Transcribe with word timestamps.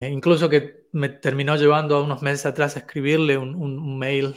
incluso 0.00 0.48
que 0.48 0.86
me 0.92 1.08
terminó 1.08 1.56
llevando 1.56 1.96
a 1.96 2.02
unos 2.02 2.22
meses 2.22 2.46
atrás 2.46 2.76
a 2.76 2.80
escribirle 2.80 3.36
un, 3.36 3.98
mail 3.98 4.36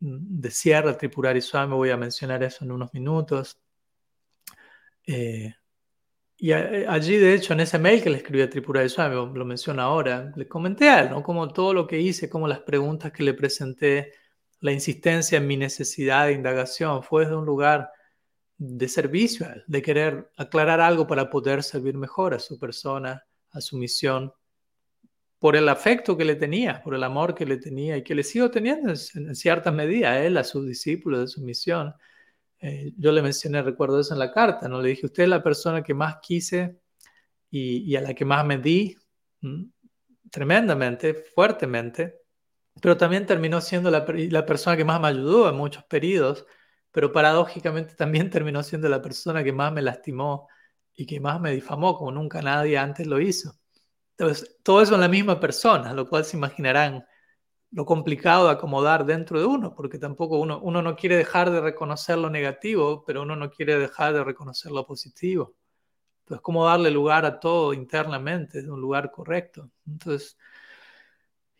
de 0.00 0.50
cierre 0.50 0.88
al 0.88 0.98
Tripurari 0.98 1.40
Swami, 1.40 1.74
voy 1.74 1.90
a 1.90 1.96
mencionar 1.96 2.42
eso 2.42 2.64
en 2.64 2.72
unos 2.72 2.92
minutos. 2.94 3.60
Eh, 5.06 5.54
y 6.40 6.52
allí, 6.52 7.16
de 7.16 7.34
hecho, 7.34 7.52
en 7.52 7.60
ese 7.60 7.78
mail 7.78 8.02
que 8.02 8.10
le 8.10 8.18
escribí 8.18 8.42
a 8.42 8.50
Tripurari 8.50 8.88
Swami, 8.88 9.14
lo 9.36 9.44
menciono 9.44 9.82
ahora, 9.82 10.32
le 10.36 10.46
comenté 10.46 10.88
a 10.88 11.00
él, 11.00 11.10
¿no? 11.10 11.22
Como 11.22 11.52
todo 11.52 11.74
lo 11.74 11.86
que 11.86 11.98
hice, 12.00 12.30
como 12.30 12.46
las 12.46 12.60
preguntas 12.60 13.12
que 13.12 13.24
le 13.24 13.34
presenté, 13.34 14.12
la 14.60 14.72
insistencia 14.72 15.38
en 15.38 15.46
mi 15.46 15.56
necesidad 15.56 16.26
de 16.26 16.34
indagación, 16.34 17.02
fue 17.02 17.24
desde 17.24 17.36
un 17.36 17.46
lugar 17.46 17.90
de 18.56 18.88
servicio 18.88 19.46
de 19.66 19.82
querer 19.82 20.30
aclarar 20.36 20.80
algo 20.80 21.06
para 21.06 21.30
poder 21.30 21.62
servir 21.62 21.96
mejor 21.96 22.34
a 22.34 22.38
su 22.40 22.58
persona, 22.58 23.24
a 23.50 23.60
su 23.60 23.76
misión, 23.76 24.32
por 25.38 25.56
el 25.56 25.68
afecto 25.68 26.16
que 26.16 26.24
le 26.24 26.34
tenía, 26.36 26.82
por 26.82 26.94
el 26.94 27.04
amor 27.04 27.34
que 27.34 27.46
le 27.46 27.58
tenía 27.58 27.96
y 27.96 28.02
que 28.02 28.14
le 28.14 28.24
sigo 28.24 28.50
teniendo 28.50 28.90
en, 28.90 29.34
cierta 29.34 29.70
medida 29.70 30.12
a 30.12 30.24
él, 30.24 30.36
a 30.36 30.44
sus 30.44 30.66
discípulos 30.66 31.20
de 31.20 31.26
su 31.28 31.42
misión. 31.42 31.94
Eh, 32.60 32.92
yo 32.96 33.12
le 33.12 33.22
mencioné, 33.22 33.62
recuerdo 33.62 34.00
eso 34.00 34.14
en 34.14 34.18
la 34.20 34.32
carta, 34.32 34.68
¿no? 34.68 34.82
Le 34.82 34.90
dije, 34.90 35.06
usted 35.06 35.24
es 35.24 35.28
la 35.28 35.42
persona 35.42 35.82
que 35.82 35.94
más 35.94 36.16
quise 36.22 36.80
y, 37.50 37.94
a 37.96 38.00
la 38.02 38.14
que 38.14 38.24
más 38.24 38.44
me 38.44 38.58
di, 38.58 38.96
tremendamente, 40.30 41.14
fuertemente, 41.14 42.20
pero 42.80 42.96
también 42.96 43.26
terminó 43.26 43.60
siendo 43.60 43.90
la, 43.90 44.04
la, 44.08 44.46
persona 44.46 44.76
que 44.76 44.84
más 44.84 45.00
me 45.00 45.08
ayudó 45.08 45.48
en 45.48 45.56
muchos 45.56 45.84
periodos, 45.84 46.46
pero 46.92 47.12
paradójicamente 47.12 47.94
también 47.94 48.30
terminó 48.30 48.62
siendo 48.62 48.88
la 48.88 49.02
persona 49.02 49.44
que 49.44 49.52
más 49.52 49.72
me 49.72 49.82
lastimó 49.82 50.48
y 50.94 51.06
que 51.06 51.20
más 51.20 51.40
me 51.40 51.52
difamó, 51.52 51.96
como 51.96 52.12
nunca 52.12 52.42
nadie 52.42 52.78
antes 52.78 53.06
lo 53.06 53.20
hizo. 53.20 53.58
Entonces, 54.18 54.56
todo 54.64 54.82
eso 54.82 54.94
en 54.96 55.00
la 55.00 55.08
misma 55.08 55.38
persona, 55.38 55.92
lo 55.92 56.08
cual 56.08 56.24
se 56.24 56.36
imaginarán 56.36 57.06
lo 57.70 57.86
complicado 57.86 58.46
de 58.46 58.52
acomodar 58.52 59.06
dentro 59.06 59.38
de 59.38 59.46
uno, 59.46 59.74
porque 59.74 59.98
tampoco 59.98 60.38
uno, 60.38 60.60
uno 60.60 60.82
no 60.82 60.96
quiere 60.96 61.16
dejar 61.16 61.50
de 61.50 61.60
reconocer 61.60 62.18
lo 62.18 62.28
negativo, 62.28 63.04
pero 63.06 63.22
uno 63.22 63.36
no 63.36 63.50
quiere 63.50 63.78
dejar 63.78 64.14
de 64.14 64.24
reconocer 64.24 64.72
lo 64.72 64.84
positivo. 64.86 65.54
Entonces, 66.22 66.42
¿cómo 66.42 66.66
darle 66.66 66.90
lugar 66.90 67.24
a 67.26 67.38
todo 67.38 67.72
internamente, 67.74 68.62
de 68.62 68.70
un 68.70 68.80
lugar 68.80 69.12
correcto? 69.12 69.70
Entonces, 69.86 70.36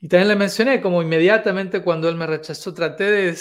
y 0.00 0.08
también 0.08 0.28
le 0.28 0.36
mencioné 0.36 0.80
como 0.80 1.02
inmediatamente 1.02 1.82
cuando 1.82 2.08
él 2.08 2.16
me 2.16 2.26
rechazó, 2.26 2.74
traté 2.74 3.04
de, 3.04 3.38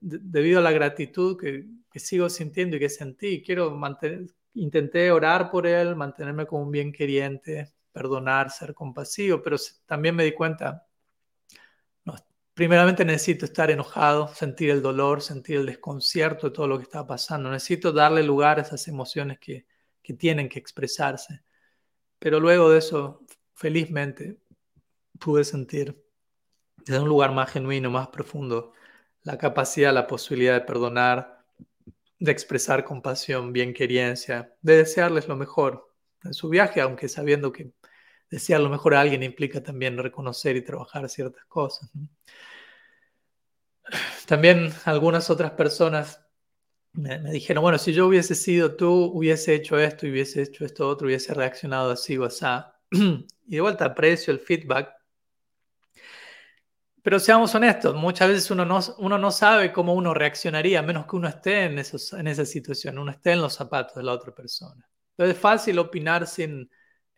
debido 0.00 0.60
a 0.60 0.62
la 0.62 0.72
gratitud 0.72 1.38
que, 1.38 1.66
que, 1.90 1.98
sigo 2.00 2.28
sintiendo 2.28 2.76
y 2.76 2.80
que 2.80 2.88
sentí, 2.88 3.42
quiero 3.42 3.70
mantener, 3.70 4.26
intenté 4.54 5.10
orar 5.10 5.50
por 5.50 5.66
él, 5.66 5.96
mantenerme 5.96 6.46
como 6.46 6.62
un 6.64 6.70
bien 6.70 6.92
queriente, 6.92 7.72
perdonar, 7.92 8.50
ser 8.50 8.74
compasivo, 8.74 9.42
pero 9.42 9.56
también 9.86 10.14
me 10.16 10.24
di 10.24 10.32
cuenta, 10.32 10.86
primeramente 12.54 13.04
necesito 13.04 13.46
estar 13.46 13.70
enojado, 13.70 14.28
sentir 14.34 14.68
el 14.68 14.82
dolor, 14.82 15.22
sentir 15.22 15.56
el 15.56 15.66
desconcierto 15.66 16.48
de 16.48 16.54
todo 16.54 16.68
lo 16.68 16.76
que 16.76 16.84
está 16.84 17.06
pasando, 17.06 17.50
necesito 17.50 17.90
darle 17.90 18.22
lugar 18.22 18.58
a 18.58 18.62
esas 18.62 18.86
emociones 18.88 19.38
que, 19.38 19.66
que 20.02 20.14
tienen 20.14 20.48
que 20.48 20.58
expresarse. 20.58 21.42
Pero 22.18 22.38
luego 22.38 22.70
de 22.70 22.78
eso, 22.78 23.24
felizmente, 23.54 24.38
pude 25.18 25.44
sentir 25.44 26.04
desde 26.84 27.00
un 27.00 27.08
lugar 27.08 27.32
más 27.32 27.50
genuino, 27.50 27.90
más 27.90 28.08
profundo, 28.08 28.72
la 29.22 29.38
capacidad, 29.38 29.92
la 29.94 30.06
posibilidad 30.06 30.54
de 30.54 30.66
perdonar, 30.66 31.44
de 32.18 32.32
expresar 32.32 32.84
compasión, 32.84 33.52
bien 33.52 33.72
querencia, 33.72 34.54
de 34.60 34.76
desearles 34.76 35.28
lo 35.28 35.36
mejor 35.36 35.90
en 36.22 36.34
su 36.34 36.48
viaje, 36.48 36.80
aunque 36.82 37.08
sabiendo 37.08 37.52
que 37.52 37.72
desear 38.30 38.60
lo 38.60 38.70
mejor 38.70 38.94
a 38.94 39.00
alguien 39.00 39.22
implica 39.22 39.62
también 39.62 39.98
reconocer 39.98 40.56
y 40.56 40.62
trabajar 40.62 41.08
ciertas 41.08 41.44
cosas. 41.46 41.90
También 44.26 44.72
algunas 44.84 45.28
otras 45.30 45.50
personas 45.52 46.24
me, 46.92 47.18
dijeron, 47.32 47.62
bueno, 47.62 47.78
si 47.78 47.92
yo 47.92 48.06
hubiese 48.06 48.34
sido 48.34 48.76
tú, 48.76 49.10
hubiese 49.12 49.54
hecho 49.54 49.78
esto, 49.78 50.06
hubiese 50.06 50.42
hecho 50.42 50.64
esto 50.64 50.88
otro, 50.88 51.06
hubiese 51.06 51.34
reaccionado 51.34 51.90
así 51.90 52.16
o 52.16 52.24
así. 52.24 52.46
Y 53.46 53.56
de 53.56 53.60
vuelta 53.62 53.86
aprecio 53.86 54.32
el 54.32 54.38
feedback. 54.38 54.94
Pero 57.02 57.18
seamos 57.18 57.52
honestos, 57.54 57.96
muchas 57.96 58.28
veces 58.28 58.50
uno 58.52 58.64
no, 58.64 58.78
uno 58.98 59.18
no 59.18 59.30
sabe 59.32 59.72
cómo 59.72 59.94
uno 59.94 60.14
reaccionaría, 60.14 60.78
a 60.78 60.82
menos 60.82 61.06
que 61.06 61.16
uno 61.16 61.26
esté 61.26 61.64
en, 61.64 61.78
esos, 61.80 62.12
en 62.12 62.28
esa 62.28 62.44
situación, 62.44 62.98
uno 62.98 63.10
esté 63.10 63.32
en 63.32 63.40
los 63.40 63.54
zapatos 63.54 63.96
de 63.96 64.04
la 64.04 64.12
otra 64.12 64.32
persona. 64.32 64.88
Entonces 65.12 65.34
es 65.34 65.40
fácil 65.40 65.78
opinar 65.80 66.26
sin, 66.28 66.70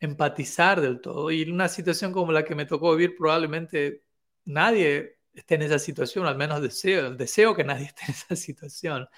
empatizar 0.03 0.81
del 0.81 1.01
todo. 1.01 1.31
Y 1.31 1.49
una 1.51 1.69
situación 1.69 2.13
como 2.13 2.33
la 2.33 2.45
que 2.45 2.55
me 2.57 2.67
tocó 2.67 2.97
vivir, 2.97 3.17
probablemente 3.17 4.03
nadie 4.45 5.19
esté 5.33 5.55
en 5.55 5.63
esa 5.63 5.79
situación, 5.79 6.27
al 6.27 6.37
menos 6.37 6.61
deseo, 6.61 7.13
deseo 7.15 7.55
que 7.55 7.65
nadie 7.65 7.87
esté 7.87 8.05
en 8.07 8.11
esa 8.11 8.37
situación. 8.37 9.09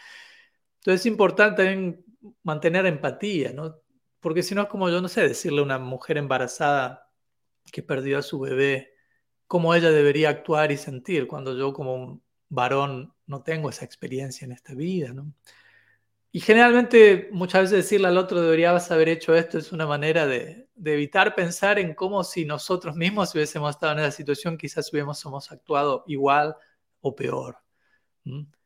Entonces 0.78 1.00
es 1.00 1.06
importante 1.06 1.62
también 1.64 2.04
mantener 2.42 2.86
empatía, 2.86 3.52
¿no? 3.52 3.80
Porque 4.20 4.42
si 4.42 4.54
no 4.54 4.62
es 4.62 4.68
como 4.68 4.90
yo, 4.90 5.00
no 5.00 5.08
sé, 5.08 5.22
decirle 5.26 5.60
a 5.60 5.64
una 5.64 5.78
mujer 5.78 6.18
embarazada 6.18 7.10
que 7.72 7.82
perdió 7.82 8.18
a 8.18 8.22
su 8.22 8.40
bebé, 8.40 8.94
cómo 9.46 9.74
ella 9.74 9.90
debería 9.90 10.30
actuar 10.30 10.72
y 10.72 10.76
sentir 10.76 11.26
cuando 11.26 11.56
yo 11.56 11.72
como 11.72 12.22
varón 12.50 13.14
no 13.26 13.42
tengo 13.42 13.70
esa 13.70 13.84
experiencia 13.86 14.44
en 14.44 14.52
esta 14.52 14.74
vida, 14.74 15.12
¿no? 15.14 15.32
Y 16.34 16.40
generalmente 16.40 17.28
muchas 17.30 17.62
veces 17.62 17.84
decirle 17.84 18.08
al 18.08 18.18
otro 18.18 18.40
deberías 18.40 18.90
haber 18.90 19.08
hecho 19.08 19.36
esto 19.36 19.56
es 19.56 19.70
una 19.70 19.86
manera 19.86 20.26
de, 20.26 20.68
evitar 20.84 21.36
pensar 21.36 21.78
en 21.78 21.94
cómo 21.94 22.24
si 22.24 22.44
nosotros 22.44 22.96
mismos 22.96 23.32
hubiésemos 23.36 23.70
estado 23.70 23.92
en 23.92 24.00
esa 24.00 24.10
situación 24.10 24.58
quizás 24.58 24.92
hubiésemos 24.92 25.52
actuado 25.52 26.02
igual 26.08 26.56
o 27.02 27.14
peor. 27.14 27.58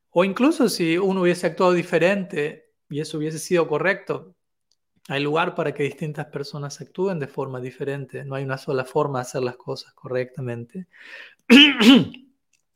O 0.08 0.24
incluso 0.24 0.70
si 0.70 0.96
uno 0.96 1.20
hubiese 1.20 1.46
actuado 1.46 1.74
diferente 1.74 2.72
y 2.88 3.00
eso 3.00 3.18
hubiese 3.18 3.38
sido 3.38 3.68
correcto, 3.68 4.34
hay 5.06 5.22
lugar 5.22 5.54
para 5.54 5.74
que 5.74 5.82
distintas 5.82 6.24
personas 6.28 6.80
actúen 6.80 7.18
de 7.18 7.28
forma 7.28 7.60
diferente. 7.60 8.24
No 8.24 8.34
hay 8.34 8.44
una 8.44 8.56
sola 8.56 8.86
forma 8.86 9.18
de 9.18 9.22
hacer 9.22 9.42
las 9.42 9.58
cosas 9.58 9.92
correctamente. 9.92 10.86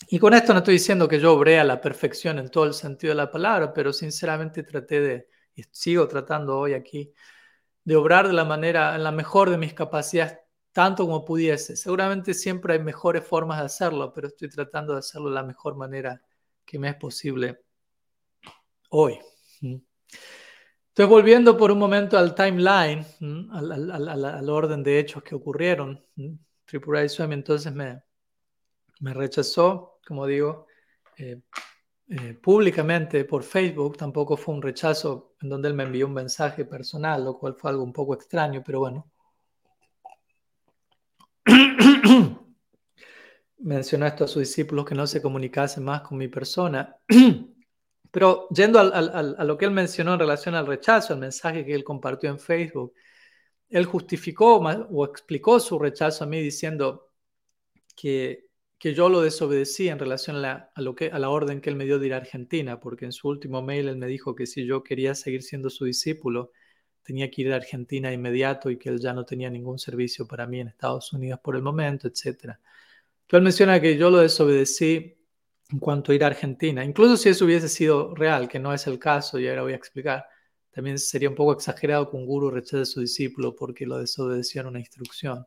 Y 0.08 0.18
con 0.18 0.34
esto 0.34 0.52
no 0.52 0.58
estoy 0.58 0.74
diciendo 0.74 1.08
que 1.08 1.20
yo 1.20 1.32
obré 1.32 1.58
a 1.58 1.64
la 1.64 1.80
perfección 1.80 2.38
en 2.38 2.48
todo 2.48 2.64
el 2.64 2.74
sentido 2.74 3.12
de 3.12 3.16
la 3.16 3.30
palabra, 3.30 3.72
pero 3.72 3.92
sinceramente 3.92 4.62
traté 4.62 5.00
de, 5.00 5.28
y 5.54 5.62
sigo 5.70 6.08
tratando 6.08 6.58
hoy 6.58 6.74
aquí, 6.74 7.12
de 7.84 7.96
obrar 7.96 8.26
de 8.26 8.32
la 8.32 8.44
manera, 8.44 8.94
en 8.94 9.04
la 9.04 9.12
mejor 9.12 9.50
de 9.50 9.58
mis 9.58 9.74
capacidades, 9.74 10.38
tanto 10.72 11.04
como 11.04 11.24
pudiese. 11.24 11.76
Seguramente 11.76 12.34
siempre 12.34 12.74
hay 12.74 12.78
mejores 12.80 13.24
formas 13.24 13.58
de 13.58 13.66
hacerlo, 13.66 14.12
pero 14.12 14.28
estoy 14.28 14.48
tratando 14.48 14.94
de 14.94 15.00
hacerlo 15.00 15.28
de 15.28 15.34
la 15.34 15.42
mejor 15.42 15.76
manera 15.76 16.22
que 16.64 16.78
me 16.78 16.88
es 16.88 16.96
posible 16.96 17.60
hoy. 18.91 19.18
Estoy 20.88 21.06
volviendo 21.06 21.56
por 21.56 21.70
un 21.70 21.78
momento 21.78 22.18
al 22.18 22.34
timeline, 22.34 23.04
al, 23.52 24.50
orden 24.50 24.82
de 24.82 24.98
hechos 24.98 25.22
que 25.22 25.34
ocurrieron. 25.34 26.04
Tripura 26.64 27.06
Swami 27.08 27.34
entonces 27.34 27.72
me 27.72 28.02
rechazó 29.00 29.91
como 30.06 30.26
digo, 30.26 30.66
eh, 31.18 31.40
eh, 32.08 32.34
públicamente 32.34 33.24
por 33.24 33.42
Facebook, 33.42 33.96
tampoco 33.96 34.36
fue 34.36 34.54
un 34.54 34.62
rechazo 34.62 35.34
en 35.40 35.48
donde 35.48 35.68
él 35.68 35.74
me 35.74 35.84
envió 35.84 36.06
un 36.06 36.14
mensaje 36.14 36.64
personal, 36.64 37.24
lo 37.24 37.38
cual 37.38 37.54
fue 37.54 37.70
algo 37.70 37.82
un 37.84 37.92
poco 37.92 38.14
extraño, 38.14 38.62
pero 38.64 38.80
bueno. 38.80 39.10
Mencionó 43.58 44.06
esto 44.06 44.24
a 44.24 44.28
sus 44.28 44.41
discípulos 44.41 44.84
que 44.84 44.94
no 44.94 45.06
se 45.06 45.22
comunicasen 45.22 45.84
más 45.84 46.02
con 46.02 46.18
mi 46.18 46.28
persona. 46.28 46.96
Pero 48.10 48.46
yendo 48.50 48.78
a 48.78 49.44
lo 49.44 49.56
que 49.56 49.64
él 49.64 49.70
mencionó 49.70 50.12
en 50.12 50.20
relación 50.20 50.54
al 50.54 50.66
rechazo, 50.66 51.14
el 51.14 51.20
mensaje 51.20 51.64
que 51.64 51.74
él 51.74 51.82
compartió 51.82 52.28
en 52.28 52.38
Facebook, 52.38 52.92
él 53.70 53.86
justificó 53.86 54.56
o 54.58 55.04
explicó 55.06 55.58
su 55.58 55.78
rechazo 55.78 56.24
a 56.24 56.26
mí 56.26 56.42
diciendo 56.42 57.10
que 57.97 58.50
que 58.82 58.94
yo 58.94 59.08
lo 59.08 59.20
desobedecí 59.20 59.86
en 59.86 60.00
relación 60.00 60.34
a 60.34 60.40
la, 60.40 60.72
lo 60.74 60.96
que, 60.96 61.06
a 61.06 61.20
la 61.20 61.30
orden 61.30 61.60
que 61.60 61.70
él 61.70 61.76
me 61.76 61.84
dio 61.84 62.00
de 62.00 62.06
ir 62.08 62.14
a 62.14 62.16
Argentina, 62.16 62.80
porque 62.80 63.04
en 63.04 63.12
su 63.12 63.28
último 63.28 63.62
mail 63.62 63.86
él 63.86 63.96
me 63.96 64.08
dijo 64.08 64.34
que 64.34 64.44
si 64.44 64.66
yo 64.66 64.82
quería 64.82 65.14
seguir 65.14 65.44
siendo 65.44 65.70
su 65.70 65.84
discípulo, 65.84 66.50
tenía 67.04 67.30
que 67.30 67.42
ir 67.42 67.52
a 67.52 67.56
Argentina 67.56 68.12
inmediato 68.12 68.70
y 68.70 68.78
que 68.78 68.88
él 68.88 68.98
ya 68.98 69.12
no 69.12 69.24
tenía 69.24 69.50
ningún 69.50 69.78
servicio 69.78 70.26
para 70.26 70.48
mí 70.48 70.58
en 70.58 70.66
Estados 70.66 71.12
Unidos 71.12 71.38
por 71.44 71.54
el 71.54 71.62
momento, 71.62 72.08
etc. 72.08 72.24
Entonces 72.24 72.58
él 73.30 73.42
menciona 73.42 73.80
que 73.80 73.96
yo 73.96 74.10
lo 74.10 74.18
desobedecí 74.18 75.16
en 75.70 75.78
cuanto 75.78 76.10
a 76.10 76.16
ir 76.16 76.24
a 76.24 76.26
Argentina, 76.26 76.84
incluso 76.84 77.16
si 77.16 77.28
eso 77.28 77.44
hubiese 77.44 77.68
sido 77.68 78.16
real, 78.16 78.48
que 78.48 78.58
no 78.58 78.74
es 78.74 78.88
el 78.88 78.98
caso, 78.98 79.38
y 79.38 79.46
ahora 79.46 79.62
voy 79.62 79.74
a 79.74 79.76
explicar. 79.76 80.26
También 80.72 80.98
sería 80.98 81.28
un 81.28 81.36
poco 81.36 81.52
exagerado 81.52 82.10
que 82.10 82.16
un 82.16 82.26
guru 82.26 82.50
rechace 82.50 82.80
a 82.82 82.84
su 82.84 83.00
discípulo 83.00 83.54
porque 83.54 83.86
lo 83.86 83.98
desobedeció 83.98 84.62
en 84.62 84.66
una 84.66 84.80
instrucción. 84.80 85.46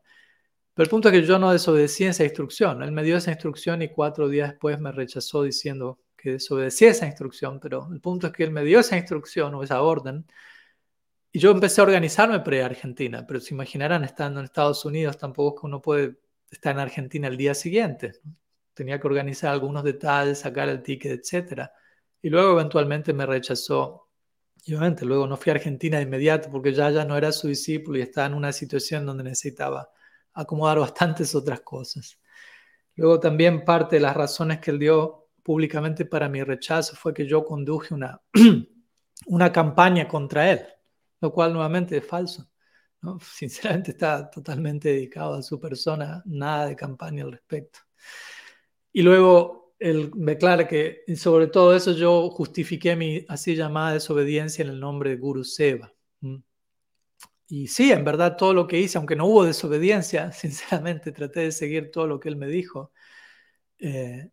Pero 0.76 0.84
el 0.86 0.90
punto 0.90 1.10
es 1.10 1.14
que 1.14 1.26
yo 1.26 1.40
no 1.40 1.52
desobedecí 1.54 2.06
esa 2.06 2.26
instrucción. 2.26 2.84
Él 2.84 2.92
me 2.92 3.04
dio 3.04 3.18
esa 3.18 3.32
instrucción 3.32 3.82
y 3.82 3.90
cuatro 3.90 4.28
días 4.30 4.50
después 4.52 4.80
me 4.80 4.92
rechazó 4.92 5.44
diciendo 5.44 6.00
que 6.18 6.34
desobedecí 6.34 6.86
esa 6.86 7.06
instrucción. 7.08 7.60
Pero 7.62 7.88
el 7.94 8.02
punto 8.02 8.28
es 8.28 8.34
que 8.34 8.44
él 8.44 8.52
me 8.52 8.64
dio 8.66 8.80
esa 8.82 8.98
instrucción 8.98 9.56
o 9.56 9.64
esa 9.64 9.82
orden 9.82 10.26
Y 11.32 11.40
yo 11.40 11.52
empecé 11.52 11.82
a 11.82 11.84
organizarme 11.84 12.40
para 12.40 12.56
ir 12.58 12.64
a 12.64 12.66
Argentina, 12.68 13.26
pero 13.28 13.40
se 13.40 13.54
imaginarán, 13.54 14.04
estando 14.04 14.40
en 14.40 14.46
Estados 14.46 14.86
Unidos, 14.86 15.18
tampoco 15.18 15.68
uno 15.68 15.82
puede 15.82 16.18
estar 16.50 16.74
en 16.74 16.80
Argentina 16.80 17.28
el 17.28 17.38
día 17.38 17.54
siguiente. 17.54 18.14
Tenía 18.74 19.00
que 19.00 19.08
organizar 19.08 19.52
algunos 19.54 19.84
detalles, 19.84 20.40
sacar 20.40 20.70
el 20.70 20.82
ticket, 20.84 21.12
etc. 21.20 21.70
Y 22.22 22.30
luego 22.30 22.54
eventualmente 22.54 23.14
me 23.14 23.26
rechazó. 23.26 24.10
Y 24.66 24.74
obviamente 24.74 25.06
luego 25.06 25.28
no 25.28 25.38
fui 25.38 25.52
a 25.52 25.56
Argentina 25.56 25.98
de 25.98 26.04
inmediato 26.04 26.50
porque 26.52 26.74
ya, 26.74 26.90
ya 26.92 27.06
no 27.06 27.18
era 27.18 27.32
su 27.32 27.48
discípulo 27.48 28.00
y 28.00 28.02
estaba 28.02 28.28
en 28.28 28.34
una 28.36 28.52
situación 28.54 29.06
donde 29.06 29.24
necesitaba 29.24 29.90
acomodar 30.36 30.80
bastantes 30.88 31.34
otras 31.34 31.62
cosas. 31.62 32.20
Luego 32.96 33.20
también 33.20 33.66
parte 33.66 33.98
de 33.98 34.02
las 34.02 34.16
razones 34.16 34.60
que 34.60 34.72
él 34.72 34.80
dio 34.80 35.30
públicamente 35.44 36.06
para 36.06 36.30
mi 36.30 36.44
rechazo 36.44 36.96
fue 36.96 37.14
que 37.14 37.28
yo 37.28 37.44
conduje 37.44 37.94
una, 37.94 38.22
una 39.28 39.52
campaña 39.52 40.08
contra 40.08 40.52
él 40.52 40.66
lo 41.26 41.34
cual 41.34 41.54
nuevamente 41.54 41.98
es 41.98 42.06
falso. 42.06 42.48
¿no? 43.02 43.20
Sinceramente 43.22 43.92
está 43.92 44.30
totalmente 44.30 44.90
dedicado 44.90 45.36
a 45.36 45.42
su 45.42 45.60
persona, 45.60 46.22
nada 46.26 46.68
de 46.68 46.76
campaña 46.76 47.24
al 47.24 47.32
respecto. 47.32 47.80
Y 48.94 49.02
luego 49.02 49.76
él 49.80 50.12
me 50.16 50.34
aclara 50.34 50.68
que 50.68 51.04
sobre 51.18 51.48
todo 51.48 51.76
eso 51.76 51.92
yo 51.92 52.30
justifiqué 52.30 52.96
mi 52.96 53.26
así 53.28 53.56
llamada 53.56 53.94
desobediencia 53.94 54.64
en 54.64 54.70
el 54.70 54.80
nombre 54.80 55.10
de 55.10 55.18
Guru 55.18 55.44
Seva. 55.44 55.92
Y 57.48 57.68
sí, 57.68 57.92
en 57.92 58.04
verdad 58.04 58.38
todo 58.38 58.54
lo 58.54 58.68
que 58.68 58.80
hice, 58.80 58.98
aunque 58.98 59.16
no 59.16 59.26
hubo 59.28 59.46
desobediencia, 59.46 60.32
sinceramente 60.34 61.12
traté 61.12 61.42
de 61.42 61.52
seguir 61.52 61.92
todo 61.92 62.08
lo 62.08 62.20
que 62.20 62.30
él 62.30 62.38
me 62.38 62.48
dijo. 62.48 62.92
Eh, 63.80 64.30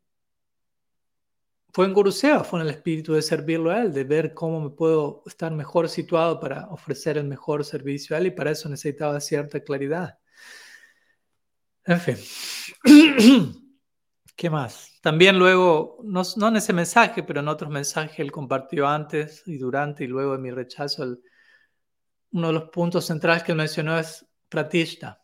fue 1.75 1.87
en 1.87 1.95
Guruseva, 1.95 2.45
fue 2.45 2.61
en 2.61 2.67
el 2.67 2.75
espíritu 2.75 3.15
de 3.15 3.23
servirlo 3.23 3.71
a 3.71 3.81
él, 3.81 3.93
de 3.95 4.05
ver 4.05 4.35
cómo 4.35 4.61
me 4.61 4.71
puedo 4.71 5.23
estar 5.27 5.51
mejor 5.53 5.89
situado 5.89 6.39
para 6.39 6.69
ofrecer 6.69 7.17
el 7.17 7.25
mejor 7.25 7.65
servicio 7.65 8.15
a 8.15 8.19
él 8.19 8.27
y 8.27 8.31
para 8.31 8.51
eso 8.51 8.69
necesitaba 8.69 9.19
cierta 9.21 9.61
claridad. 9.61 10.19
En 11.85 12.01
fin. 12.01 12.17
¿Qué 14.37 14.51
más? 14.51 14.99
También 15.03 15.39
luego, 15.39 15.99
no, 16.05 16.23
en 16.49 16.57
ese 16.57 16.73
mensaje, 16.73 17.23
pero 17.23 17.41
en 17.41 17.49
otros 17.49 17.71
mensajes 17.71 18.19
él 18.19 18.33
compartió 18.33 18.87
antes 18.87 19.43
y 19.47 19.57
durante 19.57 20.05
y 20.05 20.09
luego 20.09 20.33
de 20.33 20.39
mi 20.39 20.51
rechazo, 20.51 21.17
uno 22.33 22.49
de 22.49 22.53
los 22.55 22.65
puntos 22.71 23.07
centrales 23.07 23.43
que 23.43 23.53
él 23.53 23.59
mencionó 23.59 23.99
es 23.99 24.27
pratista. 24.49 25.23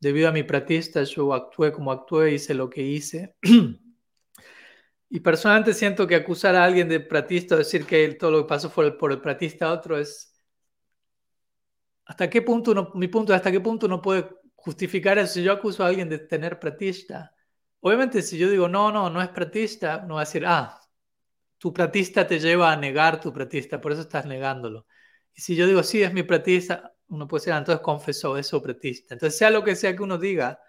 Debido 0.00 0.28
a 0.28 0.32
mi 0.32 0.42
pratista, 0.42 1.02
yo 1.02 1.32
actué 1.34 1.72
como 1.72 1.92
actué, 1.92 2.34
hice 2.34 2.54
lo 2.54 2.68
que 2.68 2.82
hice. 2.82 3.36
Y 5.12 5.18
personalmente 5.18 5.74
siento 5.74 6.06
que 6.06 6.14
acusar 6.14 6.54
a 6.54 6.62
alguien 6.62 6.88
de 6.88 7.00
pratista 7.00 7.56
decir 7.56 7.84
que 7.84 8.14
todo 8.14 8.30
lo 8.30 8.42
que 8.42 8.48
pasó 8.48 8.70
fue 8.70 8.96
por 8.96 9.10
el 9.10 9.20
pratista 9.20 9.72
otro 9.72 9.98
es... 9.98 10.40
¿Hasta 12.04 12.30
qué 12.30 12.42
punto 12.42 12.70
uno, 12.70 12.92
mi 12.94 13.08
punto 13.08 13.34
hasta 13.34 13.50
qué 13.50 13.58
punto 13.58 13.86
uno 13.86 14.00
puede 14.00 14.28
justificar 14.54 15.18
eso? 15.18 15.34
Si 15.34 15.42
yo 15.42 15.52
acuso 15.52 15.82
a 15.82 15.88
alguien 15.88 16.08
de 16.08 16.20
tener 16.20 16.60
pratista, 16.60 17.34
obviamente 17.80 18.22
si 18.22 18.38
yo 18.38 18.48
digo 18.48 18.68
no, 18.68 18.92
no, 18.92 19.10
no 19.10 19.20
es 19.20 19.28
pratista, 19.30 20.00
uno 20.04 20.14
va 20.14 20.20
a 20.20 20.24
decir, 20.24 20.44
ah, 20.46 20.80
tu 21.58 21.72
pratista 21.72 22.24
te 22.24 22.38
lleva 22.38 22.70
a 22.70 22.76
negar 22.76 23.20
tu 23.20 23.32
pratista, 23.32 23.80
por 23.80 23.90
eso 23.90 24.02
estás 24.02 24.26
negándolo. 24.26 24.86
Y 25.34 25.40
si 25.40 25.56
yo 25.56 25.66
digo, 25.66 25.82
sí, 25.82 26.02
es 26.02 26.12
mi 26.12 26.22
pratista, 26.22 26.94
uno 27.08 27.26
puede 27.28 27.40
decir, 27.40 27.52
ah, 27.52 27.58
entonces 27.58 27.82
confesó, 27.82 28.36
es 28.36 28.46
su 28.46 28.62
pratista. 28.62 29.14
Entonces, 29.14 29.38
sea 29.38 29.50
lo 29.50 29.64
que 29.64 29.76
sea 29.76 29.94
que 29.94 30.02
uno 30.02 30.18
diga, 30.18 30.60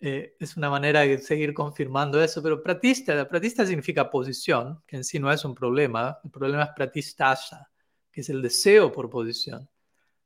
eh, 0.00 0.36
es 0.38 0.56
una 0.56 0.70
manera 0.70 1.00
de 1.00 1.18
seguir 1.18 1.52
confirmando 1.52 2.22
eso, 2.22 2.42
pero 2.42 2.62
pratista, 2.62 3.28
pratista 3.28 3.66
significa 3.66 4.08
posición, 4.10 4.80
que 4.86 4.96
en 4.96 5.04
sí 5.04 5.18
no 5.18 5.32
es 5.32 5.44
un 5.44 5.54
problema, 5.54 6.18
el 6.22 6.30
problema 6.30 6.64
es 6.64 6.70
pratistasha, 6.76 7.68
que 8.12 8.20
es 8.20 8.28
el 8.28 8.40
deseo 8.42 8.92
por 8.92 9.10
posición. 9.10 9.68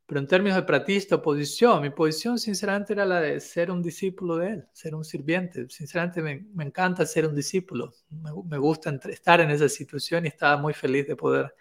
Pero 0.07 0.21
en 0.21 0.27
términos 0.27 0.57
de 0.57 0.65
pratista 0.65 1.23
posición, 1.23 1.81
mi 1.81 1.91
posición 1.91 2.39
sinceramente 2.39 2.93
era 2.93 3.07
la 3.07 3.21
de 3.21 3.41
ser 3.41 3.71
un 3.71 3.83
discípulo 3.83 4.37
de 4.37 4.49
él, 4.51 4.69
ser 4.73 4.95
un 4.95 5.05
sirviente. 5.05 5.67
Sinceramente 5.71 6.21
me, 6.21 6.47
me 6.55 6.65
encanta 6.65 7.07
ser 7.07 7.27
un 7.27 7.35
discípulo, 7.35 7.95
me, 8.11 8.31
me, 8.45 8.59
gusta 8.59 8.91
estar 9.09 9.41
en 9.41 9.51
esa 9.51 9.69
situación 9.71 10.27
y 10.27 10.29
estaba 10.29 10.59
muy 10.59 10.75
feliz 10.75 11.07
de 11.07 11.17
poder 11.17 11.55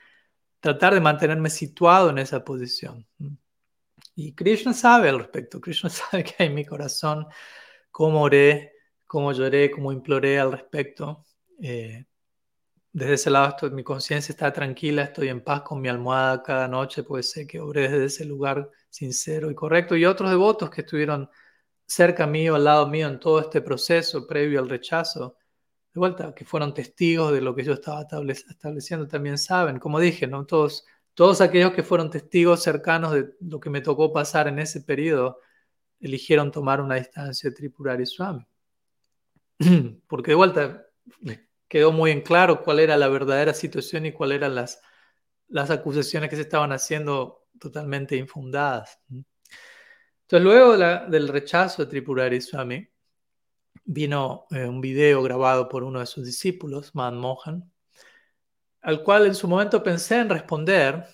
tratar 0.62 0.94
de 0.94 1.02
mantenerme 1.02 1.50
situado 1.50 2.10
en 2.10 2.20
esa 2.20 2.46
posición. 2.46 3.06
Y 4.16 4.34
Krishna 4.34 4.74
sabe 4.74 5.10
al 5.10 5.20
respecto, 5.20 5.60
Krishna 5.60 5.90
sabe 5.90 6.24
que 6.24 6.36
hay 6.40 6.48
en 6.48 6.56
mi 6.56 6.66
corazón 6.66 7.28
cómo 7.92 8.22
oré, 8.22 8.74
cómo 9.06 9.34
lloré, 9.34 9.70
cómo 9.72 9.92
imploré 9.92 10.40
al 10.40 10.54
respecto. 10.54 11.26
Eh, 11.62 12.06
desde 12.94 13.14
ese 13.14 13.30
lado 13.30 13.50
estoy, 13.50 13.72
mi 13.72 13.84
conciencia 13.84 14.34
está 14.34 14.52
tranquila, 14.54 15.04
estoy 15.04 15.30
en 15.30 15.44
paz 15.44 15.62
con 15.64 15.82
mi 15.82 15.90
almohada 15.90 16.44
cada 16.44 16.68
noche, 16.68 17.04
pues 17.04 17.32
sé 17.32 17.48
que 17.48 17.60
oré 17.60 17.84
desde 17.90 18.06
ese 18.06 18.26
lugar 18.26 18.70
sincero 18.90 19.50
y 19.50 19.56
correcto. 19.56 19.96
Y 19.96 20.06
otros 20.06 20.30
devotos 20.30 20.70
que 20.70 20.82
estuvieron 20.82 21.30
cerca 21.86 22.28
mío, 22.28 22.56
al 22.56 22.66
lado 22.66 22.88
mío 22.88 23.08
en 23.08 23.20
todo 23.20 23.40
este 23.40 23.62
proceso 23.62 24.28
previo 24.28 24.60
al 24.60 24.70
rechazo, 24.70 25.38
de 25.94 26.00
vuelta, 26.00 26.34
que 26.34 26.46
fueron 26.46 26.74
testigos 26.74 27.34
de 27.34 27.42
lo 27.42 27.54
que 27.54 27.64
yo 27.64 27.74
estaba 27.74 28.02
estableciendo, 28.02 29.08
también 29.08 29.38
saben, 29.38 29.78
como 29.80 30.00
dije, 30.00 30.26
¿no? 30.26 30.46
todos, 30.46 30.86
todos 31.14 31.42
aquellos 31.42 31.74
que 31.74 31.84
fueron 31.84 32.10
testigos 32.10 32.64
cercanos 32.64 33.12
de 33.14 33.34
lo 33.42 33.60
que 33.60 33.70
me 33.70 33.82
tocó 33.82 34.14
pasar 34.14 34.48
en 34.48 34.60
ese 34.60 34.82
periodo, 34.82 35.40
eligieron 36.00 36.52
tomar 36.52 36.82
una 36.82 36.96
distancia 36.96 37.50
de 37.50 37.56
Tripurari 37.56 38.06
Swami. 38.06 38.46
Porque 40.08 40.32
de 40.32 40.36
vuelta 40.36 40.86
quedó 41.68 41.92
muy 41.92 42.12
en 42.12 42.22
claro 42.22 42.64
cuál 42.64 42.80
era 42.80 42.98
la 42.98 43.08
verdadera 43.08 43.54
situación 43.54 44.06
y 44.06 44.12
cuáles 44.14 44.38
eran 44.38 44.56
las, 44.56 44.82
las 45.48 45.70
acusaciones 45.70 46.30
que 46.30 46.36
se 46.36 46.44
estaban 46.44 46.72
haciendo 46.72 47.48
totalmente 47.60 48.16
infundadas. 48.16 49.00
Entonces, 49.10 50.44
luego 50.44 50.78
del 50.78 51.28
rechazo 51.28 51.84
de 51.84 51.90
Tripurari 51.90 52.42
Swami, 52.42 52.88
vino 53.86 54.46
eh, 54.52 54.66
un 54.66 54.82
video 54.82 55.22
grabado 55.24 55.70
por 55.70 55.84
uno 55.84 56.00
de 56.00 56.06
sus 56.06 56.26
discípulos, 56.26 56.96
Man 56.96 57.18
Mohan, 57.18 57.72
al 58.82 59.04
cual 59.04 59.26
en 59.28 59.36
su 59.36 59.48
momento 59.48 59.84
pensé 59.84 60.20
en 60.20 60.30
responder, 60.30 61.06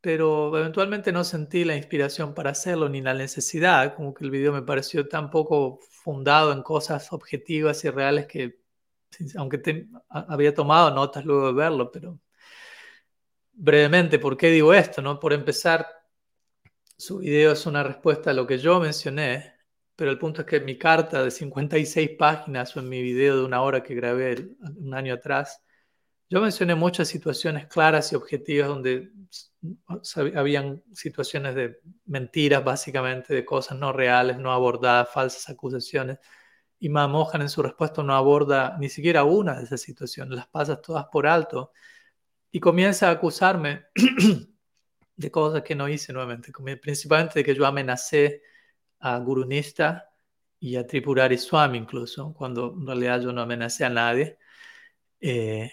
pero 0.00 0.56
eventualmente 0.58 1.12
no 1.12 1.24
sentí 1.24 1.64
la 1.64 1.76
inspiración 1.76 2.34
para 2.34 2.50
hacerlo 2.50 2.88
ni 2.88 3.00
la 3.00 3.14
necesidad, 3.14 3.94
como 3.94 4.14
que 4.14 4.24
el 4.24 4.30
video 4.30 4.52
me 4.52 4.62
pareció 4.62 5.08
tan 5.08 5.30
poco 5.30 5.80
fundado 5.90 6.52
en 6.52 6.62
cosas 6.62 7.12
objetivas 7.12 7.84
y 7.84 7.90
reales 7.90 8.26
que, 8.26 8.60
aunque 9.36 9.86
había 10.08 10.54
tomado 10.54 10.90
notas 10.94 11.24
luego 11.24 11.48
de 11.48 11.52
verlo, 11.54 11.90
pero 11.92 12.18
brevemente, 13.52 14.18
¿por 14.18 14.36
qué 14.36 14.48
digo 14.48 14.74
esto? 14.74 15.02
No? 15.02 15.20
Por 15.20 15.32
empezar, 15.32 15.86
su 16.96 17.18
video 17.18 17.52
es 17.52 17.66
una 17.66 17.82
respuesta 17.82 18.30
a 18.30 18.34
lo 18.34 18.46
que 18.46 18.58
yo 18.58 18.80
mencioné, 18.80 19.51
pero 19.96 20.10
el 20.10 20.18
punto 20.18 20.42
es 20.42 20.46
que 20.46 20.60
mi 20.60 20.78
carta 20.78 21.22
de 21.22 21.30
56 21.30 22.10
páginas 22.18 22.76
o 22.76 22.80
en 22.80 22.88
mi 22.88 23.02
video 23.02 23.36
de 23.38 23.44
una 23.44 23.62
hora 23.62 23.82
que 23.82 23.94
grabé 23.94 24.48
un 24.76 24.94
año 24.94 25.14
atrás, 25.14 25.62
yo 26.32 26.40
mencioné 26.40 26.74
muchas 26.74 27.08
situaciones 27.08 27.66
claras 27.66 28.10
y 28.12 28.16
objetivas 28.16 28.68
donde 28.68 29.12
habían 30.34 30.82
situaciones 30.94 31.54
de 31.54 31.80
mentiras, 32.06 32.64
básicamente, 32.64 33.34
de 33.34 33.44
cosas 33.44 33.78
no 33.78 33.92
reales, 33.92 34.38
no 34.38 34.50
abordadas, 34.50 35.10
falsas 35.12 35.50
acusaciones. 35.50 36.18
Y 36.78 36.88
Mamohan 36.88 37.42
en 37.42 37.50
su 37.50 37.62
respuesta 37.62 38.02
no 38.02 38.14
aborda 38.14 38.76
ni 38.80 38.88
siquiera 38.88 39.24
una 39.24 39.58
de 39.58 39.64
esas 39.64 39.82
situaciones, 39.82 40.34
las 40.34 40.48
pasa 40.48 40.80
todas 40.80 41.04
por 41.12 41.26
alto 41.26 41.72
y 42.50 42.60
comienza 42.60 43.08
a 43.08 43.12
acusarme 43.12 43.84
de 45.16 45.30
cosas 45.30 45.62
que 45.62 45.74
no 45.74 45.88
hice 45.88 46.12
nuevamente, 46.12 46.50
principalmente 46.80 47.40
de 47.40 47.44
que 47.44 47.54
yo 47.54 47.66
amenacé 47.66 48.42
a 49.02 49.18
Gurunista 49.18 50.10
y 50.60 50.76
a 50.76 50.86
Tripurari 50.86 51.36
Swami 51.38 51.78
incluso, 51.78 52.32
cuando 52.34 52.74
en 52.78 52.86
realidad 52.86 53.20
yo 53.20 53.32
no 53.32 53.42
amenacé 53.42 53.84
a 53.84 53.90
nadie. 53.90 54.38
Eh, 55.20 55.70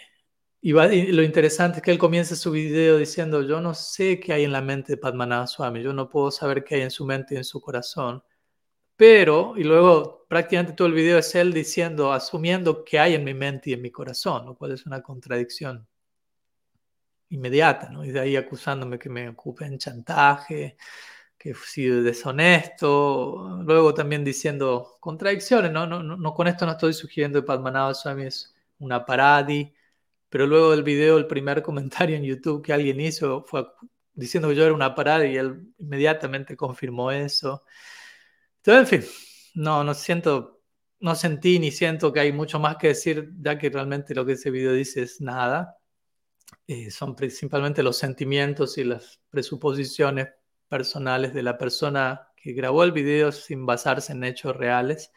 y, 0.61 0.73
lo 0.73 1.23
interesante 1.23 1.77
es 1.77 1.83
que 1.83 1.91
él 1.91 1.97
comienza 1.97 2.35
su 2.35 2.51
video 2.51 2.97
diciendo, 2.97 3.41
yo 3.43 3.61
no 3.61 3.73
sé 3.73 4.19
qué 4.19 4.33
hay 4.33 4.43
en 4.45 4.51
la 4.51 4.61
mente 4.61 4.93
de 4.93 4.97
Padmanabha 4.97 5.47
Swami, 5.47 5.81
yo 5.81 5.93
no 5.93 6.09
puedo 6.09 6.31
saber 6.31 6.63
qué 6.63 6.75
hay 6.75 6.81
en 6.81 6.91
su 6.91 7.05
mente 7.05 7.35
y 7.35 7.37
en 7.37 7.43
su 7.45 7.61
corazón, 7.61 8.23
pero, 8.97 9.55
y 9.57 9.63
luego 9.63 10.25
prácticamente 10.27 10.73
todo 10.73 10.87
el 10.87 10.93
video 10.93 11.17
es 11.19 11.33
él 11.35 11.53
diciendo, 11.53 12.11
asumiendo 12.13 12.83
qué 12.83 12.99
hay 12.99 13.15
en 13.15 13.23
mi 13.23 13.33
mente 13.33 13.69
y 13.71 13.73
en 13.73 13.81
mi 13.81 13.91
corazón, 13.91 14.45
lo 14.45 14.55
cual 14.57 14.73
es 14.73 14.85
una 14.85 15.01
contradicción 15.01 15.87
inmediata, 17.29 17.89
¿no? 17.89 18.03
Y 18.03 18.11
de 18.11 18.19
ahí 18.19 18.35
acusándome 18.35 18.99
que 18.99 19.09
me 19.09 19.29
ocupe 19.29 19.65
en 19.65 19.77
chantaje, 19.77 20.77
que 21.39 21.51
he 21.51 21.55
sido 21.55 22.03
deshonesto, 22.03 23.61
luego 23.63 23.93
también 23.95 24.25
diciendo 24.25 24.97
contradicciones, 24.99 25.71
¿no? 25.71 25.87
No, 25.87 26.03
no, 26.03 26.33
con 26.35 26.47
esto 26.47 26.65
no 26.65 26.73
estoy 26.73 26.93
sugiriendo 26.93 27.41
que 27.41 27.47
Padmanabha 27.47 27.93
Swami 27.95 28.25
es 28.25 28.55
una 28.79 29.05
paradi, 29.05 29.73
pero 30.29 30.45
luego 30.47 30.71
del 30.71 30.83
video, 30.83 31.17
el 31.17 31.27
primer 31.27 31.63
comentario 31.63 32.17
en 32.17 32.23
YouTube 32.23 32.63
que 32.63 32.73
alguien 32.73 32.99
hizo 33.01 33.43
fue 33.45 33.67
diciendo 34.13 34.49
que 34.49 34.55
yo 34.55 34.65
era 34.65 34.73
una 34.73 34.95
parada 34.95 35.25
y 35.25 35.37
él 35.37 35.73
inmediatamente 35.79 36.57
confirmó 36.57 37.11
eso. 37.11 37.63
Entonces, 38.57 38.93
en 38.93 39.01
fin, 39.03 39.11
no, 39.55 39.83
no 39.83 39.93
siento, 39.93 40.61
no 40.99 41.15
sentí 41.15 41.59
ni 41.59 41.71
siento 41.71 42.11
que 42.13 42.19
hay 42.21 42.31
mucho 42.33 42.59
más 42.59 42.77
que 42.77 42.89
decir, 42.89 43.31
ya 43.41 43.57
que 43.57 43.69
realmente 43.69 44.13
lo 44.15 44.25
que 44.25 44.33
ese 44.33 44.51
video 44.51 44.73
dice 44.73 45.03
es 45.03 45.21
nada. 45.21 45.77
eh, 46.67 46.91
son 46.91 47.15
principalmente 47.15 47.83
los 47.83 47.97
sentimientos 47.97 48.77
y 48.77 48.83
las 48.85 49.19
presuposiciones 49.29 50.29
personales 50.69 51.33
de 51.33 51.43
la 51.43 51.57
persona 51.57 52.29
que 52.35 52.53
grabó 52.53 52.83
el 52.83 52.91
video 52.91 53.31
sin 53.31 53.65
basarse 53.65 54.13
en 54.13 54.23
hechos 54.23 54.55
reales. 54.55 55.11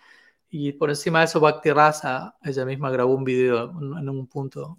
Y 0.51 0.73
por 0.73 0.91
encima 0.91 1.21
de 1.21 1.27
eso, 1.27 1.41
Bhakti 1.41 1.71
Rasa, 1.71 2.37
ella 2.43 2.65
misma 2.65 2.91
grabó 2.91 3.15
un 3.15 3.25
video 3.25 3.71
en 3.71 4.09
un 4.09 4.27
punto, 4.27 4.79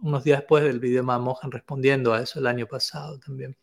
unos 0.00 0.24
días 0.24 0.40
después 0.40 0.62
del 0.64 0.78
video 0.80 1.02
Mohan 1.02 1.50
respondiendo 1.50 2.12
a 2.12 2.22
eso 2.22 2.38
el 2.38 2.46
año 2.46 2.66
pasado 2.66 3.18
también. 3.18 3.56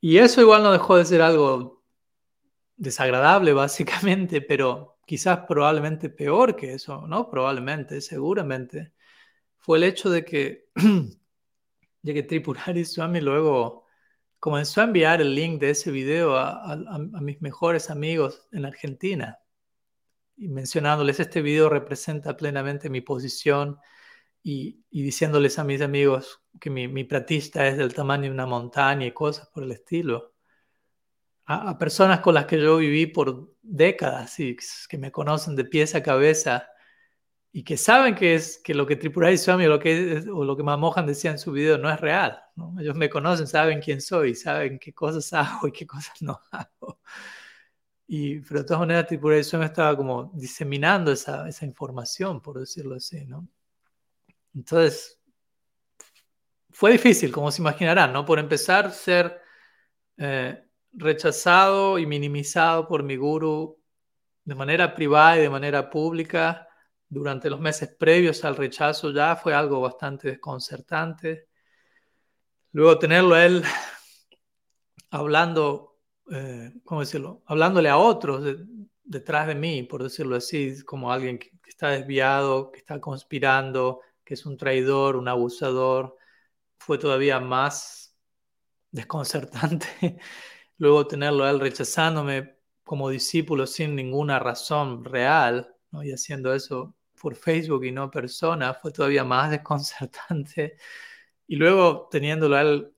Y 0.00 0.18
eso 0.18 0.40
igual 0.40 0.62
no 0.62 0.72
dejó 0.72 0.96
de 0.96 1.04
ser 1.04 1.22
algo 1.22 1.82
desagradable, 2.76 3.52
básicamente, 3.54 4.40
pero 4.40 4.98
quizás 5.06 5.40
probablemente 5.46 6.10
peor 6.10 6.56
que 6.56 6.74
eso, 6.74 7.06
¿no? 7.06 7.28
Probablemente, 7.30 8.00
seguramente, 8.00 8.92
fue 9.58 9.78
el 9.78 9.84
hecho 9.84 10.10
de 10.10 10.24
que, 10.24 10.68
de 12.02 12.14
que 12.14 12.22
Tripurari 12.22 12.84
Swami 12.84 13.20
luego 13.20 13.87
comenzó 14.38 14.80
a 14.80 14.84
enviar 14.84 15.20
el 15.20 15.34
link 15.34 15.60
de 15.60 15.70
ese 15.70 15.90
video 15.90 16.36
a, 16.36 16.98
mis 17.20 17.40
mejores 17.42 17.90
amigos 17.90 18.46
en 18.52 18.64
Argentina 18.64 19.38
y 20.36 20.48
mencionándoles 20.48 21.20
este 21.20 21.42
video 21.42 21.68
representa 21.68 22.36
plenamente 22.36 22.88
mi 22.90 23.00
posición 23.00 23.78
y, 24.42 24.84
diciéndoles 24.90 25.58
a 25.58 25.64
mis 25.64 25.82
amigos 25.82 26.42
que 26.60 26.70
mi, 26.70 26.88
mi, 26.88 27.04
pratista 27.04 27.66
es 27.66 27.76
del 27.76 27.92
tamaño 27.94 28.24
de 28.24 28.30
una 28.30 28.46
montaña 28.46 29.06
y 29.06 29.12
cosas 29.12 29.48
por 29.48 29.64
el 29.64 29.72
estilo. 29.72 30.34
A, 31.46 31.76
personas 31.78 32.20
con 32.20 32.34
las 32.34 32.46
que 32.46 32.60
yo 32.60 32.76
viví 32.76 33.06
por 33.06 33.54
décadas 33.62 34.38
y 34.38 34.56
que 34.88 34.98
me 34.98 35.10
conocen 35.10 35.56
de 35.56 35.64
pies 35.64 35.94
a 35.94 36.02
cabeza 36.02 36.68
y 37.52 37.64
que 37.64 37.76
saben 37.76 38.14
que, 38.14 38.34
es, 38.34 38.58
que 38.58 38.74
lo 38.74 38.86
que 38.86 38.96
Tripurari 38.96 39.38
Swami 39.38 39.64
o 39.66 39.70
lo 39.70 39.78
que, 39.78 40.24
o 40.32 40.44
lo 40.44 40.56
que 40.56 40.62
Mamohan 40.62 41.06
decía 41.06 41.30
en 41.30 41.38
su 41.38 41.50
video 41.52 41.78
no 41.78 41.90
es 41.90 42.00
real. 42.00 42.40
Ellos 42.78 42.94
me 42.94 43.08
conocen, 43.08 43.46
saben 43.46 43.80
quién 43.80 44.00
soy, 44.00 44.34
saben 44.34 44.78
qué 44.78 44.92
cosas 44.92 45.32
hago 45.32 45.68
y 45.68 45.72
qué 45.72 45.86
cosas 45.86 46.20
no 46.20 46.40
hago. 46.50 47.00
Y, 48.06 48.40
pero 48.40 48.60
de 48.60 48.66
todas 48.66 48.80
maneras, 48.80 49.06
Tripurari 49.06 49.44
Swami 49.44 49.66
estaba 49.66 49.96
como 49.96 50.30
diseminando 50.34 51.12
esa, 51.12 51.48
esa 51.48 51.64
información, 51.66 52.40
por 52.40 52.58
decirlo 52.58 52.96
así. 52.96 53.24
¿no? 53.24 53.48
Entonces, 54.54 55.18
fue 56.70 56.92
difícil, 56.92 57.32
como 57.32 57.50
se 57.50 57.60
imaginarán, 57.62 58.12
¿no? 58.12 58.24
Por 58.24 58.38
empezar, 58.38 58.92
ser 58.92 59.40
eh, 60.16 60.64
rechazado 60.92 61.98
y 61.98 62.06
minimizado 62.06 62.86
por 62.86 63.02
mi 63.02 63.16
guru 63.16 63.80
de 64.44 64.54
manera 64.54 64.94
privada 64.94 65.38
y 65.38 65.40
de 65.40 65.50
manera 65.50 65.90
pública 65.90 66.67
durante 67.08 67.50
los 67.50 67.60
meses 67.60 67.94
previos 67.98 68.44
al 68.44 68.56
rechazo 68.56 69.10
ya 69.10 69.36
fue 69.36 69.54
algo 69.54 69.80
bastante 69.80 70.28
desconcertante. 70.28 71.48
Luego 72.72 72.98
tenerlo 72.98 73.36
él 73.36 73.62
hablando, 75.10 75.98
eh, 76.30 76.72
¿cómo 76.84 77.00
decirlo? 77.00 77.42
Hablándole 77.46 77.88
a 77.88 77.98
otros 77.98 78.44
detrás 79.04 79.46
de 79.46 79.54
mí, 79.54 79.82
por 79.84 80.02
decirlo 80.02 80.36
así, 80.36 80.84
como 80.84 81.10
alguien 81.12 81.38
que, 81.38 81.50
está 81.66 81.90
desviado, 81.90 82.70
que 82.72 82.78
está 82.80 83.00
conspirando, 83.00 84.00
que 84.24 84.34
es 84.34 84.46
un 84.46 84.56
traidor, 84.56 85.16
un 85.16 85.28
abusador, 85.28 86.16
fue 86.78 86.98
todavía 86.98 87.40
más 87.40 88.16
desconcertante. 88.90 89.86
Luego 90.78 91.06
tenerlo 91.06 91.48
él 91.48 91.60
rechazándome 91.60 92.58
como 92.84 93.10
discípulo 93.10 93.66
sin 93.66 93.94
ninguna 93.96 94.38
razón 94.38 95.04
real, 95.04 95.74
y 95.92 96.12
haciendo 96.12 96.54
eso 96.54 96.94
por 97.18 97.34
Facebook 97.36 97.84
y 97.84 97.92
no 97.92 98.10
persona, 98.10 98.74
fue 98.74 98.92
todavía 98.92 99.24
más 99.24 99.50
desconcertante. 99.52 100.76
Y 101.46 101.56
luego 101.56 102.08
teniéndolo 102.10 102.56
a 102.56 102.62
él, 102.62 102.94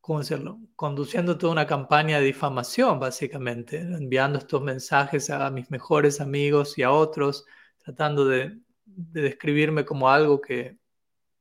¿cómo 0.00 0.20
decirlo? 0.20 0.60
Conduciendo 0.76 1.38
toda 1.38 1.52
una 1.52 1.66
campaña 1.66 2.18
de 2.18 2.26
difamación, 2.26 3.00
básicamente, 3.00 3.78
enviando 3.78 4.38
estos 4.38 4.62
mensajes 4.62 5.30
a 5.30 5.50
mis 5.50 5.70
mejores 5.70 6.20
amigos 6.20 6.78
y 6.78 6.82
a 6.82 6.90
otros, 6.92 7.44
tratando 7.78 8.26
de, 8.26 8.58
describirme 8.84 9.84
como 9.84 10.10
algo 10.10 10.40
que, 10.40 10.78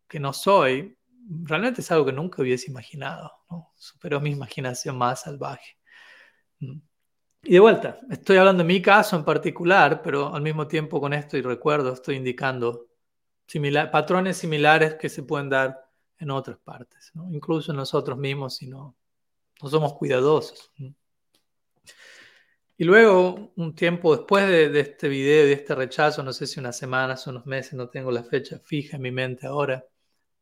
que, 0.07 0.19
no 0.19 0.33
soy, 0.33 0.97
realmente 1.43 1.81
es 1.81 1.91
algo 1.91 2.05
que 2.05 2.13
nunca 2.13 2.41
hubiese 2.41 2.71
imaginado. 2.71 3.31
Superó 3.75 4.21
mi 4.21 4.31
imaginación 4.31 4.97
más 4.97 5.21
salvaje. 5.21 5.77
Mm. 6.59 6.79
Y 7.45 7.53
de 7.53 7.59
vuelta, 7.59 7.99
estoy 8.09 8.37
hablando 8.37 8.63
de 8.63 8.67
mi 8.67 8.81
caso 8.81 9.17
en 9.17 9.25
particular, 9.25 10.01
pero 10.01 10.33
al 10.33 10.41
mismo 10.41 10.65
tiempo 10.65 11.01
con 11.01 11.11
esto 11.11 11.35
y 11.35 11.41
recuerdo 11.41 11.91
estoy 11.91 12.15
indicando 12.15 12.87
patrones 13.91 14.37
similares 14.37 14.95
que 14.95 15.09
se 15.09 15.23
pueden 15.23 15.49
dar 15.49 15.85
en 16.19 16.31
otras 16.31 16.57
partes, 16.59 17.11
incluso 17.31 17.71
en 17.71 17.77
nosotros 17.77 18.17
mismos 18.17 18.55
si 18.55 18.67
no, 18.67 18.95
no 19.61 19.69
somos 19.69 19.93
cuidadosos. 19.95 20.71
Y 22.77 22.85
luego, 22.85 23.51
un 23.57 23.75
tiempo 23.75 24.15
después 24.15 24.47
de, 24.47 24.79
este 24.79 25.09
video, 25.09 25.45
de 25.45 25.53
este 25.53 25.75
rechazo, 25.75 26.23
no 26.23 26.31
sé 26.31 26.47
si 26.47 26.61
unas 26.61 26.77
semanas 26.77 27.27
o 27.27 27.31
unos 27.31 27.45
meses, 27.45 27.73
no 27.73 27.89
tengo 27.89 28.09
la 28.09 28.23
fecha 28.23 28.57
fija 28.59 28.95
en 28.95 29.03
mi 29.03 29.11
mente 29.11 29.47
ahora, 29.47 29.85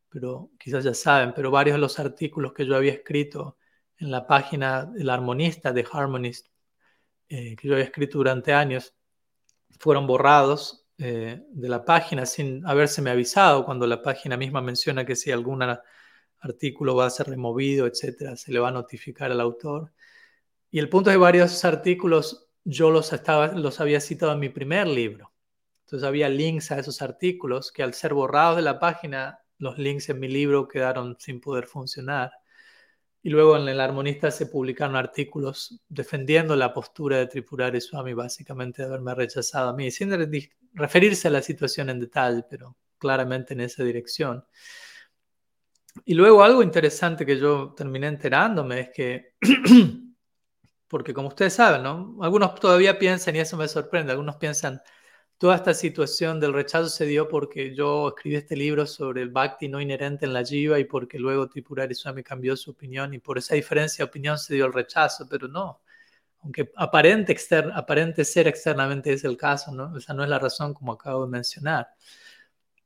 pero 0.08 0.52
quizás 0.60 0.84
ya 0.84 0.94
saben, 0.94 1.34
pero 1.34 1.50
varios 1.50 1.76
de 1.76 1.82
los 1.82 1.98
artículos 1.98 2.54
que 2.54 2.66
yo 2.66 2.76
había 2.76 2.94
escrito 2.94 3.58
en 3.98 4.12
la 4.12 4.28
página 4.28 4.86
del 4.86 5.10
armonista 5.10 5.74
de 5.74 5.86
Harmonist 5.92 6.51
eh, 7.34 7.56
que 7.56 7.66
yo 7.66 7.76
había 7.76 7.86
escrito 7.86 8.18
durante 8.18 8.52
años 8.52 8.94
fueron 9.80 10.06
borrados 10.06 10.86
eh, 10.98 11.42
de 11.50 11.70
la 11.70 11.86
página 11.86 12.26
sin 12.26 12.68
habérseme 12.68 13.10
avisado 13.10 13.64
cuando 13.64 13.88
la 13.88 14.02
página 14.02 14.36
misma 14.36 14.62
menciona 14.62 15.06
que 15.06 15.16
si 15.16 15.32
algún 15.32 15.64
artículo 16.40 16.94
va 16.94 17.06
a 17.06 17.10
ser 17.10 17.28
removido, 17.28 17.88
etcétera, 17.88 18.36
se 18.36 18.52
le 18.52 18.60
va 18.60 18.68
a 18.68 18.72
notificar 18.74 19.32
al 19.32 19.40
autor. 19.40 19.94
Y 20.72 20.80
el 20.80 20.90
punto 20.90 21.10
es 21.10 21.14
que 21.14 21.20
varios 21.20 21.64
artículos 21.64 22.50
yo 22.66 22.92
los, 22.92 23.14
estaba, 23.14 23.48
los 23.54 23.80
había 23.80 24.02
citado 24.02 24.34
en 24.34 24.40
mi 24.40 24.50
primer 24.50 24.88
libro. 24.88 25.32
Entonces 25.86 26.06
había 26.06 26.28
links 26.28 26.70
a 26.72 26.80
esos 26.80 27.02
artículos 27.02 27.72
que 27.72 27.82
al 27.82 27.94
ser 27.94 28.14
borrados 28.14 28.58
de 28.58 28.64
la 28.64 28.78
página, 28.78 29.40
los 29.58 29.78
links 29.78 30.10
en 30.10 30.20
mi 30.20 30.28
libro 30.28 30.68
quedaron 30.68 31.16
sin 31.18 31.40
poder 31.40 31.66
funcionar. 31.66 32.34
Y 33.24 33.30
luego 33.30 33.56
en 33.56 33.68
el 33.68 33.80
armonista 33.80 34.32
se 34.32 34.48
publicaron 34.48 34.96
artículos 34.96 35.80
defendiendo 35.88 36.56
la 36.56 36.74
postura 36.74 37.18
de 37.18 37.28
Tripurari 37.28 37.80
Swami, 37.80 38.14
básicamente 38.14 38.82
de 38.82 38.88
haberme 38.88 39.14
rechazado 39.14 39.70
a 39.70 39.74
mí, 39.74 39.92
sin 39.92 40.12
referirse 40.74 41.28
a 41.28 41.32
la 41.32 41.42
situación 41.42 41.90
en 41.92 42.00
detalle, 42.00 42.44
pero 42.50 42.76
claramente 42.98 43.54
en 43.54 43.62
esa 43.62 43.84
dirección. 43.84 44.44
Y 46.06 46.14
luego 46.14 46.44
algo 46.44 46.64
interesante 46.64 47.26
que 47.26 47.38
yo 47.38 47.74
terminé 47.76 48.08
enterándome 48.08 48.80
es 48.80 48.90
que, 48.90 49.36
porque 50.88 51.14
como 51.14 51.28
ustedes 51.28 51.54
saben, 51.54 51.84
¿no? 51.84 52.18
algunos 52.22 52.56
todavía 52.56 52.98
piensan, 52.98 53.36
y 53.36 53.40
eso 53.40 53.58
me 53.58 53.68
sorprende, 53.68 54.12
algunos 54.12 54.38
piensan, 54.38 54.82
toda 55.42 55.56
esta 55.56 55.74
situación 55.74 56.40
del 56.40 56.54
rechazo 56.54 56.88
se 56.88 57.08
dio 57.08 57.28
porque 57.28 57.74
yo 57.74 58.10
escribí 58.10 58.36
este 58.36 58.56
libro 58.56 58.86
sobre 58.86 59.24
el 59.24 59.30
bhakti 59.30 59.68
no 59.70 59.82
inherente 59.82 60.28
en 60.28 60.34
la 60.34 60.46
jiva 60.46 60.78
y 60.78 60.84
porque 60.84 61.18
luego 61.18 61.50
Tripurari 61.50 61.96
Swami 61.96 62.22
cambió 62.22 62.56
su 62.56 62.70
opinión 62.70 63.12
y 63.16 63.18
por 63.18 63.40
esa 63.40 63.56
diferencia 63.56 64.06
de 64.06 64.10
opinión 64.10 64.38
se 64.38 64.54
dio 64.54 64.68
el 64.68 64.74
rechazo, 64.74 65.28
pero 65.28 65.48
no. 65.48 65.82
Aunque 66.44 66.72
aparente, 66.76 67.36
aparente 67.74 68.24
ser 68.24 68.48
externamente 68.48 69.14
es 69.14 69.24
el 69.24 69.36
caso, 69.36 69.72
¿no? 69.72 69.98
esa 69.98 70.14
no 70.14 70.24
es 70.24 70.30
la 70.30 70.38
razón 70.38 70.76
como 70.76 70.92
acabo 70.92 71.26
de 71.26 71.32
mencionar. 71.32 71.88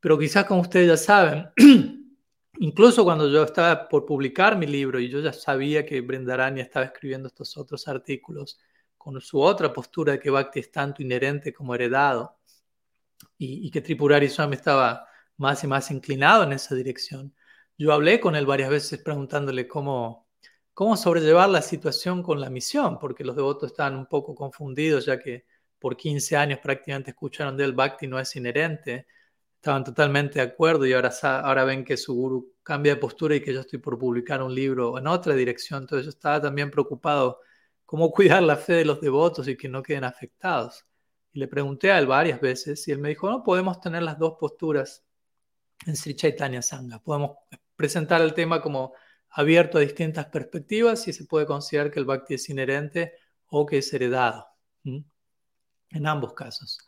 Pero 0.00 0.18
quizás 0.18 0.46
como 0.46 0.62
ustedes 0.62 0.88
ya 0.88 0.96
saben, 0.96 1.50
incluso 2.58 3.04
cuando 3.04 3.28
yo 3.28 3.42
estaba 3.42 3.86
por 3.86 4.06
publicar 4.06 4.56
mi 4.56 4.66
libro 4.66 4.98
y 4.98 5.10
yo 5.10 5.20
ya 5.20 5.34
sabía 5.34 5.84
que 5.84 6.00
Brindarani 6.00 6.62
estaba 6.62 6.86
escribiendo 6.86 7.28
estos 7.28 7.54
otros 7.58 7.86
artículos 7.86 8.58
con 8.96 9.20
su 9.20 9.42
otra 9.42 9.74
postura 9.74 10.12
de 10.12 10.20
que 10.20 10.30
Bhakti 10.30 10.60
es 10.60 10.72
tanto 10.72 11.02
inherente 11.02 11.52
como 11.52 11.74
heredado, 11.74 12.35
y, 13.38 13.70
que 13.70 13.80
Tripurari 13.80 14.28
Swami 14.28 14.56
estaba 14.56 15.08
más 15.36 15.62
y 15.64 15.66
más 15.66 15.90
inclinado 15.90 16.44
en 16.44 16.52
esa 16.52 16.74
dirección. 16.74 17.34
Yo 17.78 17.92
hablé 17.92 18.20
con 18.20 18.36
él 18.36 18.46
varias 18.46 18.70
veces 18.70 19.00
preguntándole 19.02 19.68
cómo, 19.68 20.28
cómo 20.72 20.96
sobrellevar 20.96 21.48
la 21.48 21.62
situación 21.62 22.22
con 22.22 22.40
la 22.40 22.50
misión, 22.50 22.98
porque 22.98 23.24
los 23.24 23.36
devotos 23.36 23.72
estaban 23.72 23.96
un 23.96 24.06
poco 24.06 24.34
confundidos, 24.34 25.06
ya 25.06 25.18
que 25.18 25.46
por 25.78 25.96
15 25.96 26.36
años 26.36 26.58
prácticamente 26.60 27.10
escucharon 27.10 27.56
de 27.56 27.64
él, 27.64 27.72
Bhakti 27.74 28.06
no 28.06 28.18
es 28.18 28.34
inherente, 28.36 29.06
estaban 29.56 29.84
totalmente 29.84 30.38
de 30.38 30.46
acuerdo 30.46 30.86
y 30.86 30.92
ahora, 30.94 31.10
ahora 31.22 31.64
ven 31.64 31.84
que 31.84 31.96
su 31.96 32.14
guru 32.14 32.54
cambia 32.62 32.94
de 32.94 33.00
postura 33.00 33.34
y 33.36 33.42
que 33.42 33.52
yo 33.52 33.60
estoy 33.60 33.78
por 33.78 33.98
publicar 33.98 34.42
un 34.42 34.54
libro 34.54 34.98
en 34.98 35.06
otra 35.06 35.34
dirección, 35.34 35.82
entonces 35.82 36.06
yo 36.06 36.10
estaba 36.10 36.40
también 36.40 36.70
preocupado 36.70 37.40
cómo 37.84 38.10
cuidar 38.12 38.42
la 38.42 38.56
fe 38.56 38.74
de 38.74 38.84
los 38.86 39.00
devotos 39.00 39.48
y 39.48 39.56
que 39.56 39.68
no 39.68 39.82
queden 39.82 40.04
afectados 40.04 40.85
le 41.36 41.48
pregunté 41.48 41.92
a 41.92 41.98
él 41.98 42.06
varias 42.06 42.40
veces 42.40 42.86
y 42.88 42.92
él 42.92 42.98
me 42.98 43.10
dijo, 43.10 43.30
no 43.30 43.42
podemos 43.42 43.80
tener 43.80 44.02
las 44.02 44.18
dos 44.18 44.36
posturas 44.40 45.04
en 45.86 45.96
Sri 45.96 46.14
Chaitanya 46.14 46.62
Sangha. 46.62 46.98
Podemos 46.98 47.36
presentar 47.76 48.22
el 48.22 48.34
tema 48.34 48.62
como 48.62 48.94
abierto 49.30 49.78
a 49.78 49.82
distintas 49.82 50.26
perspectivas 50.26 51.06
y 51.08 51.12
se 51.12 51.26
puede 51.26 51.46
considerar 51.46 51.90
que 51.90 52.00
el 52.00 52.06
bhakti 52.06 52.34
es 52.34 52.48
inherente 52.48 53.12
o 53.48 53.66
que 53.66 53.78
es 53.78 53.92
heredado. 53.92 54.46
En 54.84 56.06
ambos 56.06 56.32
casos. 56.32 56.78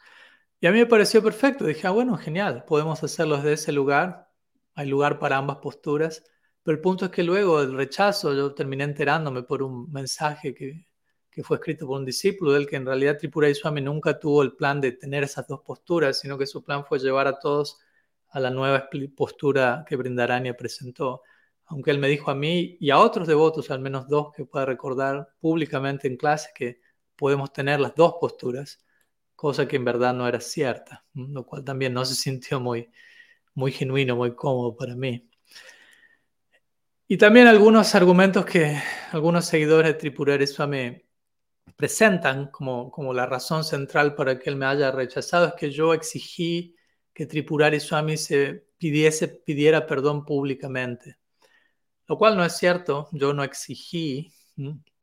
Y 0.60 0.66
a 0.66 0.72
mí 0.72 0.78
me 0.78 0.86
pareció 0.86 1.22
perfecto. 1.22 1.66
Dije, 1.66 1.86
ah, 1.86 1.90
bueno, 1.90 2.16
genial, 2.16 2.64
podemos 2.66 3.02
hacerlo 3.04 3.36
desde 3.36 3.52
ese 3.52 3.72
lugar. 3.72 4.30
hay 4.74 4.88
lugar 4.88 5.18
para 5.18 5.36
ambas 5.36 5.58
posturas, 5.58 6.24
pero 6.62 6.76
el 6.76 6.80
punto 6.82 7.06
es 7.06 7.10
que 7.10 7.22
luego 7.22 7.60
del 7.60 7.76
rechazo 7.76 8.34
yo 8.34 8.54
terminé 8.54 8.84
enterándome 8.84 9.42
por 9.42 9.62
un 9.62 9.90
mensaje 9.92 10.54
que, 10.54 10.87
que 11.30 11.42
fue 11.42 11.56
escrito 11.56 11.86
por 11.86 11.98
un 11.98 12.04
discípulo 12.04 12.52
del 12.52 12.66
que 12.66 12.76
en 12.76 12.86
realidad 12.86 13.18
Tripura 13.18 13.52
Swami 13.54 13.80
nunca 13.80 14.18
tuvo 14.18 14.42
el 14.42 14.52
plan 14.52 14.80
de 14.80 14.92
tener 14.92 15.24
esas 15.24 15.46
dos 15.46 15.60
posturas, 15.60 16.18
sino 16.18 16.36
que 16.36 16.46
su 16.46 16.62
plan 16.64 16.84
fue 16.84 16.98
llevar 16.98 17.26
a 17.26 17.38
todos 17.38 17.78
a 18.30 18.40
la 18.40 18.50
nueva 18.50 18.88
postura 19.16 19.84
que 19.88 19.96
Brindarania 19.96 20.56
presentó. 20.56 21.22
Aunque 21.66 21.90
él 21.90 21.98
me 21.98 22.08
dijo 22.08 22.30
a 22.30 22.34
mí 22.34 22.76
y 22.80 22.90
a 22.90 22.98
otros 22.98 23.28
devotos, 23.28 23.70
al 23.70 23.80
menos 23.80 24.08
dos 24.08 24.32
que 24.34 24.44
pueda 24.44 24.64
recordar 24.66 25.28
públicamente 25.40 26.08
en 26.08 26.16
clase, 26.16 26.50
que 26.54 26.80
podemos 27.16 27.52
tener 27.52 27.80
las 27.80 27.94
dos 27.94 28.14
posturas, 28.20 28.84
cosa 29.34 29.68
que 29.68 29.76
en 29.76 29.84
verdad 29.84 30.14
no 30.14 30.26
era 30.26 30.40
cierta, 30.40 31.04
lo 31.14 31.44
cual 31.44 31.64
también 31.64 31.92
no 31.94 32.04
se 32.04 32.14
sintió 32.14 32.58
muy, 32.60 32.90
muy 33.54 33.72
genuino, 33.72 34.16
muy 34.16 34.34
cómodo 34.34 34.76
para 34.76 34.96
mí. 34.96 35.28
Y 37.06 37.16
también 37.16 37.46
algunos 37.46 37.94
argumentos 37.94 38.44
que 38.44 38.78
algunos 39.12 39.46
seguidores 39.46 39.92
de 39.92 39.98
Tripurari 39.98 40.46
Swami 40.46 41.07
presentan 41.76 42.50
como, 42.50 42.90
como 42.90 43.12
la 43.14 43.26
razón 43.26 43.64
central 43.64 44.14
para 44.14 44.38
que 44.38 44.50
él 44.50 44.56
me 44.56 44.66
haya 44.66 44.90
rechazado 44.90 45.46
es 45.46 45.54
que 45.54 45.70
yo 45.70 45.94
exigí 45.94 46.76
que 47.12 47.26
Tripurari 47.26 47.80
Swami 47.80 48.16
se 48.16 48.66
pidiese, 48.78 49.28
pidiera 49.28 49.86
perdón 49.86 50.24
públicamente. 50.24 51.18
Lo 52.06 52.16
cual 52.16 52.36
no 52.36 52.44
es 52.44 52.56
cierto, 52.56 53.08
yo 53.12 53.34
no 53.34 53.42
exigí, 53.42 54.32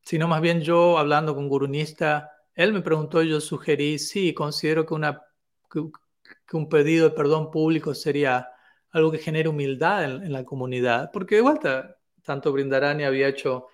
sino 0.01 0.27
más 0.27 0.41
bien 0.41 0.61
yo 0.61 0.97
hablando 0.97 1.35
con 1.35 1.47
Gurunista, 1.47 2.31
él 2.55 2.73
me 2.73 2.81
preguntó 2.81 3.21
y 3.21 3.29
yo 3.29 3.41
sugerí, 3.41 3.99
sí, 3.99 4.33
considero 4.33 4.85
que, 4.85 4.93
una, 4.93 5.21
que, 5.69 6.57
un 6.57 6.69
pedido 6.69 7.09
de 7.09 7.15
perdón 7.15 7.51
público 7.51 7.93
sería 7.93 8.49
algo 8.91 9.11
que 9.11 9.17
genere 9.17 9.49
humildad 9.49 10.05
en, 10.05 10.31
la 10.31 10.45
comunidad, 10.45 11.11
porque 11.11 11.35
de 11.35 11.41
vuelta, 11.41 11.97
tanto 12.23 12.53
Brindarani 12.53 13.03
había 13.03 13.27
hecho 13.27 13.67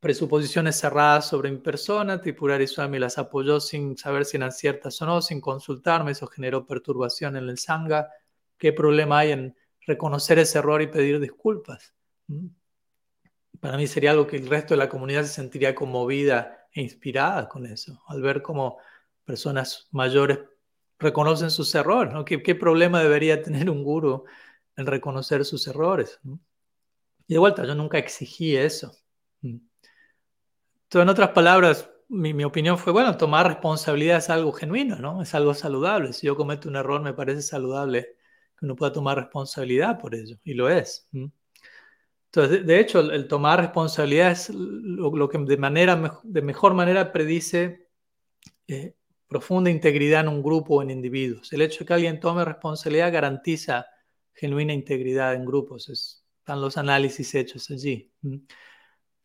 presuposiciones 0.00 0.80
cerradas 0.80 1.28
sobre 1.28 1.50
mi 1.50 1.58
persona, 1.58 2.20
Tripurari 2.20 2.66
Swami 2.66 2.98
las 2.98 3.18
apoyó 3.18 3.60
sin 3.60 3.98
saber 3.98 4.24
si 4.24 4.38
eran 4.38 4.50
ciertas 4.50 5.00
o 5.02 5.06
no, 5.06 5.20
sin 5.20 5.40
consultarme, 5.40 6.12
eso 6.12 6.26
generó 6.26 6.66
perturbación 6.66 7.36
en 7.36 7.48
el 7.48 7.58
Sangha. 7.58 8.08
¿Qué 8.56 8.72
problema 8.72 9.18
hay 9.20 9.32
en 9.32 9.56
reconocer 9.86 10.38
ese 10.38 10.58
error 10.58 10.80
y 10.80 10.86
pedir 10.86 11.20
disculpas? 11.20 11.94
¿Mm? 12.28 12.46
Para 13.60 13.76
mí 13.76 13.86
sería 13.86 14.12
algo 14.12 14.26
que 14.26 14.36
el 14.36 14.48
resto 14.48 14.72
de 14.72 14.78
la 14.78 14.88
comunidad 14.88 15.22
se 15.22 15.34
sentiría 15.34 15.74
conmovida 15.74 16.66
e 16.72 16.80
inspirada 16.80 17.46
con 17.46 17.66
eso, 17.66 18.02
al 18.08 18.22
ver 18.22 18.40
cómo 18.40 18.78
personas 19.26 19.86
mayores 19.90 20.38
reconocen 20.98 21.50
sus 21.50 21.74
errores. 21.74 22.14
¿Qué, 22.24 22.54
problema 22.54 23.02
debería 23.02 23.42
tener 23.42 23.68
un 23.68 23.84
guru 23.84 24.24
en 24.76 24.86
reconocer 24.86 25.44
sus 25.44 25.66
errores? 25.66 26.18
Y 27.26 27.34
de 27.34 27.38
vuelta, 27.38 27.66
yo 27.66 27.74
nunca 27.74 27.98
exigí 27.98 28.56
eso. 28.56 28.96
Entonces, 30.90 31.04
en 31.04 31.08
otras 31.10 31.30
palabras, 31.30 31.88
mi, 32.08 32.42
opinión 32.42 32.76
fue, 32.76 32.92
bueno, 32.92 33.16
tomar 33.16 33.46
responsabilidad 33.46 34.18
es 34.18 34.28
algo 34.28 34.50
genuino, 34.50 34.96
¿no? 34.96 35.22
Es 35.22 35.36
algo 35.36 35.54
saludable. 35.54 36.12
Si 36.12 36.26
yo 36.26 36.34
cometo 36.34 36.68
un 36.68 36.74
error, 36.74 37.00
me 37.00 37.14
parece 37.14 37.42
saludable 37.42 38.16
que 38.58 38.64
uno 38.66 38.74
pueda 38.74 38.92
tomar 38.92 39.16
responsabilidad 39.16 40.00
por 40.00 40.16
ello, 40.16 40.36
y 40.42 40.54
lo 40.54 40.68
es. 40.68 41.08
Entonces, 41.12 42.66
de, 42.66 42.80
hecho, 42.80 42.98
el, 42.98 43.28
tomar 43.28 43.60
responsabilidad 43.60 44.32
es 44.32 44.50
lo, 44.50 45.28
que 45.28 45.38
de, 45.38 45.56
manera, 45.56 46.20
de 46.24 46.42
mejor 46.42 46.74
manera 46.74 47.12
predice 47.12 47.88
eh, 48.66 48.96
profunda 49.28 49.70
integridad 49.70 50.22
en 50.22 50.28
un 50.28 50.42
grupo 50.42 50.74
o 50.74 50.82
en 50.82 50.90
individuos. 50.90 51.52
El 51.52 51.62
hecho 51.62 51.80
de 51.80 51.86
que 51.86 51.94
alguien 51.94 52.18
tome 52.18 52.44
responsabilidad 52.44 53.12
garantiza 53.12 53.86
genuina 54.34 54.72
integridad 54.72 55.34
en 55.34 55.44
grupos. 55.44 55.88
están 55.88 56.60
los 56.60 56.76
análisis 56.76 57.32
hechos 57.36 57.70
allí. 57.70 58.12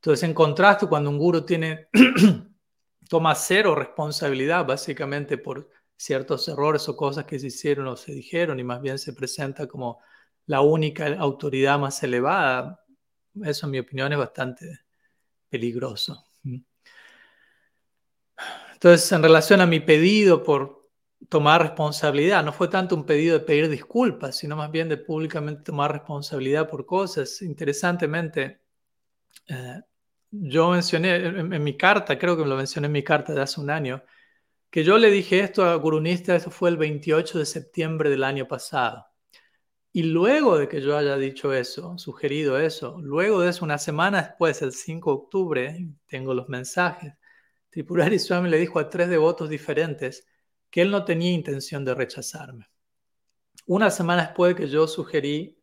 Entonces, 0.06 0.30
en 0.30 0.36
contraste, 0.36 0.86
cuando 0.86 1.10
un 1.10 1.18
guru 1.18 1.42
tiene, 1.42 1.88
toma 3.10 3.34
cero 3.34 3.74
responsabilidad 3.74 4.64
básicamente 4.64 5.40
por 5.40 5.68
ciertos 5.98 6.48
errores 6.48 6.88
o 6.88 6.96
cosas 6.96 7.26
que 7.26 7.40
se 7.40 7.48
hicieron 7.48 7.88
o 7.88 7.96
se 7.96 8.12
dijeron 8.12 8.60
y 8.60 8.64
más 8.64 8.80
bien 8.84 9.00
se 9.00 9.14
presenta 9.14 9.66
como 9.66 9.98
la 10.46 10.62
única 10.62 11.08
autoridad 11.18 11.80
más 11.80 12.04
elevada, 12.04 12.86
eso 13.44 13.66
en 13.66 13.72
mi 13.72 13.80
opinión 13.80 14.12
es 14.12 14.20
bastante 14.20 14.82
peligroso. 15.50 16.24
Entonces, 18.74 19.12
en 19.12 19.24
relación 19.24 19.60
a 19.60 19.66
mi 19.66 19.80
pedido 19.80 20.44
por 20.44 20.88
tomar 21.30 21.64
responsabilidad, 21.64 22.46
no 22.46 22.54
fue 22.54 22.68
tanto 22.68 22.96
un 22.96 23.08
pedido 23.08 23.40
de 23.40 23.44
pedir 23.44 23.70
disculpas, 23.70 24.38
sino 24.38 24.56
más 24.56 24.70
bien 24.70 24.88
de 24.88 24.98
públicamente 24.98 25.64
tomar 25.64 25.92
responsabilidad 25.92 26.70
por 26.70 26.86
cosas. 26.86 27.42
Interesantemente, 27.42 28.62
eh, 29.48 29.82
yo 30.42 30.72
mencioné 30.72 31.16
en, 31.16 31.64
mi 31.64 31.78
carta, 31.78 32.18
creo 32.18 32.38
que 32.38 32.46
lo 32.46 32.56
mencioné 32.56 32.88
en 32.88 32.92
mi 32.92 33.04
carta 33.04 33.34
de 33.34 33.42
hace 33.42 33.60
un 33.62 33.70
año, 33.70 34.04
que 34.70 34.84
yo 34.84 34.98
le 34.98 35.12
dije 35.12 35.40
esto 35.40 35.66
a 35.66 35.76
Gurunista, 35.76 36.36
eso 36.36 36.52
fue 36.52 36.70
el 36.70 36.78
28 36.78 37.40
de 37.40 37.46
septiembre 37.46 38.10
del 38.10 38.24
año 38.24 38.48
pasado. 38.48 39.06
Y 39.92 40.04
luego 40.04 40.58
de 40.58 40.68
que 40.68 40.82
yo 40.82 40.98
haya 40.98 41.18
dicho 41.18 41.54
eso, 41.54 41.98
sugerido 41.98 42.60
eso, 42.60 43.00
luego 43.02 43.42
de 43.42 43.50
eso, 43.50 43.64
una 43.66 43.78
semana 43.78 44.22
después, 44.22 44.62
el 44.62 44.74
5 44.74 45.10
de 45.12 45.16
octubre, 45.16 45.88
tengo 46.08 46.34
los 46.34 46.50
mensajes, 46.50 47.14
Tripurari 47.76 48.20
Swami 48.20 48.50
le 48.50 48.58
dijo 48.58 48.80
a 48.80 48.90
tres 48.90 49.10
devotos 49.10 49.50
diferentes 49.50 50.26
que 50.70 50.82
él 50.82 50.92
no 50.92 51.04
tenía 51.04 51.34
intención 51.34 51.84
de 51.84 51.94
rechazarme. 51.94 52.70
Una 53.66 53.92
semana 53.92 54.28
después 54.28 54.56
de 54.56 54.62
que 54.62 54.70
yo 54.70 54.88
sugerí 54.88 55.58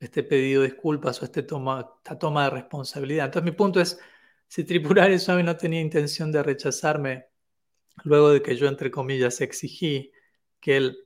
este 0.00 0.22
pedido 0.22 0.62
de 0.62 0.68
disculpas 0.68 1.20
o 1.22 1.24
este 1.24 1.42
toma, 1.42 1.94
esta 1.98 2.18
toma 2.18 2.44
de 2.44 2.50
responsabilidad. 2.50 3.26
Entonces 3.26 3.50
mi 3.50 3.56
punto 3.56 3.80
es, 3.80 3.98
si 4.46 4.64
Tripurari 4.64 5.18
Swami 5.18 5.42
no 5.42 5.56
tenía 5.56 5.80
intención 5.80 6.32
de 6.32 6.42
rechazarme, 6.42 7.26
luego 8.04 8.30
de 8.30 8.42
que 8.42 8.56
yo, 8.56 8.68
entre 8.68 8.90
comillas, 8.90 9.40
exigí 9.40 10.12
que 10.60 10.76
él 10.76 10.98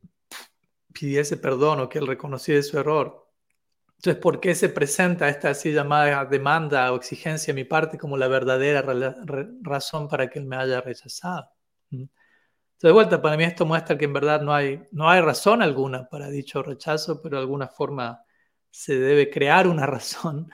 pidiese 0.93 1.37
perdón 1.37 1.81
o 1.81 1.89
que 1.89 1.99
él 1.99 2.07
reconociera 2.07 2.63
su 2.63 2.79
error, 2.79 3.23
entonces, 4.03 4.21
¿por 4.21 4.41
qué 4.41 4.57
se 4.57 4.69
presenta 4.69 5.29
esta 5.29 5.51
así 5.51 5.73
llamada 5.73 6.25
demanda 6.25 6.93
o 6.93 6.97
exigencia 6.97 7.55
de 7.55 7.63
mi 7.63 7.65
parte 7.65 7.99
como 7.99 8.17
la 8.17 8.27
verdadera 8.27 8.83
razón 9.63 10.09
para 10.09 10.29
que 10.29 10.41
él 10.41 10.45
me 10.45 10.57
haya 10.57 10.81
rechazado? 10.81 11.49
¿Mm? 11.91 12.03
Entonces, 12.03 12.11
de 12.81 12.91
vuelta, 12.91 13.23
para 13.23 13.37
mí 13.37 13.45
esto 13.45 13.65
muestra 13.65 13.97
que 13.97 14.07
en 14.07 14.13
verdad 14.13 14.41
no 14.41 14.53
hay, 14.53 14.83
no 14.91 15.09
hay 15.09 15.21
razón 15.21 15.63
alguna 15.63 16.09
para 16.09 16.31
dicho 16.31 16.65
rechazo, 16.65 17.23
pero 17.23 17.37
de 17.37 17.43
alguna 17.43 17.69
forma 17.69 18.25
se 18.73 18.99
debe 18.99 19.31
crear 19.31 19.69
una 19.69 19.87
razón 19.87 20.51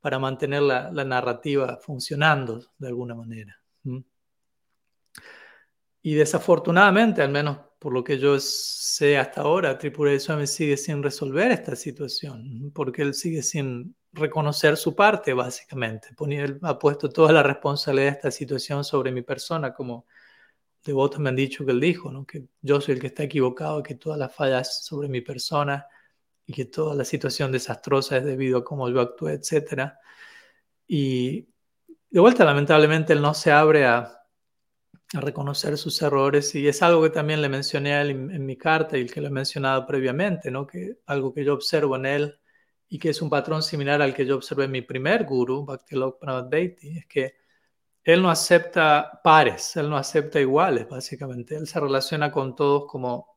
para 0.00 0.18
mantener 0.20 0.62
la, 0.62 1.04
narrativa 1.04 1.78
funcionando 1.82 2.64
de 2.78 2.88
alguna 2.88 3.14
manera. 3.14 3.56
Y 6.04 6.14
desafortunadamente, 6.14 7.22
al 7.22 7.30
menos 7.30 7.58
por 7.78 7.92
lo 7.92 8.02
que 8.04 8.18
yo 8.18 8.38
sé 8.38 9.16
hasta 9.18 9.42
ahora, 9.42 9.78
Tripura 9.78 10.18
Swami 10.18 10.46
sigue 10.46 10.76
sin 10.76 11.02
resolver 11.02 11.52
esta 11.52 11.76
situación, 11.76 12.72
porque 12.74 13.02
él 13.02 13.14
sigue 13.14 13.42
sin 13.42 13.96
reconocer 14.12 14.76
su 14.76 14.94
parte, 14.94 15.32
básicamente. 15.32 16.08
Él 16.30 16.58
ha 16.62 16.78
puesto 16.78 17.08
toda 17.08 17.32
la 17.32 17.42
responsabilidad 17.42 18.10
de 18.10 18.16
esta 18.16 18.30
situación 18.32 18.84
sobre 18.84 19.12
mi 19.12 19.22
persona, 19.22 19.72
como 19.72 20.06
devotos 20.84 21.20
me 21.20 21.28
han 21.28 21.36
dicho 21.36 21.64
que 21.64 21.72
él 21.72 21.80
dijo, 21.80 22.10
¿no? 22.10 22.26
que 22.26 22.44
yo 22.60 22.80
soy 22.80 22.94
el 22.94 23.00
que 23.00 23.06
está 23.08 23.22
equivocado, 23.22 23.82
que 23.82 23.94
todas 23.94 24.18
las 24.18 24.34
fallas 24.34 24.84
sobre 24.84 25.08
mi 25.08 25.20
persona 25.20 25.86
y 26.46 26.52
que 26.52 26.64
toda 26.66 26.94
la 26.94 27.04
situación 27.04 27.52
desastrosa 27.52 28.18
es 28.18 28.24
debido 28.24 28.58
a 28.58 28.64
cómo 28.64 28.88
yo 28.88 29.00
actué, 29.00 29.34
etc. 29.34 29.92
Y 30.86 31.48
de 32.10 32.20
vuelta, 32.20 32.44
lamentablemente, 32.44 33.12
él 33.12 33.22
no 33.22 33.34
se 33.34 33.52
abre 33.52 33.86
a, 33.86 34.18
reconocer 35.14 35.76
sus 35.76 36.00
errores 36.00 36.54
y 36.54 36.66
es 36.66 36.82
algo 36.82 37.02
que 37.02 37.10
también 37.10 37.42
le 37.42 37.50
mencioné 37.50 37.92
a 37.94 38.00
él 38.00 38.10
en, 38.10 38.46
mi 38.46 38.56
carta 38.56 38.96
y 38.96 39.04
que 39.06 39.20
lo 39.20 39.26
he 39.26 39.30
mencionado 39.30 39.86
previamente, 39.86 40.50
¿no? 40.50 40.66
que 40.66 41.00
algo 41.04 41.34
que 41.34 41.44
yo 41.44 41.52
observo 41.52 41.96
en 41.96 42.06
él 42.06 42.40
y 42.88 42.98
que 42.98 43.10
es 43.10 43.20
un 43.20 43.28
patrón 43.28 43.62
similar 43.62 44.00
al 44.00 44.14
que 44.14 44.24
yo 44.24 44.36
observé 44.36 44.64
en 44.64 44.70
mi 44.70 44.82
primer 44.82 45.24
guru, 45.24 45.66
Bhaktilok 45.66 46.18
Pranad 46.18 46.54
es 46.54 47.06
que 47.06 47.34
él 48.04 48.22
no 48.22 48.30
acepta 48.30 49.20
pares, 49.22 49.76
él 49.76 49.88
no 49.88 49.96
acepta 49.96 50.40
iguales, 50.40 50.88
básicamente. 50.88 51.56
Él 51.56 51.66
se 51.66 51.78
relaciona 51.78 52.32
con 52.32 52.56
todos 52.56 52.86
como 52.90 53.31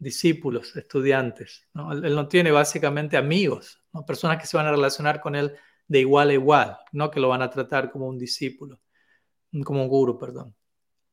discípulos, 0.00 0.74
estudiantes. 0.74 1.68
Él, 1.74 2.14
no 2.14 2.26
tiene 2.26 2.50
básicamente 2.50 3.16
amigos, 3.16 3.80
¿no? 3.92 4.04
personas 4.04 4.38
que 4.40 4.46
se 4.46 4.56
van 4.56 4.66
a 4.66 4.72
relacionar 4.72 5.20
con 5.20 5.36
él 5.36 5.54
de 5.86 6.00
igual 6.00 6.30
a 6.30 6.32
igual, 6.32 6.78
no 6.92 7.10
que 7.10 7.20
lo 7.20 7.28
van 7.28 7.42
a 7.42 7.50
tratar 7.50 7.90
como 7.92 8.08
un 8.08 8.18
discípulo, 8.18 8.80
como 9.64 9.82
un 9.82 9.88
guru, 9.88 10.18
perdón. 10.18 10.54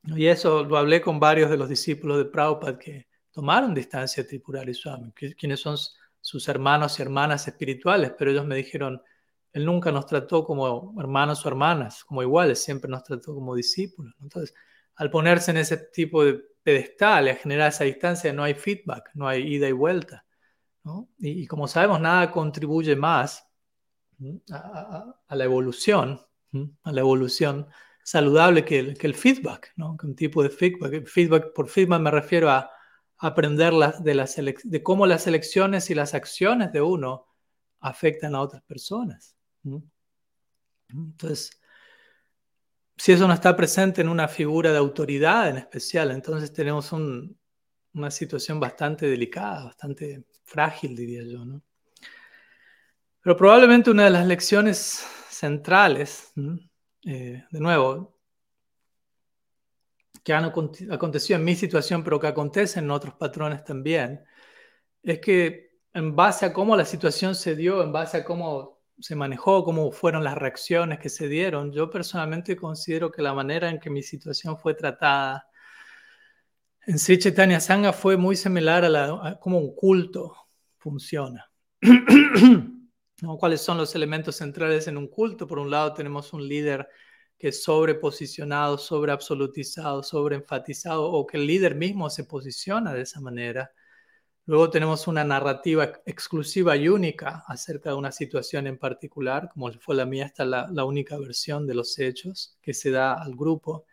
Y 0.04 0.28
eso 0.28 0.64
lo 0.64 0.78
hablé 0.78 1.02
con 1.02 1.20
varios 1.20 1.50
de 1.50 1.58
los 1.58 1.68
discípulos 1.68 2.18
de 2.18 2.26
Prabhupada 2.26 2.80
que 2.80 3.08
tomaron 3.32 3.74
distancia 3.74 4.24
de 4.24 4.30
Tripurari 4.30 4.74
Swami, 4.74 5.12
quienes 5.12 5.60
son 5.60 5.78
sus 6.22 6.48
hermanos 6.48 6.98
y 6.98 7.02
hermanas 7.02 7.48
espirituales, 7.48 8.14
pero 8.18 8.32
ellos 8.32 8.46
me 8.46 8.56
dijeron, 8.56 9.02
él 9.52 9.66
nunca 9.66 9.92
nos 9.92 10.06
trató 10.06 10.46
como 10.46 10.96
hermanos 11.00 11.46
o 11.46 11.50
hermanas, 11.50 12.04
como 12.06 12.22
iguales, 12.22 12.64
siempre 12.64 12.90
nos 12.90 13.04
trató 13.04 13.34
como 13.34 13.54
discípulos. 13.54 14.14
Entonces, 14.22 14.54
al 14.96 15.10
ponerse 15.10 15.52
en 15.52 15.58
ese 15.58 15.78
tipo 15.78 16.24
de 16.24 16.42
pedestal 16.68 17.30
a 17.30 17.36
generar 17.36 17.70
esa 17.70 17.86
distancia, 17.86 18.34
no 18.34 18.44
hay 18.44 18.54
feedback, 18.54 19.12
no 19.14 19.26
hay 19.26 19.56
ida 19.56 19.70
y 19.70 19.72
vuelta. 19.72 20.26
Y, 21.18 21.48
como 21.48 21.66
sabemos, 21.66 22.02
nada 22.02 22.30
contribuye 22.30 22.94
más 22.94 23.50
a, 24.52 25.16
la 25.30 25.44
evolución, 25.46 26.20
a 26.84 26.92
la 26.92 27.00
evolución 27.00 27.68
saludable 28.04 28.66
que 28.66 28.80
el, 28.80 29.16
feedback, 29.16 29.72
¿no? 29.78 29.96
que 29.96 30.08
un 30.08 30.16
tipo 30.18 30.44
de 30.44 30.50
feedback. 30.50 31.08
feedback. 31.08 31.54
Por 31.54 31.70
feedback 31.70 32.02
me 32.02 32.12
refiero 32.12 32.50
a 32.50 32.70
aprender 33.18 33.72
de, 34.02 34.14
las 34.14 34.36
de 34.36 34.84
cómo 34.84 35.08
las 35.08 35.26
elecciones 35.26 35.90
y 35.90 35.96
las 35.96 36.14
acciones 36.14 36.74
de 36.74 36.82
uno 36.82 37.28
afectan 37.80 38.36
a 38.36 38.42
otras 38.42 38.62
personas. 38.64 39.38
Entonces, 40.90 41.62
si 42.98 43.12
eso 43.12 43.28
no 43.28 43.34
está 43.34 43.56
presente 43.56 44.02
en 44.02 44.10
una 44.10 44.28
figura 44.28 44.72
de 44.72 44.78
autoridad 44.78 45.50
en 45.50 45.58
especial, 45.58 46.12
entonces 46.12 46.52
tenemos 46.52 46.92
una 46.92 48.12
situación 48.12 48.60
bastante 48.60 49.08
delicada, 49.08 49.66
bastante 49.66 50.26
frágil, 50.44 50.96
diría 50.96 51.24
yo. 51.24 51.46
Pero 53.22 53.38
probablemente 53.38 53.92
una 53.92 54.06
de 54.06 54.10
las 54.10 54.26
lecciones 54.26 55.06
centrales, 55.30 56.34
eh, 57.06 57.44
de 57.52 57.60
nuevo, 57.60 58.18
que 60.24 60.34
han 60.34 60.46
acontecido 60.46 61.38
en 61.38 61.46
mi 61.46 61.56
situación, 61.56 62.04
pero 62.04 62.20
que 62.20 62.28
acontecen 62.28 62.86
en 62.86 62.92
otros 62.92 63.14
patrones 63.14 63.64
también, 63.64 64.26
es 65.04 65.20
que 65.20 65.80
en 65.94 66.16
base 66.16 66.46
a 66.46 66.54
cómo 66.54 66.76
la 66.76 66.84
situación 66.84 67.36
se 67.36 67.56
dio, 67.56 67.84
en 67.84 67.92
base 67.92 68.18
a 68.18 68.26
cómo 68.26 68.77
se 69.00 69.16
manejó, 69.16 69.64
cómo 69.64 69.92
fueron 69.92 70.24
las 70.24 70.38
reacciones 70.38 71.00
que 71.00 71.10
se 71.10 71.28
dieron, 71.28 71.72
yo 71.72 71.90
personalmente 71.90 72.56
considero 72.56 73.12
que 73.12 73.22
la 73.22 73.34
manera 73.34 73.70
en 73.70 73.80
que 73.80 73.90
mi 73.90 74.04
situación 74.04 74.58
fue 74.58 74.74
tratada 74.74 75.48
en 76.88 76.98
Sri 76.98 77.20
Chaitanya 77.20 77.60
Sangha 77.60 77.92
fue 77.92 78.16
muy 78.16 78.38
similar 78.38 78.86
a, 78.86 78.90
la, 78.90 79.38
cómo 79.42 79.60
un 79.60 79.76
culto 79.76 80.34
funciona. 80.78 81.52
¿Cuáles 83.40 83.62
son 83.62 83.78
los 83.78 83.94
elementos 83.94 84.38
centrales 84.38 84.88
en 84.88 84.96
un 84.96 85.10
culto? 85.10 85.48
Por 85.48 85.60
un 85.60 85.70
lado 85.70 85.94
tenemos 85.94 86.32
un 86.32 86.48
líder 86.48 86.88
que 87.38 87.50
es 87.50 87.62
sobreposicionado, 87.62 88.78
sobreabsolutizado, 88.78 90.02
sobreenfatizado, 90.02 91.12
o 91.12 91.28
que 91.28 91.36
el 91.36 91.46
líder 91.46 91.76
mismo 91.76 92.10
se 92.10 92.24
posiciona 92.24 92.94
de 92.94 93.02
esa 93.02 93.20
manera. 93.20 93.70
Luego 94.48 94.70
tenemos 94.70 95.08
una 95.08 95.26
narrativa 95.26 95.92
exclusiva 96.06 96.78
y 96.78 96.88
única 96.88 97.44
acerca 97.48 97.90
de 97.90 97.98
una 97.98 98.14
situación 98.14 98.66
en 98.66 98.78
particular, 98.78 99.50
como 99.54 99.70
fue 99.74 99.94
la 99.94 100.06
mía, 100.06 100.26
esta 100.26 100.46
la, 100.46 100.70
la 100.72 100.86
única 100.86 101.18
versión 101.18 101.68
de 101.68 101.76
los 101.76 102.00
hechos 102.00 102.58
que 102.62 102.74
se 102.74 102.90
da 102.90 103.22
al 103.22 103.36
grupo. 103.36 103.86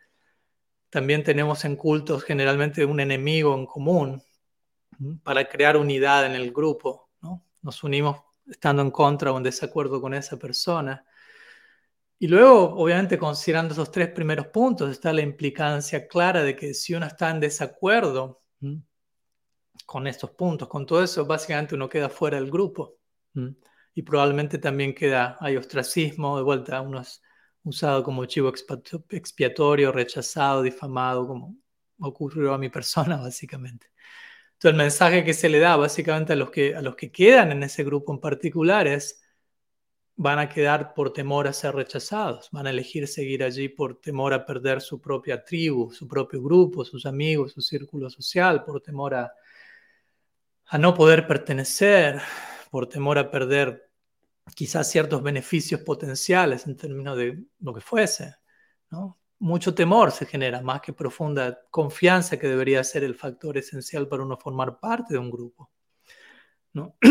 También 0.89 1.25
tenemos 1.25 1.65
en 1.65 1.75
cultos 1.75 2.23
generalmente 2.23 2.85
un 2.85 3.01
enemigo 3.01 3.53
en 3.53 3.65
común 3.65 4.23
para 5.23 5.43
crear 5.49 5.75
unidad 5.75 6.25
en 6.25 6.31
el 6.31 6.53
grupo. 6.53 7.09
¿no? 7.21 7.43
Nos 7.61 7.83
unimos 7.83 8.21
estando 8.47 8.81
en 8.81 8.91
contra 8.91 9.33
o 9.33 9.37
en 9.37 9.43
desacuerdo 9.43 9.99
con 9.99 10.13
esa 10.13 10.39
persona. 10.39 11.05
Y 12.17 12.29
luego, 12.29 12.75
obviamente, 12.75 13.17
considerando 13.17 13.73
esos 13.73 13.91
tres 13.91 14.07
primeros 14.11 14.47
puntos, 14.47 14.89
está 14.89 15.11
la 15.11 15.21
implicancia 15.21 16.07
clara 16.07 16.43
de 16.43 16.55
que 16.55 16.73
si 16.73 16.93
uno 16.93 17.07
está 17.07 17.29
en 17.29 17.41
desacuerdo 17.41 18.41
con 19.85 20.07
estos 20.07 20.31
puntos, 20.31 20.67
con 20.67 20.85
todo 20.85 21.03
eso, 21.03 21.25
básicamente 21.25 21.75
uno 21.75 21.89
queda 21.89 22.09
fuera 22.09 22.37
del 22.37 22.49
grupo. 22.49 22.97
Y 23.93 24.01
probablemente 24.01 24.57
también 24.57 24.93
queda, 24.93 25.37
hay 25.39 25.57
ostracismo, 25.57 26.37
de 26.37 26.43
vuelta, 26.43 26.81
uno 26.81 27.01
es 27.01 27.21
usado 27.63 28.03
como 28.03 28.25
chivo 28.25 28.51
expiatorio, 29.09 29.91
rechazado, 29.91 30.61
difamado, 30.61 31.27
como 31.27 31.55
ocurrió 31.99 32.53
a 32.53 32.57
mi 32.57 32.69
persona, 32.69 33.17
básicamente. 33.21 33.87
Entonces, 34.53 34.71
el 34.71 34.75
mensaje 34.77 35.23
que 35.23 35.33
se 35.33 35.49
le 35.49 35.59
da 35.59 35.75
básicamente 35.75 36.33
a 36.33 36.35
los 36.35 36.49
que, 36.49 36.75
a 36.75 36.81
los 36.81 36.95
que 36.95 37.11
quedan 37.11 37.51
en 37.51 37.63
ese 37.63 37.83
grupo 37.83 38.13
en 38.13 38.19
particular 38.19 38.87
es, 38.87 39.21
van 40.15 40.39
a 40.39 40.47
quedar 40.47 40.93
por 40.93 41.11
temor 41.11 41.47
a 41.47 41.53
ser 41.53 41.75
rechazados, 41.75 42.49
van 42.51 42.67
a 42.67 42.69
elegir 42.69 43.05
seguir 43.07 43.43
allí 43.43 43.67
por 43.67 43.99
temor 43.99 44.33
a 44.33 44.45
perder 44.45 44.79
su 44.81 45.01
propia 45.01 45.43
tribu, 45.43 45.91
su 45.91 46.07
propio 46.07 46.41
grupo, 46.41 46.85
sus 46.85 47.05
amigos, 47.05 47.51
su 47.51 47.61
círculo 47.61 48.09
social, 48.09 48.63
por 48.63 48.81
temor 48.81 49.13
a, 49.13 49.33
a 50.67 50.77
no 50.77 50.93
poder 50.93 51.27
pertenecer, 51.27 52.21
por 52.71 52.87
temor 52.87 53.17
a 53.17 53.29
perder 53.31 53.89
quizás 54.55 54.89
ciertos 54.89 55.23
beneficios 55.23 55.81
potenciales 55.81 56.67
en 56.67 56.75
términos 56.77 57.17
de 57.17 57.43
lo 57.59 57.73
que 57.73 57.81
fuese. 57.81 58.35
Mucho 59.39 59.75
temor 59.75 60.11
se 60.11 60.25
genera, 60.25 60.61
más 60.61 60.81
que 60.81 60.93
profunda 60.93 61.59
confianza 61.69 62.37
que 62.37 62.47
debería 62.47 62.83
ser 62.83 63.03
el 63.03 63.15
factor 63.15 63.57
esencial 63.57 64.07
para 64.07 64.23
uno 64.23 64.37
formar 64.37 64.79
parte 64.79 65.13
de 65.13 65.19
un 65.19 65.29
grupo. 65.29 65.71
¿no? 66.73 66.97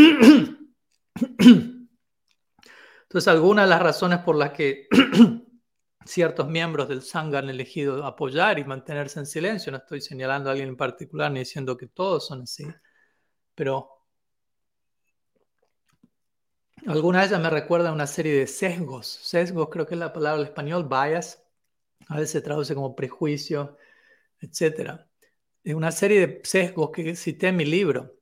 Entonces, 3.02 3.28
algunas 3.28 3.66
de 3.66 3.70
las 3.70 3.82
razones 3.82 4.18
por 4.20 4.36
las 4.36 4.50
que 4.52 4.88
ciertos 6.04 6.48
miembros 6.48 6.88
del 6.88 7.02
Sangha 7.02 7.38
han 7.38 7.48
elegido 7.48 8.04
apoyar 8.04 8.58
y 8.58 8.64
mantenerse 8.64 9.20
en 9.20 9.26
silencio, 9.26 9.70
no 9.70 9.78
estoy 9.78 10.00
señalando 10.00 10.48
a 10.48 10.52
alguien 10.52 10.70
en 10.70 10.76
particular 10.76 11.30
ni 11.30 11.40
diciendo 11.40 11.76
que 11.76 11.86
todos 11.86 12.26
son 12.26 12.42
así, 12.42 12.64
pero 13.54 13.90
algunas 16.86 17.22
de 17.22 17.28
ellas 17.28 17.42
me 17.42 17.50
recuerdan 17.50 17.94
una 17.94 18.06
serie 18.06 18.34
de 18.34 18.46
sesgos. 18.46 19.06
Sesgos 19.06 19.68
creo 19.70 19.86
que 19.86 19.94
es 19.94 20.00
la 20.00 20.12
palabra 20.12 20.40
en 20.42 20.48
español, 20.48 20.88
bias, 20.88 21.42
a 22.08 22.16
veces 22.16 22.30
se 22.30 22.40
traduce 22.42 22.74
como 22.74 22.94
prejuicio, 22.94 23.76
etc. 24.40 25.00
Es 25.62 25.74
una 25.74 25.92
serie 25.92 26.26
de 26.26 26.40
sesgos 26.44 26.90
que 26.90 27.16
cité 27.16 27.48
en 27.48 27.56
mi 27.56 27.64
libro 27.64 28.18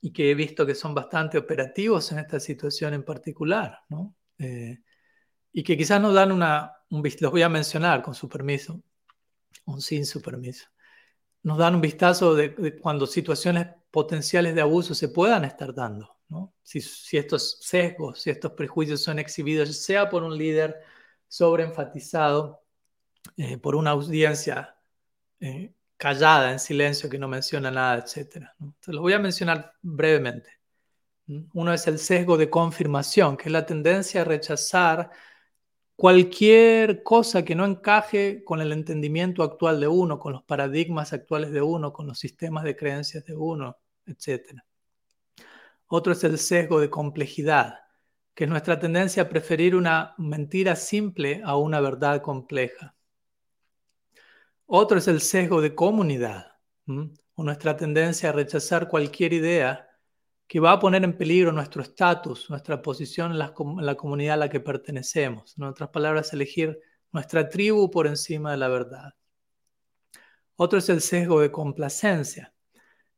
y 0.00 0.12
que 0.12 0.30
he 0.30 0.34
visto 0.34 0.66
que 0.66 0.74
son 0.74 0.94
bastante 0.94 1.38
operativos 1.38 2.10
en 2.12 2.18
esta 2.18 2.40
situación 2.40 2.94
en 2.94 3.04
particular, 3.04 3.80
¿no? 3.88 4.14
Eh, 4.38 4.82
y 5.52 5.62
que 5.62 5.76
quizás 5.76 6.00
nos 6.00 6.14
dan 6.14 6.32
una, 6.32 6.72
un 6.90 7.02
los 7.20 7.30
voy 7.30 7.42
a 7.42 7.48
mencionar 7.48 8.02
con 8.02 8.14
su 8.14 8.28
permiso, 8.28 8.82
o 9.64 9.80
sin 9.80 10.04
su 10.04 10.20
permiso, 10.20 10.66
nos 11.42 11.58
dan 11.58 11.76
un 11.76 11.80
vistazo 11.80 12.34
de, 12.34 12.76
cuando 12.80 13.06
situaciones 13.06 13.68
potenciales 13.94 14.56
de 14.56 14.60
abuso 14.60 14.92
se 14.92 15.08
puedan 15.08 15.44
estar 15.44 15.72
dando, 15.72 16.16
¿no? 16.28 16.52
Si, 16.64 16.80
estos 17.16 17.60
sesgos, 17.60 18.20
si 18.20 18.30
estos 18.30 18.50
prejuicios 18.50 19.00
son 19.00 19.20
exhibidos, 19.20 19.76
sea 19.76 20.10
por 20.10 20.24
un 20.24 20.36
líder 20.36 20.80
sobreenfatizado, 21.28 22.64
eh, 23.36 23.56
por 23.56 23.76
una 23.76 23.90
audiencia 23.90 24.74
eh, 25.38 25.72
callada, 25.96 26.50
en 26.50 26.58
silencio, 26.58 27.08
que 27.08 27.20
no 27.20 27.28
menciona 27.28 27.70
nada, 27.70 27.98
etc. 27.98 28.48
Entonces, 28.58 28.94
lo 28.94 29.00
voy 29.00 29.12
a 29.12 29.20
mencionar 29.20 29.74
brevemente. 29.80 30.50
Uno 31.52 31.72
es 31.72 31.86
el 31.86 32.00
sesgo 32.00 32.36
de 32.36 32.50
confirmación, 32.50 33.36
que 33.36 33.44
es 33.44 33.52
la 33.52 33.64
tendencia 33.64 34.22
a 34.22 34.24
rechazar 34.24 35.10
cualquier 35.94 37.04
cosa 37.04 37.44
que 37.44 37.54
no 37.54 37.64
encaje 37.64 38.42
con 38.42 38.60
el 38.60 38.72
entendimiento 38.72 39.44
actual 39.44 39.78
de 39.78 39.86
uno, 39.86 40.18
con 40.18 40.32
los 40.32 40.42
paradigmas 40.42 41.12
actuales 41.12 41.52
de 41.52 41.62
uno, 41.62 41.92
con 41.92 42.08
los 42.08 42.18
sistemas 42.18 42.64
de 42.64 42.74
creencias 42.74 43.24
de 43.24 43.36
uno, 43.36 43.78
etc. 44.06 44.60
Otro 45.86 46.12
es 46.12 46.24
el 46.24 46.38
sesgo 46.38 46.80
de 46.80 46.90
complejidad, 46.90 47.80
que 48.34 48.44
es 48.44 48.50
nuestra 48.50 48.78
tendencia 48.78 49.24
a 49.24 49.28
preferir 49.28 49.76
una 49.76 50.14
mentira 50.18 50.76
simple 50.76 51.40
a 51.44 51.56
una 51.56 51.80
verdad 51.80 52.20
compleja. 52.22 52.94
Otro 54.66 54.98
es 54.98 55.08
el 55.08 55.20
sesgo 55.20 55.60
de 55.60 55.74
comunidad, 55.74 56.52
o 56.86 57.42
nuestra 57.42 57.76
tendencia 57.76 58.30
a 58.30 58.32
rechazar 58.32 58.88
cualquier 58.88 59.32
idea 59.32 59.88
que 60.46 60.60
va 60.60 60.72
a 60.72 60.78
poner 60.78 61.04
en 61.04 61.16
peligro 61.16 61.52
nuestro 61.52 61.82
estatus, 61.82 62.48
nuestra 62.50 62.80
posición 62.82 63.32
en 63.32 63.38
la, 63.38 63.96
comunidad 63.96 64.34
a 64.34 64.38
la 64.38 64.48
que 64.48 64.60
pertenecemos. 64.60 65.56
En 65.58 65.64
otras 65.64 65.88
palabras, 65.90 66.32
elegir 66.32 66.78
nuestra 67.12 67.48
tribu 67.48 67.90
por 67.90 68.06
encima 68.06 68.52
de 68.52 68.58
la 68.58 68.68
verdad. 68.68 69.14
Otro 70.56 70.78
es 70.78 70.88
el 70.88 71.00
sesgo 71.00 71.40
de 71.40 71.50
complacencia, 71.50 72.53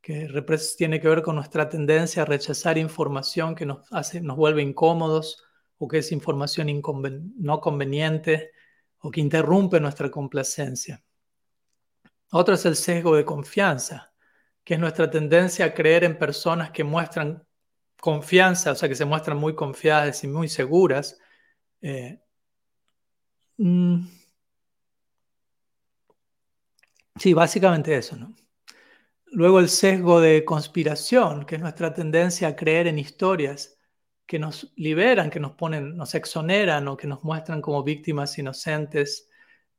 que 0.07 0.29
tiene 0.79 1.01
que 1.01 1.09
ver 1.09 1.21
con 1.21 1.35
nuestra 1.35 1.69
tendencia 1.69 2.23
a 2.23 2.27
rechazar 2.27 2.79
información 2.79 3.57
que 3.57 3.67
nos, 3.67 3.93
hace, 3.93 4.21
nos 4.21 4.37
vuelve 4.37 4.63
incómodos 4.63 5.43
o 5.79 5.89
que 5.89 5.99
es 5.99 6.13
información 6.13 6.69
no 7.39 7.61
conveniente 7.61 8.53
o 9.01 9.11
que 9.11 9.21
interrumpe 9.21 9.81
nuestra 9.81 10.09
complacencia. 10.09 11.03
Otro 12.31 12.55
es 12.55 12.65
el 12.67 12.77
sesgo 12.77 13.17
de 13.17 13.25
confianza, 13.25 14.13
que 14.63 14.75
es 14.75 14.81
nuestra 14.81 15.11
tendencia 15.11 15.65
a 15.65 15.75
creer 15.75 16.05
en 16.05 16.17
personas 16.17 16.71
que 16.71 16.85
muestran 16.85 17.45
confianza, 18.01 18.71
o 18.71 18.75
sea, 18.77 18.89
que 18.89 18.95
se 18.95 19.05
muestran 19.05 19.39
muy 19.39 19.57
confiadas 19.57 20.23
y 20.23 20.29
muy 20.29 20.49
seguras. 20.49 21.19
Eh, 21.83 22.21
mm, 23.59 24.07
sí, 27.17 27.35
básicamente 27.35 27.97
eso, 27.97 28.15
¿no? 28.15 28.46
Luego 29.37 29.61
el 29.61 29.69
sesgo 29.69 30.21
de 30.21 30.45
conspiración, 30.45 31.45
que 31.47 31.57
es 31.57 31.61
nuestra 31.61 31.93
tendencia 31.95 32.49
a 32.49 32.57
creer 32.57 32.87
en 32.87 32.99
historias 32.99 33.79
que 34.27 34.39
nos 34.39 34.73
liberan, 34.77 35.31
que 35.31 35.41
nos 35.41 35.53
ponen, 35.53 35.97
nos 35.97 36.15
exoneran 36.15 36.89
o 36.89 36.97
que 36.97 37.07
nos 37.07 37.23
muestran 37.23 37.61
como 37.61 37.85
víctimas 37.85 38.39
inocentes. 38.39 39.29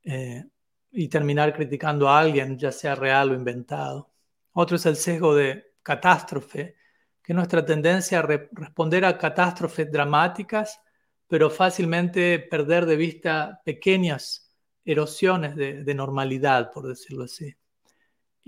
Eh, 0.04 0.44
y 0.90 1.08
terminar 1.08 1.54
criticando 1.54 2.08
a 2.08 2.18
alguien, 2.18 2.58
ya 2.58 2.72
sea 2.72 2.94
real 2.94 3.30
o 3.30 3.34
inventado. 3.34 4.10
Otro 4.52 4.76
es 4.76 4.86
el 4.86 4.96
sesgo 4.96 5.34
de 5.34 5.74
catástrofe, 5.82 6.76
que 7.22 7.32
es 7.32 7.36
nuestra 7.36 7.64
tendencia 7.64 8.20
a 8.20 8.22
responder 8.22 9.04
a 9.04 9.18
catástrofes 9.18 9.90
dramáticas, 9.90 10.80
pero 11.26 11.50
fácilmente 11.50 12.38
perder 12.38 12.86
de 12.86 12.96
vista 12.96 13.60
pequeñas 13.64 14.54
erosiones 14.84 15.54
de, 15.56 15.94
normalidad, 15.94 16.72
por 16.72 16.88
decirlo 16.88 17.24
así. 17.24 17.54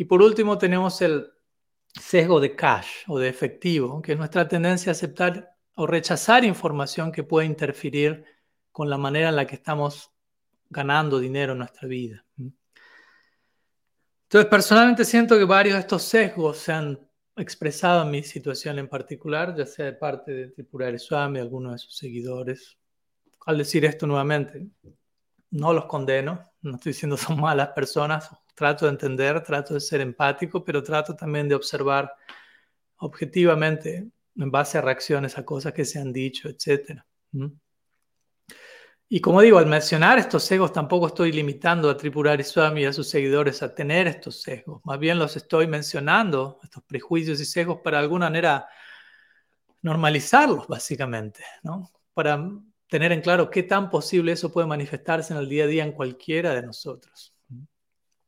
Y 0.00 0.06
por 0.06 0.22
último 0.22 0.56
tenemos 0.56 1.02
el 1.02 1.30
sesgo 1.88 2.40
de 2.40 2.56
cash 2.56 3.04
o 3.06 3.18
de 3.18 3.28
efectivo, 3.28 4.00
que 4.00 4.12
es 4.12 4.18
nuestra 4.18 4.48
tendencia 4.48 4.88
a 4.88 4.92
aceptar 4.92 5.54
o 5.74 5.86
rechazar 5.86 6.42
información 6.42 7.12
que 7.12 7.22
puede 7.22 7.46
interferir 7.46 8.24
con 8.72 8.88
la 8.88 8.96
manera 8.96 9.28
en 9.28 9.36
la 9.36 9.46
que 9.46 9.56
estamos 9.56 10.10
ganando 10.70 11.20
dinero 11.20 11.52
en 11.52 11.58
nuestra 11.58 11.86
vida. 11.86 12.24
Entonces, 12.38 14.48
personalmente 14.48 15.04
siento 15.04 15.36
que 15.36 15.44
varios 15.44 15.74
de 15.74 15.80
estos 15.80 16.02
sesgos 16.02 16.56
se 16.56 16.72
han 16.72 16.98
expresado 17.36 18.02
en 18.02 18.10
mi 18.10 18.22
situación 18.22 18.78
en 18.78 18.88
particular, 18.88 19.54
ya 19.54 19.66
sea 19.66 19.84
de 19.84 19.92
parte 19.92 20.32
de 20.32 20.48
Tripurari 20.48 20.98
Swami, 20.98 21.40
algunos 21.40 21.72
de 21.72 21.78
sus 21.78 21.94
seguidores. 21.94 22.78
Al 23.44 23.58
decir 23.58 23.84
esto 23.84 24.06
nuevamente, 24.06 24.66
no 25.50 25.74
los 25.74 25.84
condeno, 25.84 26.52
no 26.62 26.76
estoy 26.76 26.92
diciendo 26.92 27.18
son 27.18 27.38
malas 27.38 27.68
personas, 27.74 28.30
trato 28.61 28.85
de 28.85 28.90
entender, 28.90 29.42
trato 29.42 29.73
de 29.73 29.81
ser 29.81 30.03
empático, 30.03 30.62
pero 30.62 30.83
trato 30.83 31.16
también 31.16 31.49
de 31.49 31.55
observar 31.55 32.14
objetivamente 32.99 34.07
en 34.37 34.51
base 34.51 34.77
a 34.77 34.83
reacciones 34.83 35.38
a 35.38 35.46
cosas 35.46 35.73
que 35.73 35.87
se 35.87 35.99
han 35.99 36.12
dicho, 36.12 36.46
etc. 36.46 37.01
Y 39.09 39.20
como 39.23 39.40
digo, 39.40 39.57
al 39.57 39.64
mencionar 39.64 40.18
estos 40.18 40.44
sesgos 40.44 40.75
tampoco 40.75 41.07
estoy 41.07 41.33
limitando 41.33 41.88
a 41.88 41.96
Tripurari 41.96 42.44
Swami 42.44 42.83
y 42.83 42.85
a 42.85 42.92
sus 42.92 43.09
seguidores 43.09 43.62
a 43.62 43.75
tener 43.75 44.07
estos 44.07 44.42
sesgos. 44.42 44.83
Más 44.85 44.99
bien 44.99 45.18
los 45.18 45.35
estoy 45.37 45.66
mencionando, 45.66 46.61
estos 46.62 46.83
prejuicios 46.83 47.40
y 47.40 47.46
sesgos, 47.46 47.81
para 47.83 47.99
alguna 47.99 48.27
manera 48.27 48.68
normalizarlos, 49.81 50.68
básicamente. 50.68 51.42
Para 52.12 52.46
tener 52.88 53.12
en 53.12 53.23
claro 53.23 53.49
qué 53.49 53.62
tan 53.62 53.88
posible 53.88 54.33
eso 54.33 54.53
puede 54.53 54.66
manifestarse 54.66 55.33
en 55.33 55.38
el 55.38 55.49
día 55.49 55.64
a 55.64 55.68
día 55.68 55.85
en 55.85 55.92
cualquiera 55.92 56.53
de 56.53 56.61
nosotros. 56.61 57.35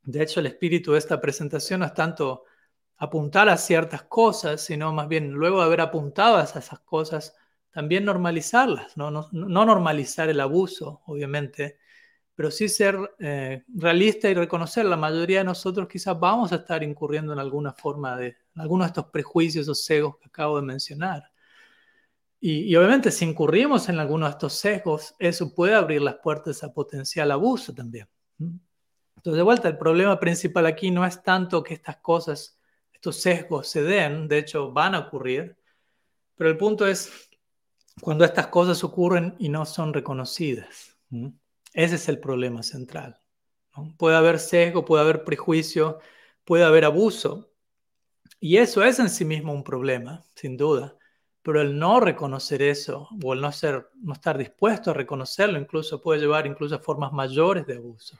De 0.03 0.21
hecho, 0.21 0.39
el 0.39 0.47
espíritu 0.47 0.93
de 0.93 0.99
esta 0.99 1.19
presentación 1.21 1.79
no 1.79 1.85
es 1.85 1.93
tanto 1.93 2.43
apuntar 2.97 3.49
a 3.49 3.57
ciertas 3.57 4.03
cosas, 4.03 4.61
sino 4.61 4.93
más 4.93 5.07
bien 5.07 5.31
luego 5.31 5.59
de 5.59 5.65
haber 5.65 5.81
apuntado 5.81 6.37
a 6.37 6.43
esas 6.43 6.79
cosas, 6.81 7.35
también 7.71 8.05
normalizarlas, 8.05 8.95
no, 8.97 9.11
no, 9.11 9.29
normalizar 9.31 10.29
el 10.29 10.39
abuso, 10.39 11.01
obviamente, 11.05 11.79
pero 12.35 12.51
sí 12.51 12.69
ser 12.69 12.97
eh, 13.19 13.63
realista 13.75 14.29
y 14.29 14.33
reconocer, 14.33 14.85
la 14.85 14.97
mayoría 14.97 15.39
de 15.39 15.45
nosotros 15.45 15.87
quizás 15.87 16.19
vamos 16.19 16.51
a 16.51 16.57
estar 16.57 16.83
incurriendo 16.83 17.33
en 17.33 17.39
alguna 17.39 17.73
forma 17.73 18.15
de, 18.17 18.37
algunos 18.55 18.87
de 18.87 18.89
estos 18.89 19.05
prejuicios 19.07 19.67
o 19.67 19.75
sesgos 19.75 20.17
que 20.17 20.27
acabo 20.27 20.57
de 20.57 20.63
mencionar. 20.63 21.31
Y, 22.39 22.75
obviamente 22.75 23.09
si 23.09 23.23
incurrimos 23.25 23.87
en 23.87 23.99
alguno 23.99 24.25
de 24.25 24.31
estos 24.31 24.53
sesgos, 24.53 25.15
eso 25.17 25.55
puede 25.55 25.75
abrir 25.75 26.01
las 26.01 26.15
puertas 26.15 26.63
a 26.63 26.73
potencial 26.73 27.31
abuso 27.31 27.73
también. 27.73 28.07
Entonces, 29.15 29.37
de 29.37 29.43
vuelta, 29.43 29.67
el 29.67 29.77
problema 29.77 30.19
principal 30.19 30.65
aquí 30.65 30.91
no 30.91 31.05
es 31.05 31.23
tanto 31.23 31.63
que 31.63 31.73
estas 31.73 31.97
cosas, 31.97 32.59
estos 32.91 33.17
sesgos 33.17 33.67
se 33.67 33.83
den, 33.83 34.27
de 34.27 34.39
hecho 34.39 34.71
van 34.71 34.95
a 34.95 34.99
ocurrir, 34.99 35.57
pero 36.35 36.49
el 36.49 36.57
punto 36.57 36.85
es 36.87 37.29
cuando 38.01 38.25
estas 38.25 38.47
cosas 38.47 38.83
ocurren 38.83 39.35
y 39.39 39.49
no 39.49 39.65
son 39.65 39.93
reconocidas. 39.93 40.97
Ese 41.73 41.95
es 41.95 42.09
el 42.09 42.19
problema 42.19 42.63
central. 42.63 43.17
Puede 43.97 44.15
haber 44.15 44.39
sesgo, 44.39 44.85
puede 44.85 45.03
haber 45.03 45.23
prejuicio, 45.23 45.99
puede 46.43 46.63
haber 46.63 46.85
abuso. 46.85 47.51
Y 48.39 48.57
eso 48.57 48.83
es 48.83 48.99
en 48.99 49.09
sí 49.09 49.25
mismo 49.25 49.53
un 49.53 49.63
problema, 49.63 50.23
sin 50.35 50.57
duda. 50.57 50.97
Pero 51.41 51.61
el 51.61 51.77
no 51.77 51.99
reconocer 51.99 52.61
eso 52.61 53.09
o 53.23 53.33
el 53.33 53.41
no, 53.41 53.51
ser, 53.51 53.89
no 53.95 54.13
estar 54.13 54.37
dispuesto 54.37 54.91
a 54.91 54.93
reconocerlo 54.93 55.59
incluso 55.59 56.01
puede 56.01 56.21
llevar 56.21 56.47
incluso 56.47 56.75
a 56.75 56.79
formas 56.79 57.11
mayores 57.11 57.65
de 57.67 57.75
abuso. 57.75 58.17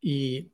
Y, 0.00 0.52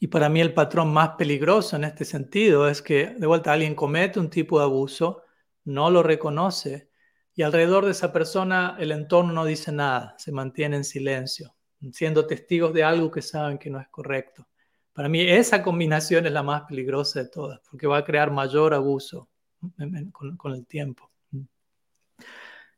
y 0.00 0.06
para 0.08 0.28
mí 0.28 0.40
el 0.40 0.54
patrón 0.54 0.92
más 0.92 1.10
peligroso 1.10 1.76
en 1.76 1.84
este 1.84 2.04
sentido 2.04 2.68
es 2.68 2.82
que 2.82 3.14
de 3.18 3.26
vuelta 3.26 3.52
alguien 3.52 3.74
comete 3.74 4.18
un 4.18 4.30
tipo 4.30 4.58
de 4.58 4.64
abuso 4.64 5.22
no 5.64 5.90
lo 5.90 6.02
reconoce 6.02 6.90
y 7.36 7.42
alrededor 7.42 7.84
de 7.84 7.90
esa 7.90 8.12
persona 8.12 8.76
el 8.78 8.92
entorno 8.92 9.32
no 9.32 9.44
dice 9.44 9.70
nada, 9.70 10.14
se 10.16 10.32
mantiene 10.32 10.76
en 10.76 10.84
silencio, 10.84 11.54
siendo 11.92 12.26
testigos 12.26 12.72
de 12.72 12.82
algo 12.82 13.10
que 13.10 13.20
saben 13.20 13.58
que 13.58 13.68
no 13.68 13.78
es 13.78 13.88
correcto. 13.88 14.48
Para 14.94 15.10
mí 15.10 15.20
esa 15.20 15.62
combinación 15.62 16.24
es 16.24 16.32
la 16.32 16.42
más 16.42 16.62
peligrosa 16.62 17.22
de 17.22 17.28
todas, 17.28 17.60
porque 17.70 17.86
va 17.86 17.98
a 17.98 18.04
crear 18.04 18.30
mayor 18.30 18.72
abuso 18.72 19.28
con, 20.38 20.54
el 20.54 20.66
tiempo. 20.66 21.10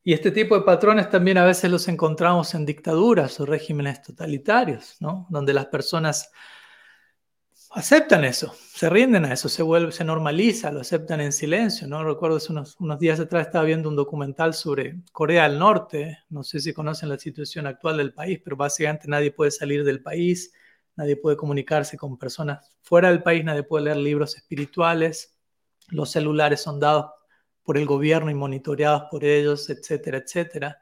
Y 0.08 0.14
este 0.14 0.30
tipo 0.30 0.56
de 0.56 0.64
patrones 0.64 1.10
también 1.10 1.36
a 1.36 1.44
veces 1.44 1.70
los 1.70 1.86
encontramos 1.86 2.54
en 2.54 2.64
dictaduras 2.64 3.38
o 3.40 3.44
regímenes 3.44 4.00
totalitarios, 4.00 4.96
¿no? 5.00 5.26
donde 5.28 5.52
las 5.52 5.66
personas 5.66 6.32
aceptan 7.72 8.24
eso, 8.24 8.54
se 8.72 8.88
rinden 8.88 9.26
a 9.26 9.34
eso, 9.34 9.50
se 9.50 9.62
vuelve, 9.62 9.92
se 9.92 10.04
normaliza, 10.04 10.72
lo 10.72 10.80
aceptan 10.80 11.20
en 11.20 11.30
silencio, 11.30 11.86
¿no? 11.86 12.02
Recuerdo 12.04 12.38
hace 12.38 12.52
unos, 12.52 12.74
unos 12.80 12.98
días 12.98 13.20
atrás 13.20 13.48
estaba 13.48 13.66
viendo 13.66 13.90
un 13.90 13.96
documental 13.96 14.54
sobre 14.54 14.96
Corea 15.12 15.46
del 15.46 15.58
Norte, 15.58 16.20
no 16.30 16.42
sé 16.42 16.60
si 16.60 16.72
conocen 16.72 17.10
la 17.10 17.18
situación 17.18 17.66
actual 17.66 17.98
del 17.98 18.14
país, 18.14 18.40
pero 18.42 18.56
básicamente 18.56 19.08
nadie 19.08 19.30
puede 19.30 19.50
salir 19.50 19.84
del 19.84 20.00
país, 20.00 20.54
nadie 20.96 21.16
puede 21.16 21.36
comunicarse 21.36 21.98
con 21.98 22.16
personas 22.16 22.66
fuera 22.80 23.10
del 23.10 23.22
país, 23.22 23.44
nadie 23.44 23.62
puede 23.62 23.84
leer 23.84 23.98
libros 23.98 24.38
espirituales, 24.38 25.36
los 25.88 26.10
celulares 26.10 26.62
son 26.62 26.80
dados 26.80 27.10
por 27.68 27.76
el 27.76 27.84
gobierno 27.84 28.30
y 28.30 28.34
monitoreados 28.34 29.02
por 29.10 29.22
ellos, 29.22 29.68
etcétera, 29.68 30.16
etcétera. 30.16 30.80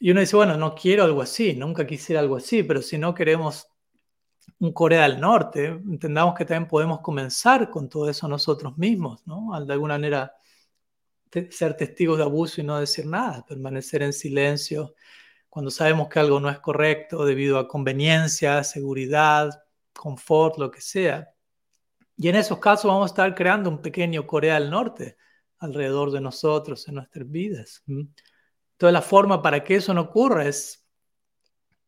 Y 0.00 0.10
uno 0.10 0.18
dice, 0.18 0.34
bueno, 0.34 0.56
no 0.56 0.74
quiero 0.74 1.04
algo 1.04 1.22
así, 1.22 1.54
nunca 1.54 1.86
quisiera 1.86 2.20
algo 2.20 2.34
así, 2.34 2.64
pero 2.64 2.82
si 2.82 2.98
no 2.98 3.14
queremos 3.14 3.68
un 4.58 4.72
Corea 4.72 5.02
del 5.02 5.20
Norte, 5.20 5.66
entendamos 5.66 6.34
que 6.34 6.44
también 6.44 6.66
podemos 6.66 7.02
comenzar 7.02 7.70
con 7.70 7.88
todo 7.88 8.10
eso 8.10 8.26
nosotros 8.26 8.76
mismos, 8.76 9.24
¿no? 9.28 9.52
De 9.64 9.72
alguna 9.72 9.94
manera 9.94 10.32
ser 11.50 11.76
testigos 11.76 12.18
de 12.18 12.24
abuso 12.24 12.60
y 12.60 12.64
no 12.64 12.80
decir 12.80 13.06
nada, 13.06 13.46
permanecer 13.46 14.02
en 14.02 14.12
silencio 14.12 14.96
cuando 15.48 15.70
sabemos 15.70 16.08
que 16.08 16.18
algo 16.18 16.40
no 16.40 16.50
es 16.50 16.58
correcto 16.58 17.24
debido 17.24 17.60
a 17.60 17.68
conveniencia, 17.68 18.64
seguridad, 18.64 19.50
confort, 19.92 20.58
lo 20.58 20.68
que 20.68 20.80
sea. 20.80 21.32
Y 22.16 22.28
en 22.28 22.34
esos 22.34 22.58
casos 22.58 22.86
vamos 22.86 23.04
a 23.04 23.12
estar 23.12 23.36
creando 23.36 23.70
un 23.70 23.80
pequeño 23.80 24.26
Corea 24.26 24.58
del 24.58 24.68
Norte 24.68 25.16
alrededor 25.62 26.10
de 26.10 26.20
nosotros, 26.20 26.86
en 26.88 26.96
nuestras 26.96 27.30
vidas. 27.30 27.82
Entonces 27.86 28.92
la 28.92 29.02
forma 29.02 29.40
para 29.42 29.62
que 29.64 29.76
eso 29.76 29.94
no 29.94 30.02
ocurra 30.02 30.46
es 30.46 30.82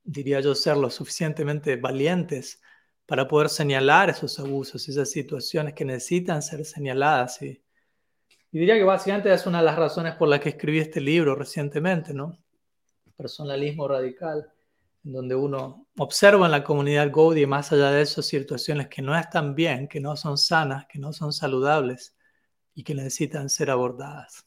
diría 0.04 0.40
yo, 0.40 0.54
ser 0.54 0.76
lo 0.76 0.90
suficientemente 0.90 1.76
valientes 1.76 2.60
para 3.06 3.26
poder 3.26 3.48
señalar 3.48 4.10
esos 4.10 4.38
abusos, 4.38 4.88
esas 4.88 5.10
situaciones 5.10 5.74
que 5.74 5.84
necesitan 5.84 6.42
ser 6.42 6.64
señaladas. 6.64 7.42
Y, 7.42 7.62
diría 8.52 8.76
que 8.76 8.84
básicamente 8.84 9.32
es 9.32 9.46
una 9.46 9.58
de 9.58 9.64
las 9.64 9.76
razones 9.76 10.14
por 10.14 10.28
las 10.28 10.40
que 10.40 10.50
escribí 10.50 10.78
este 10.78 11.00
libro 11.00 11.34
recientemente, 11.34 12.14
¿no? 12.14 12.38
Personalismo 13.16 13.88
radical, 13.88 14.46
en 15.04 15.12
donde 15.12 15.34
uno 15.34 15.88
observa 15.98 16.46
en 16.46 16.52
la 16.52 16.64
comunidad 16.64 17.10
Gaudí, 17.12 17.46
más 17.46 17.72
allá 17.72 17.90
de 17.90 18.02
eso, 18.02 18.22
situaciones 18.22 18.88
que 18.88 19.02
no 19.02 19.16
están 19.16 19.54
bien, 19.54 19.88
que 19.88 20.00
no 20.00 20.16
son 20.16 20.38
sanas, 20.38 20.87
que 20.87 20.98
no 20.98 21.12
son 21.12 21.32
saludables 21.32 22.16
y 22.74 22.82
que 22.82 22.94
necesitan 22.94 23.48
ser 23.48 23.70
abordadas. 23.70 24.46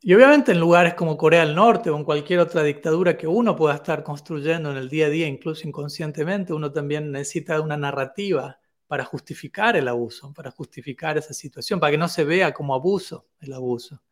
Y 0.00 0.12
obviamente 0.12 0.52
en 0.52 0.60
lugares 0.60 0.94
como 0.94 1.16
Corea 1.16 1.46
del 1.46 1.54
Norte 1.54 1.88
o 1.88 1.96
en 1.96 2.04
cualquier 2.04 2.40
otra 2.40 2.62
dictadura 2.62 3.16
que 3.16 3.26
uno 3.26 3.56
pueda 3.56 3.74
estar 3.76 4.02
construyendo 4.02 4.70
en 4.70 4.76
el 4.76 4.90
día 4.90 5.06
a 5.06 5.08
día, 5.08 5.26
incluso 5.26 5.66
inconscientemente, 5.66 6.52
uno 6.52 6.70
también 6.70 7.10
necesita 7.10 7.60
una 7.60 7.76
narrativa 7.76 8.58
para 8.86 9.04
justificar 9.04 9.76
el 9.76 9.88
abuso, 9.88 10.32
para 10.34 10.50
justificar 10.50 11.16
esa 11.16 11.32
situación, 11.32 11.80
para 11.80 11.92
que 11.92 11.98
no 11.98 12.08
se 12.08 12.24
vea 12.24 12.52
como 12.52 12.74
abuso 12.74 13.28
el 13.40 13.54
abuso. 13.54 14.02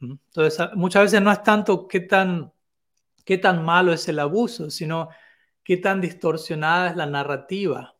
Entonces, 0.00 0.68
muchas 0.74 1.02
veces 1.02 1.20
no 1.20 1.32
es 1.32 1.42
tanto 1.42 1.88
qué 1.88 2.00
tan, 2.00 2.52
qué 3.24 3.38
tan 3.38 3.64
malo 3.64 3.92
es 3.92 4.06
el 4.08 4.20
abuso, 4.20 4.70
sino 4.70 5.08
qué 5.64 5.78
tan 5.78 6.00
distorsionada 6.00 6.90
es 6.90 6.96
la 6.96 7.06
narrativa 7.06 7.96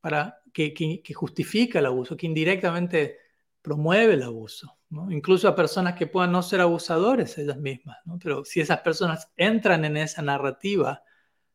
para 0.00 0.41
que, 0.52 1.02
justifica 1.14 1.78
el 1.78 1.86
abuso, 1.86 2.16
que 2.16 2.26
indirectamente 2.26 3.18
promueve 3.62 4.14
el 4.14 4.22
abuso 4.22 4.76
incluso 5.10 5.48
a 5.48 5.56
personas 5.56 5.94
que 5.94 6.06
puedan 6.06 6.32
no 6.32 6.42
ser 6.42 6.60
abusadores 6.60 7.38
ellas 7.38 7.56
mismas, 7.56 7.98
pero 8.22 8.44
si 8.44 8.60
esas 8.60 8.80
personas 8.80 9.30
entran 9.36 9.84
en 9.84 9.96
esa 9.96 10.22
narrativa, 10.22 11.02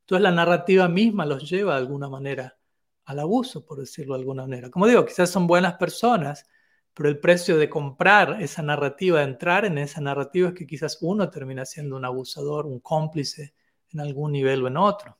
entonces 0.02 0.24
la 0.24 0.32
narrativa 0.32 0.88
misma 0.88 1.26
los 1.26 1.50
lleva 1.50 1.74
de 1.74 1.80
alguna 1.80 2.10
manera 2.10 2.58
al 3.06 3.20
abuso, 3.20 3.66
por 3.66 3.80
decirlo 3.80 4.16
de 4.16 4.22
alguna 4.22 4.44
manera. 4.44 4.70
Como 4.70 4.88
digo, 4.88 5.06
quizás 5.06 5.30
son 5.30 5.48
buenas 5.48 5.76
personas, 5.76 6.46
pero 6.94 7.10
el 7.10 7.20
precio 7.20 7.58
de 7.58 7.70
comprar 7.70 8.42
esa 8.42 8.62
narrativa, 8.64 9.20
de 9.20 9.26
entrar 9.26 9.66
en 9.66 9.78
esa 9.78 10.02
narrativa, 10.02 10.50
es 10.50 10.56
que 10.56 10.66
quizás 10.66 10.98
uno 11.02 11.30
termina 11.30 11.66
siendo 11.66 11.96
un 11.96 12.06
abusador, 12.06 12.66
un 12.66 12.80
cómplice 12.80 13.54
en 13.94 14.00
algún 14.00 14.32
nivel 14.32 14.64
o 14.64 14.68
en 14.68 14.78
otro. 14.78 15.18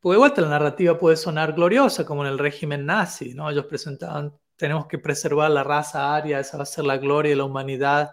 Porque 0.00 0.16
igual 0.16 0.32
la 0.36 0.48
narrativa 0.48 0.98
puede 0.98 1.16
sonar 1.16 1.54
gloriosa, 1.54 2.04
como 2.04 2.24
en 2.24 2.32
el 2.32 2.38
régimen 2.38 2.86
nazi, 2.86 3.34
¿no? 3.34 3.50
Ellos 3.50 3.66
presentaban 3.66 4.32
tenemos 4.58 4.86
que 4.88 4.98
preservar 4.98 5.50
la 5.50 5.64
raza 5.64 6.14
aria, 6.14 6.40
esa 6.40 6.58
va 6.58 6.64
a 6.64 6.66
ser 6.66 6.84
la 6.84 6.98
gloria 6.98 7.30
de 7.30 7.36
la 7.36 7.44
humanidad, 7.44 8.10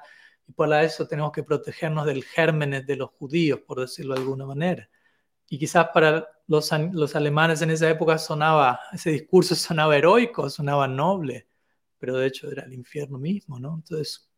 y 0.47 0.53
para 0.53 0.83
eso 0.83 1.07
tenemos 1.07 1.31
que 1.31 1.43
protegernos 1.43 2.05
del 2.05 2.23
gérmenes 2.23 2.85
de 2.85 2.95
los 2.95 3.09
judíos, 3.11 3.61
por 3.67 3.81
decirlo 3.81 4.13
de 4.13 4.21
alguna 4.21 4.45
manera. 4.45 4.87
Y 5.49 5.57
quizás 5.57 5.89
para 5.93 6.27
los, 6.47 6.71
los 6.93 7.15
alemanes 7.15 7.61
en 7.63 7.71
esa 7.71 7.89
época 7.89 8.17
sonaba, 8.19 8.79
ese 8.93 9.11
discurso 9.11 9.55
sonaba 9.55 9.97
heroico, 9.97 10.49
sonaba 10.49 10.87
noble, 10.87 11.47
pero 11.97 12.17
de 12.17 12.27
hecho 12.27 12.49
era 12.49 12.63
el 12.63 12.73
infierno 12.73 13.17
mismo, 13.17 13.59
¿no? 13.59 13.75
Entonces, 13.75 14.29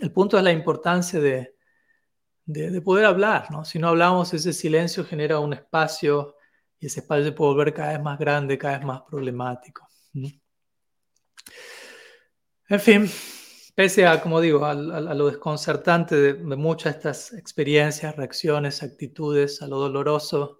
el 0.00 0.12
punto 0.12 0.38
es 0.38 0.44
la 0.44 0.52
importancia 0.52 1.20
de, 1.20 1.56
de, 2.46 2.80
poder 2.82 3.04
hablar, 3.04 3.50
¿no? 3.50 3.64
Si 3.64 3.80
no 3.80 3.88
hablamos, 3.88 4.32
ese 4.32 4.52
silencio 4.52 5.04
genera 5.04 5.40
un 5.40 5.52
espacio 5.52 6.36
y 6.82 6.86
ese 6.86 6.98
espacio 6.98 7.24
se 7.24 7.32
puede 7.32 7.52
volver 7.52 7.72
cada 7.72 7.92
vez 7.92 8.02
más 8.02 8.18
grande, 8.18 8.58
cada 8.58 8.76
vez 8.78 8.84
más 8.84 9.02
problemático. 9.02 9.88
En 12.68 12.80
fin, 12.80 13.08
pese 13.72 14.04
a, 14.04 14.20
como 14.20 14.40
digo, 14.40 14.64
a, 14.64 14.74
lo 14.74 15.28
desconcertante 15.28 16.16
de, 16.16 16.34
muchas 16.56 16.94
de 16.94 16.98
estas 16.98 17.32
experiencias, 17.34 18.16
reacciones, 18.16 18.82
actitudes, 18.82 19.62
a 19.62 19.68
lo 19.68 19.78
doloroso 19.78 20.58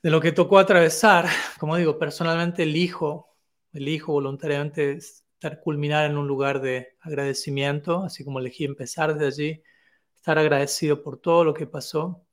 de 0.00 0.10
lo 0.10 0.20
que 0.20 0.30
tocó 0.30 0.60
atravesar, 0.60 1.26
como 1.58 1.76
digo, 1.76 1.98
personalmente 1.98 2.62
elijo, 2.62 3.36
elijo 3.72 4.12
voluntariamente 4.12 4.92
estar 4.92 5.60
culminar 5.60 6.08
en 6.08 6.16
un 6.16 6.28
lugar 6.28 6.60
de 6.60 6.96
agradecimiento, 7.00 8.04
así 8.04 8.24
como 8.24 8.38
elegí 8.38 8.64
empezar 8.64 9.14
desde 9.14 9.26
allí, 9.26 9.62
estar 10.14 10.38
agradecido 10.38 11.02
por 11.02 11.18
todo 11.18 11.42
lo 11.42 11.54
que 11.54 11.66
pasó, 11.66 12.24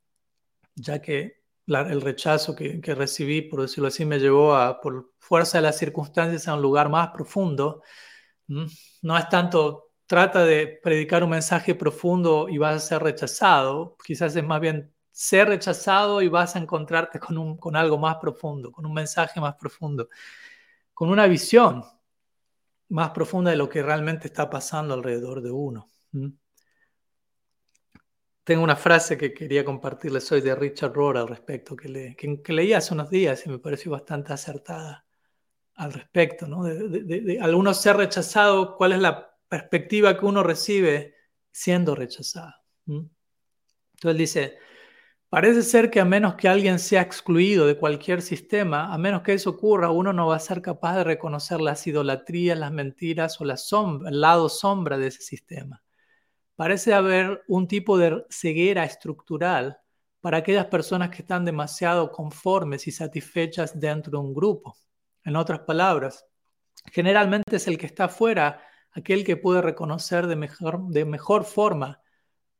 ya 0.75 1.01
que 1.01 1.38
el 1.69 2.01
rechazo 2.01 2.55
que, 2.55 2.81
recibí, 2.95 3.41
por 3.41 3.61
decirlo 3.61 3.87
así, 3.87 4.05
me 4.05 4.19
llevó 4.19 4.55
a, 4.55 4.81
por 4.81 5.11
fuerza 5.19 5.59
de 5.59 5.63
las 5.63 5.77
circunstancias 5.77 6.47
a 6.47 6.55
un 6.55 6.61
lugar 6.61 6.89
más 6.89 7.09
profundo. 7.09 7.81
No 8.47 9.17
es 9.17 9.29
tanto, 9.29 9.91
trata 10.05 10.43
de 10.43 10.79
predicar 10.81 11.23
un 11.23 11.29
mensaje 11.29 11.75
profundo 11.75 12.47
y 12.49 12.57
vas 12.57 12.75
a 12.75 12.79
ser 12.79 13.03
rechazado, 13.03 13.95
quizás 14.03 14.35
es 14.35 14.43
más 14.43 14.59
bien 14.59 14.91
ser 15.11 15.49
rechazado 15.49 16.21
y 16.21 16.29
vas 16.29 16.55
a 16.55 16.59
encontrarte 16.59 17.19
con, 17.19 17.37
un, 17.37 17.57
con 17.57 17.75
algo 17.75 17.97
más 17.97 18.17
profundo, 18.17 18.71
con 18.71 18.85
un 18.85 18.93
mensaje 18.93 19.39
más 19.39 19.55
profundo, 19.55 20.09
con 20.93 21.09
una 21.09 21.27
visión 21.27 21.83
más 22.89 23.11
profunda 23.11 23.51
de 23.51 23.57
lo 23.57 23.69
que 23.69 23.83
realmente 23.83 24.27
está 24.27 24.49
pasando 24.49 24.93
alrededor 24.93 25.41
de 25.41 25.51
uno. 25.51 25.87
Tengo 28.43 28.63
una 28.63 28.75
frase 28.75 29.17
que 29.17 29.33
quería 29.33 29.63
compartirles 29.63 30.31
hoy 30.31 30.41
de 30.41 30.55
Richard 30.55 30.93
Rohr 30.93 31.17
al 31.17 31.27
respecto, 31.27 31.75
que, 31.75 31.89
le, 31.89 32.15
que, 32.15 32.53
leí 32.53 32.73
hace 32.73 32.93
unos 32.93 33.09
días 33.09 33.45
y 33.45 33.49
me 33.49 33.59
pareció 33.59 33.91
bastante 33.91 34.33
acertada 34.33 35.05
al 35.75 35.93
respecto, 35.93 36.47
¿no? 36.47 36.63
De, 36.63 37.39
al 37.41 37.55
uno 37.55 37.73
ser 37.73 37.97
rechazado, 37.97 38.75
¿cuál 38.75 38.93
es 38.93 38.99
la 38.99 39.37
perspectiva 39.47 40.17
que 40.17 40.25
uno 40.25 40.43
recibe 40.43 41.15
siendo 41.51 41.95
rechazado? 41.95 42.53
Entonces 42.87 43.09
él 44.03 44.17
dice, 44.17 44.57
parece 45.29 45.61
ser 45.61 45.91
que 45.91 45.99
a 45.99 46.05
menos 46.05 46.35
que 46.35 46.47
alguien 46.47 46.79
sea 46.79 47.01
excluido 47.01 47.67
de 47.67 47.77
cualquier 47.77 48.21
sistema, 48.21 48.93
a 48.93 48.97
menos 48.97 49.21
que 49.21 49.33
eso 49.33 49.51
ocurra, 49.51 49.91
uno 49.91 50.11
no 50.11 50.27
va 50.27 50.37
a 50.37 50.39
ser 50.39 50.61
capaz 50.61 50.97
de 50.97 51.03
reconocer 51.03 51.61
las 51.61 51.85
idolatrías, 51.85 52.57
las 52.57 52.71
mentiras 52.71 53.39
o 53.39 53.45
la 53.45 53.55
el 54.07 54.21
lado 54.21 54.49
sombra 54.49 54.97
de 54.97 55.07
ese 55.07 55.21
sistema 55.21 55.83
parece 56.59 56.93
haber 56.93 57.41
un 57.47 57.69
tipo 57.69 57.97
de 57.97 58.25
ceguera 58.29 58.83
estructural 58.83 59.79
para 60.19 60.39
aquellas 60.39 60.65
personas 60.65 61.09
que 61.09 61.21
están 61.21 61.45
demasiado 61.45 62.11
conformes 62.11 62.85
y 62.85 62.91
satisfechas 62.91 63.79
dentro 63.79 64.19
de 64.19 64.27
un 64.27 64.33
grupo. 64.33 64.75
En 65.23 65.37
otras 65.37 65.61
palabras, 65.61 66.25
generalmente 66.91 67.55
es 67.55 67.67
el 67.69 67.77
que 67.77 67.85
está 67.85 68.09
fuera 68.09 68.61
aquel 68.91 69.23
que 69.23 69.37
puede 69.37 69.61
reconocer 69.61 70.27
de 70.27 70.35
mejor, 70.35 70.85
de 70.89 71.05
mejor 71.05 71.45
forma 71.45 72.01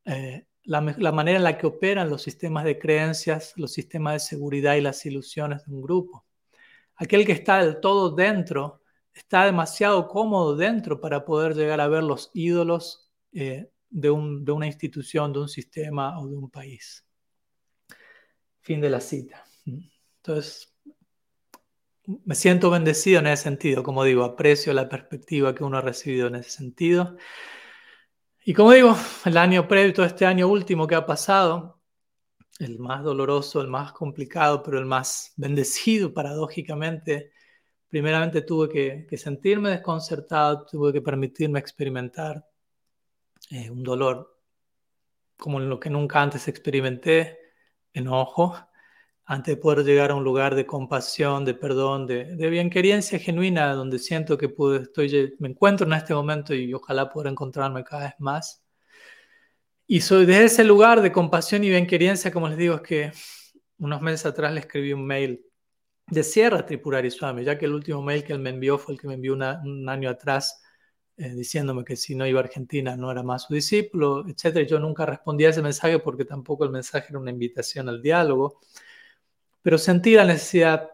eh, 0.06 0.48
la, 0.64 0.80
la, 0.98 1.12
manera 1.12 1.36
en 1.36 1.44
la 1.44 1.58
que 1.58 1.68
operan 1.68 2.10
los 2.10 2.22
sistemas 2.22 2.64
de 2.64 2.80
creencias, 2.80 3.52
los 3.58 3.74
sistemas 3.74 4.14
de 4.14 4.20
seguridad 4.20 4.76
y 4.76 4.82
las 4.82 5.06
ilusiones 5.06 5.66
de 5.66 5.74
un 5.74 5.82
grupo. 5.82 6.26
Aquel 6.96 7.26
que 7.26 7.34
está 7.34 7.62
del 7.62 7.82
todo 7.82 8.12
dentro 8.12 8.82
está 9.14 9.44
demasiado 9.44 10.08
cómodo 10.08 10.56
dentro 10.56 11.02
para 11.02 11.26
poder 11.26 11.54
llegar 11.54 11.82
a 11.82 11.90
ver 11.90 12.04
los 12.04 12.32
ídolos 12.34 13.12
eh, 13.34 13.70
de, 13.89 14.10
una 14.12 14.67
institución, 14.67 15.34
de 15.34 15.39
un 15.39 15.49
sistema 15.49 16.19
o 16.19 16.28
de 16.28 16.36
un 16.36 16.49
país. 16.49 17.06
Fin 18.62 18.82
de 18.82 18.89
la 18.89 18.99
cita. 18.99 19.43
Entonces, 20.17 20.73
me 22.25 22.36
siento 22.36 22.69
bendecido 22.69 23.19
en 23.19 23.28
ese 23.28 23.43
sentido, 23.43 23.84
como 23.84 24.04
digo, 24.04 24.23
aprecio 24.23 24.73
la 24.73 24.89
perspectiva 24.89 25.54
que 25.54 25.63
uno 25.63 25.78
ha 25.78 25.82
recibido 25.82 26.28
en 26.28 26.36
ese 26.36 26.49
sentido. 26.49 27.17
Y 28.43 28.54
como 28.54 28.71
digo, 28.71 28.95
el 29.25 29.38
año 29.38 29.67
previo, 29.67 30.04
este 30.04 30.25
año 30.25 30.47
último 30.47 30.88
que 30.88 30.95
ha 30.95 31.06
pasado, 31.06 31.80
el 32.60 32.80
más 32.80 33.04
doloroso, 33.04 33.62
el 33.62 33.67
más 33.67 33.93
complicado, 33.93 34.63
pero 34.63 34.80
el 34.80 34.86
más 34.86 35.34
bendecido 35.38 36.13
paradójicamente, 36.13 37.32
primeramente 37.88 38.41
tuve 38.41 38.69
que, 38.69 39.08
que 39.08 39.17
sentirme 39.17 39.69
desconcertado, 39.69 40.65
tuve 40.65 40.91
que 40.93 41.02
permitirme 41.02 41.60
experimentar 41.60 42.49
eh, 43.50 43.70
un 43.70 43.84
dolor 43.84 44.38
como 45.38 45.60
lo 45.60 45.80
que 45.80 45.90
nunca 45.90 46.22
antes 46.22 46.48
experimenté, 46.48 47.40
enojo, 47.94 48.58
antes 49.26 49.56
de 49.56 49.62
poder 49.62 49.86
llegar 49.86 50.12
a 50.12 50.16
un 50.16 50.24
lugar 50.24 50.56
de 50.56 50.66
compasión, 50.66 51.46
de 51.46 51.54
perdón, 51.54 52.08
de, 52.08 52.36
de 52.36 52.50
bienquerencia 52.50 53.20
genuina, 53.20 53.74
donde 53.74 54.00
siento 54.00 54.38
que 54.38 54.50
pude, 54.50 54.84
estoy, 54.84 55.36
me 55.40 55.50
encuentro 55.50 55.88
en 55.88 55.94
este 55.94 56.14
momento 56.14 56.54
y 56.54 56.74
ojalá 56.74 57.10
pueda 57.10 57.30
encontrarme 57.30 57.84
cada 57.84 58.06
vez 58.06 58.16
más. 58.20 58.64
Y 59.88 60.02
soy 60.02 60.26
desde 60.26 60.46
ese 60.46 60.64
lugar 60.64 61.02
de 61.02 61.12
compasión 61.12 61.64
y 61.64 61.70
bienquerencia, 61.70 62.32
como 62.32 62.48
les 62.48 62.58
digo, 62.58 62.76
es 62.76 62.82
que 62.82 63.12
unos 63.80 64.02
meses 64.02 64.26
atrás 64.26 64.54
le 64.54 64.60
escribí 64.60 64.94
un 64.94 65.06
mail 65.06 65.44
de 66.08 66.24
Sierra 66.24 66.66
Tripurari 66.66 67.10
Swami, 67.12 67.44
ya 67.44 67.58
que 67.58 67.66
el 67.66 67.74
último 67.74 68.02
mail 68.02 68.24
que 68.24 68.34
él 68.34 68.40
me 68.40 68.50
envió 68.50 68.78
fue 68.78 68.96
el 68.96 69.00
que 69.00 69.08
me 69.08 69.16
envió 69.16 69.34
un 69.34 69.90
año 69.90 70.10
atrás 70.10 70.62
eh, 71.20 71.36
diciéndome 71.36 71.84
que 71.84 71.98
si 71.98 72.16
no 72.16 72.26
iba 72.26 72.40
a 72.40 72.44
Argentina 72.44 72.96
no 72.96 73.12
era 73.12 73.24
más 73.24 73.44
su 73.44 73.54
discípulo, 73.54 74.26
etc. 74.28 74.66
Yo 74.66 74.80
nunca 74.80 75.06
respondí 75.06 75.44
a 75.46 75.50
ese 75.50 75.62
mensaje 75.62 76.00
porque 76.00 76.24
tampoco 76.24 76.64
el 76.64 76.72
mensaje 76.72 77.08
era 77.10 77.20
una 77.20 77.32
invitación 77.32 77.90
al 77.90 78.02
diálogo, 78.02 78.62
pero 79.62 79.78
sentí 79.78 80.16
la 80.16 80.24
necesidad 80.26 80.90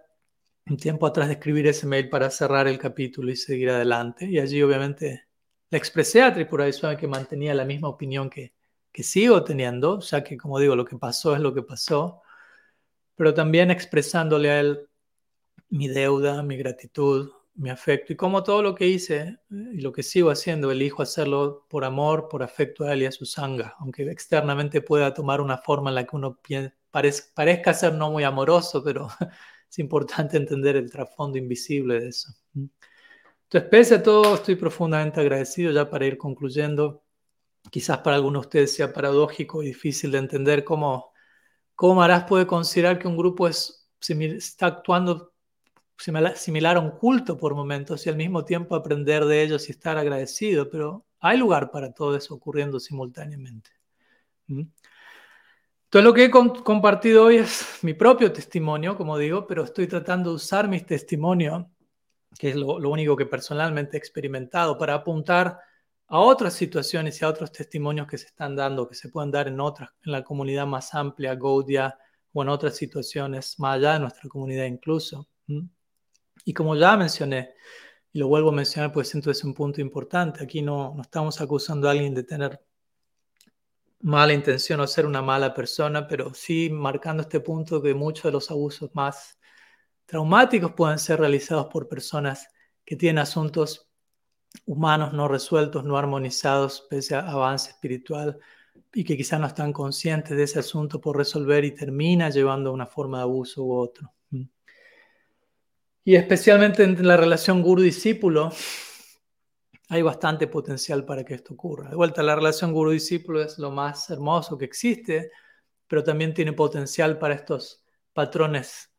un 0.68 0.78
tiempo 0.78 1.06
atrás 1.06 1.28
de 1.28 1.36
escribir 1.36 1.68
ese 1.68 1.86
mail 1.86 2.10
para 2.10 2.32
cerrar 2.32 2.68
el 2.68 2.80
capítulo 2.80 3.32
y 3.32 3.36
seguir 3.36 3.70
adelante. 3.70 4.26
Y 4.26 4.40
allí 4.40 4.64
obviamente 4.64 5.28
le 5.70 5.78
expresé 5.78 6.24
a 6.24 6.34
Tripura 6.34 6.72
Swami 6.72 6.98
que 6.98 7.08
mantenía 7.08 7.54
la 7.54 7.66
misma 7.66 7.90
opinión 7.90 8.30
que, 8.30 8.56
que 8.92 9.04
sigo 9.04 9.44
teniendo, 9.44 10.00
ya 10.00 10.24
que 10.24 10.38
como 10.38 10.58
digo, 10.60 10.76
lo 10.76 10.86
que 10.86 10.98
pasó 10.98 11.36
es 11.36 11.42
lo 11.42 11.54
que 11.54 11.62
pasó, 11.62 12.24
pero 13.16 13.34
también 13.34 13.70
expresándole 13.72 14.50
a 14.50 14.60
él 14.60 14.90
mi 15.70 15.88
deuda, 15.88 16.42
mi 16.44 16.58
gratitud, 16.58 17.32
mi 17.56 17.70
afecto. 17.70 18.14
Y 18.14 18.16
como 18.16 18.44
todo 18.44 18.62
lo 18.62 18.76
que 18.76 18.88
hice 18.88 19.18
eh, 19.20 19.38
y 19.74 19.82
lo 19.82 19.92
que 19.92 20.04
sigo 20.04 20.30
haciendo, 20.30 20.72
elijo 20.72 21.02
hacerlo 21.02 21.66
por 21.70 21.86
amor, 21.86 22.28
por 22.30 22.44
afecto 22.44 22.84
a 22.84 22.94
él 22.94 23.04
y 23.04 23.06
a 23.06 23.12
su 23.12 23.26
sanga, 23.26 23.76
aunque 23.80 24.04
externamente 24.04 24.82
pueda 24.82 25.14
tomar 25.14 25.42
una 25.42 25.58
forma 25.58 25.90
en 25.90 25.96
la 25.96 26.06
que 26.06 26.16
uno 26.16 26.40
parezca 27.34 27.74
ser 27.74 27.94
no 27.94 28.12
muy 28.12 28.24
amoroso, 28.24 28.84
pero 28.84 29.08
es 29.70 29.80
importante 29.80 30.38
entender 30.38 30.76
el 30.76 30.92
trasfondo 30.92 31.38
invisible 31.38 32.00
de 32.02 32.10
eso. 32.10 32.30
Entonces, 32.54 33.70
pese 33.70 33.96
a 33.96 34.04
todo, 34.04 34.36
estoy 34.36 34.56
profundamente 34.56 35.22
agradecido 35.22 35.72
ya 35.72 35.90
para 35.90 36.06
ir 36.06 36.18
concluyendo. 36.18 37.04
Quizás 37.72 38.00
para 38.00 38.16
algunos 38.18 38.44
de 38.44 38.48
ustedes 38.48 38.76
sea 38.76 38.94
paradójico 38.94 39.64
y 39.64 39.68
difícil 39.68 40.12
de 40.12 40.20
entender 40.20 40.64
cómo, 40.64 41.14
cómo 41.74 41.96
Marás 41.96 42.26
puede 42.26 42.46
considerar 42.48 43.00
que 43.00 43.08
un 43.08 43.18
grupo 43.18 43.48
es, 43.48 43.88
está 44.00 44.68
actuando 44.68 45.35
similar 45.98 46.78
a 46.78 46.80
un 46.80 46.92
culto 46.92 47.38
por 47.38 47.56
momentos 47.56 48.06
y 48.06 48.10
al 48.10 48.18
mismo 48.18 48.44
tiempo 48.46 48.76
aprender 48.76 49.26
de 49.26 49.42
ellos 49.42 49.68
y 49.68 49.72
estar 49.72 49.98
agradecido, 49.98 50.70
pero 50.70 51.06
hay 51.20 51.38
lugar 51.38 51.72
para 51.72 51.94
todo 51.94 52.16
eso 52.16 52.36
ocurriendo 52.36 52.80
simultáneamente. 52.80 53.72
¿Mm? 54.48 54.64
Entonces 55.86 56.04
lo 56.04 56.14
que 56.14 56.26
he 56.26 56.30
compartido 56.30 57.26
hoy 57.26 57.38
es 57.38 57.80
mi 57.82 57.94
propio 57.94 58.32
testimonio, 58.34 58.98
como 58.98 59.18
digo, 59.18 59.48
pero 59.48 59.64
estoy 59.64 59.88
tratando 59.88 60.32
de 60.32 60.36
usar 60.36 60.68
mi 60.68 60.82
testimonio, 60.82 61.72
que 62.38 62.50
es 62.50 62.56
lo, 62.56 62.76
único 62.90 63.16
que 63.16 63.26
personalmente 63.26 63.96
he 63.96 64.00
experimentado, 64.00 64.78
para 64.78 64.96
apuntar 64.96 65.58
a 66.08 66.20
otras 66.20 66.54
situaciones 66.54 67.22
y 67.22 67.26
a 67.26 67.30
otros 67.30 67.52
testimonios 67.52 68.08
que 68.08 68.18
se 68.18 68.26
están 68.26 68.56
dando, 68.56 68.88
que 68.88 68.96
se 68.96 69.10
pueden 69.10 69.32
dar 69.32 69.48
en 69.48 69.60
otras, 69.60 69.90
en 70.04 70.12
la 70.12 70.24
comunidad 70.24 70.68
más 70.68 70.94
amplia, 70.94 71.36
Gaudia, 71.36 71.98
o 72.34 72.44
en 72.44 72.50
otras 72.50 72.76
situaciones 72.76 73.58
más 73.60 73.78
allá 73.78 73.94
de 73.94 74.00
nuestra 74.02 74.28
comunidad 74.28 74.66
incluso. 74.66 75.30
¿Mm? 75.48 75.62
Y 76.46 76.54
como 76.54 76.76
ya 76.76 76.96
mencioné, 76.96 77.56
y 78.14 78.20
lo 78.20 78.30
vuelvo 78.30 78.50
a 78.50 78.54
mencionar 78.54 78.94
porque 78.94 79.10
siento 79.10 79.32
es 79.32 79.44
un 79.44 79.54
punto 79.54 79.82
importante, 79.82 80.42
aquí 80.42 80.62
no, 80.62 80.94
no 80.96 81.02
estamos 81.02 81.42
acusando 81.42 81.90
a 81.90 81.92
alguien 81.92 82.14
de 82.14 82.24
tener 82.24 82.62
mala 84.00 84.34
intención 84.34 84.80
o 84.80 84.88
ser 84.88 85.06
una 85.06 85.22
mala 85.22 85.54
persona, 85.54 86.08
pero 86.08 86.34
sí 86.34 86.70
marcando 86.70 87.24
este 87.24 87.40
punto 87.40 87.82
que 87.82 87.94
muchos 87.94 88.24
de 88.26 88.32
los 88.32 88.52
abusos 88.52 88.92
más 88.94 89.40
traumáticos 90.06 90.74
pueden 90.74 91.00
ser 91.00 91.20
realizados 91.20 91.66
por 91.68 91.90
personas 91.90 92.48
que 92.86 92.96
tienen 92.96 93.18
asuntos 93.18 93.90
humanos 94.66 95.12
no 95.14 95.28
resueltos, 95.28 95.84
no 95.84 95.98
armonizados, 95.98 96.86
pese 96.90 97.16
a 97.16 97.28
avance 97.28 97.72
espiritual, 97.72 98.40
y 98.94 99.04
que 99.04 99.18
quizás 99.18 99.40
no 99.40 99.48
están 99.48 99.74
conscientes 99.74 100.38
de 100.38 100.44
ese 100.44 100.60
asunto 100.60 101.02
por 101.02 101.18
resolver 101.18 101.66
y 101.66 101.74
termina 101.74 102.30
llevando 102.30 102.70
a 102.70 102.74
una 102.74 102.86
forma 102.86 103.18
de 103.18 103.24
abuso 103.24 103.64
u 103.64 103.74
otro. 103.74 104.14
Y 106.08 106.16
especialmente 106.16 106.84
en 106.84 107.08
la 107.08 107.18
relación 107.18 107.64
guru-discípulo, 107.64 108.52
hay 109.90 110.04
bastante 110.04 110.46
potencial 110.46 111.04
para 111.04 111.26
que 111.26 111.34
esto 111.34 111.56
ocurra. 111.56 111.90
De 111.90 111.96
vuelta, 111.96 112.22
la 112.22 112.36
relación 112.36 112.74
guru-discípulo 112.74 113.42
es 113.42 113.58
lo 113.58 113.72
más 113.72 114.08
hermoso 114.12 114.56
que 114.56 114.66
existe, 114.66 115.32
pero 115.88 116.04
también 116.04 116.36
tiene 116.36 116.54
potencial 116.54 117.18
para 117.18 117.34
estos 117.34 117.84
patrones 118.14 118.92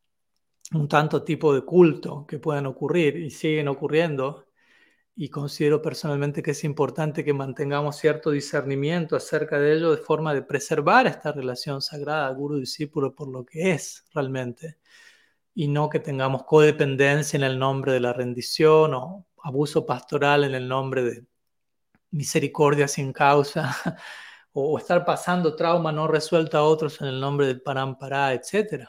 un 0.73 0.89
tanto 0.89 1.23
tipo 1.23 1.53
de 1.53 1.61
culto 1.61 2.25
que 2.27 2.39
puedan 2.39 2.65
ocurrir 2.65 3.15
y 3.15 3.31
siguen 3.31 3.69
ocurriendo. 3.69 4.45
Y 5.15 5.29
considero 5.29 5.81
personalmente 5.81 6.43
que 6.43 6.51
es 6.51 6.65
importante 6.65 7.23
que 7.23 7.33
mantengamos 7.33 7.95
cierto 7.95 8.31
discernimiento 8.31 9.15
acerca 9.15 9.57
de 9.57 9.77
ello 9.77 9.91
de 9.91 10.01
forma 10.01 10.33
de 10.33 10.41
preservar 10.41 11.07
esta 11.07 11.31
relación 11.31 11.81
sagrada 11.81 12.29
guru-discípulo 12.31 13.15
por 13.15 13.29
lo 13.29 13.45
que 13.45 13.71
es 13.71 14.03
realmente 14.13 14.79
y 15.59 15.67
no 15.67 15.89
que 15.89 15.99
tengamos 15.99 16.43
codependencia 16.43 17.35
en 17.35 17.43
el 17.43 17.57
nombre 17.57 17.91
de 17.91 17.99
la 17.99 18.13
rendición 18.13 18.93
o 18.93 19.25
abuso 19.41 19.87
pastoral 19.87 20.43
en 20.43 20.53
el 20.53 20.67
nombre 20.67 21.01
de 21.01 21.25
misericordia 22.11 22.87
sin 22.87 23.11
causa 23.11 23.75
o 24.53 24.77
estar 24.77 25.03
pasando 25.03 25.55
trauma 25.55 25.91
no 25.91 26.07
resuelto 26.07 26.59
a 26.59 26.63
otros 26.63 27.01
en 27.01 27.07
el 27.07 27.19
nombre 27.19 27.47
del 27.47 27.63
parampara, 27.63 28.33
etc. 28.33 28.87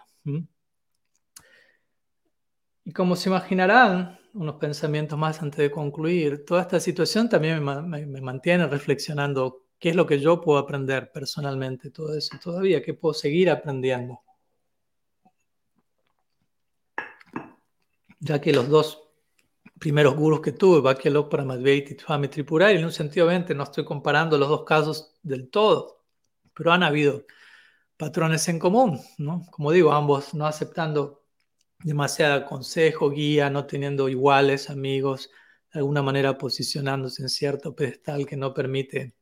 Y 2.84 2.92
como 2.92 3.16
se 3.16 3.30
imaginarán, 3.30 4.18
unos 4.34 4.56
pensamientos 4.56 5.18
más 5.18 5.40
antes 5.40 5.60
de 5.60 5.70
concluir, 5.70 6.44
toda 6.44 6.60
esta 6.60 6.80
situación 6.80 7.30
también 7.30 7.64
me, 7.64 8.04
me 8.04 8.20
mantiene 8.20 8.66
reflexionando 8.66 9.64
qué 9.78 9.88
es 9.88 9.96
lo 9.96 10.06
que 10.06 10.20
yo 10.20 10.42
puedo 10.42 10.58
aprender 10.58 11.10
personalmente, 11.12 11.90
todo 11.90 12.14
eso 12.14 12.36
todavía, 12.42 12.82
qué 12.82 12.92
puedo 12.92 13.14
seguir 13.14 13.48
aprendiendo. 13.48 14.20
Ya 18.20 18.40
que 18.40 18.52
los 18.52 18.68
dos 18.68 19.02
primeros 19.78 20.16
gurus 20.16 20.40
que 20.40 20.52
tuve, 20.52 20.80
Bhakya 20.80 21.28
Pramadvaiti 21.28 21.94
y 21.94 21.98
Swami 21.98 22.28
Tripurari, 22.28 22.78
en 22.78 22.84
un 22.84 22.92
sentido 22.92 23.26
obviamente 23.26 23.54
no 23.54 23.64
estoy 23.64 23.84
comparando 23.84 24.36
los 24.38 24.48
dos 24.48 24.64
casos 24.64 25.14
del 25.22 25.50
todo, 25.50 26.04
pero 26.54 26.72
han 26.72 26.82
habido 26.82 27.24
patrones 27.96 28.48
en 28.48 28.58
común, 28.58 29.00
¿no? 29.18 29.46
Como 29.50 29.72
digo, 29.72 29.92
ambos 29.92 30.34
no 30.34 30.46
aceptando 30.46 31.24
demasiado 31.82 32.44
consejo, 32.44 33.10
guía, 33.10 33.50
no 33.50 33.66
teniendo 33.66 34.08
iguales 34.08 34.70
amigos, 34.70 35.30
de 35.72 35.80
alguna 35.80 36.02
manera 36.02 36.38
posicionándose 36.38 37.22
en 37.22 37.28
cierto 37.28 37.74
pedestal 37.74 38.26
que 38.26 38.36
no 38.36 38.54
permite 38.54 39.14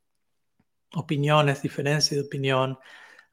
opiniones, 0.94 1.62
diferencias 1.62 2.20
de 2.20 2.26
opinión, 2.26 2.78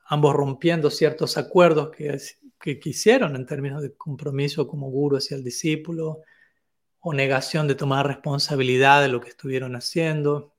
ambos 0.06 0.34
rompiendo 0.34 0.90
ciertos 0.90 1.38
acuerdos 1.38 1.92
que 1.92 2.18
que 2.64 2.80
quisieron 2.80 3.36
en 3.36 3.46
términos 3.46 3.82
de 3.82 3.94
compromiso 3.94 4.70
como 4.70 4.90
guru 4.90 5.18
hacia 5.18 5.36
el 5.36 5.44
discípulo 5.44 6.22
o 7.02 7.14
negación 7.14 7.68
de 7.68 7.76
tomar 7.76 8.08
responsabilidad 8.08 9.02
de 9.02 9.10
lo 9.10 9.20
que 9.20 9.28
estuvieron 9.28 9.76
haciendo. 9.76 10.56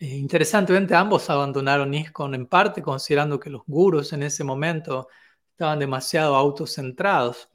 Interesantemente, 0.00 0.96
ambos 0.96 1.30
abandonaron 1.30 1.94
ISKCON 1.94 2.34
en 2.34 2.48
parte 2.48 2.82
considerando 2.82 3.38
que 3.38 3.48
los 3.48 3.62
gurus 3.64 4.12
en 4.12 4.24
ese 4.24 4.42
momento 4.42 5.06
estaban 5.52 5.78
demasiado 5.78 6.34
autocentrados. 6.34 7.48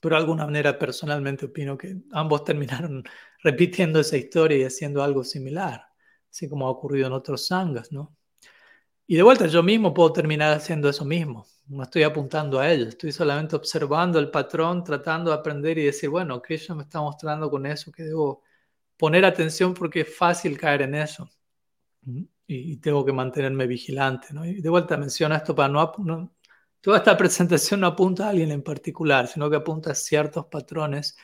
Pero 0.00 0.16
de 0.16 0.20
alguna 0.22 0.44
manera 0.44 0.76
personalmente 0.76 1.46
opino 1.46 1.78
que 1.78 1.98
ambos 2.10 2.42
terminaron 2.42 3.04
repitiendo 3.44 4.00
esa 4.00 4.16
historia 4.16 4.58
y 4.58 4.64
haciendo 4.64 5.04
algo 5.04 5.22
similar, 5.22 5.86
así 6.28 6.48
como 6.48 6.66
ha 6.66 6.70
ocurrido 6.70 7.06
en 7.06 7.12
otros 7.12 7.46
sangas, 7.46 7.92
¿no? 7.92 8.16
Y 9.06 9.16
de 9.16 9.22
vuelta, 9.22 9.46
yo 9.46 9.62
mismo 9.62 9.92
puedo 9.92 10.12
terminar 10.12 10.54
haciendo 10.54 10.88
eso 10.88 11.04
mismo. 11.04 11.46
No 11.66 11.82
estoy 11.82 12.02
apuntando 12.02 12.58
a 12.60 12.70
ello, 12.70 12.88
estoy 12.88 13.12
solamente 13.12 13.56
observando 13.56 14.18
el 14.18 14.30
patrón, 14.30 14.84
tratando 14.84 15.30
de 15.30 15.36
aprender 15.36 15.78
y 15.78 15.84
decir, 15.84 16.08
bueno, 16.08 16.40
Krishna 16.40 16.74
me 16.74 16.82
está 16.84 17.00
mostrando 17.00 17.50
con 17.50 17.66
eso 17.66 17.90
que 17.92 18.04
debo 18.04 18.42
poner 18.96 19.24
atención 19.24 19.74
porque 19.74 20.02
es 20.02 20.16
fácil 20.16 20.58
caer 20.58 20.82
en 20.82 20.94
eso. 20.94 21.28
Y, 22.46 22.76
tengo 22.78 23.04
que 23.04 23.12
mantenerme 23.12 23.66
vigilante. 23.66 24.28
¿no? 24.32 24.44
Y 24.44 24.60
de 24.60 24.68
vuelta 24.68 24.96
menciono 24.96 25.34
esto 25.34 25.54
para 25.54 25.68
no, 25.68 25.92
no, 25.98 26.34
Toda 26.80 26.98
esta 26.98 27.16
presentación 27.18 27.80
no 27.80 27.88
apunta 27.88 28.26
a 28.26 28.30
alguien 28.30 28.50
en 28.50 28.62
particular, 28.62 29.28
sino 29.28 29.48
que 29.50 29.56
apunta 29.56 29.92
a 29.92 29.94
ciertos 29.94 30.46
patrones 30.46 31.16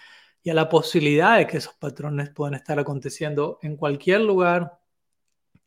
y 0.42 0.50
a 0.50 0.54
la 0.54 0.68
posibilidad 0.68 1.38
de 1.38 1.46
que 1.46 1.58
esos 1.58 1.74
patrones 1.74 2.30
puedan 2.30 2.54
estar 2.54 2.78
aconteciendo 2.78 3.58
en 3.62 3.76
cualquier 3.76 4.22
lugar 4.22 4.80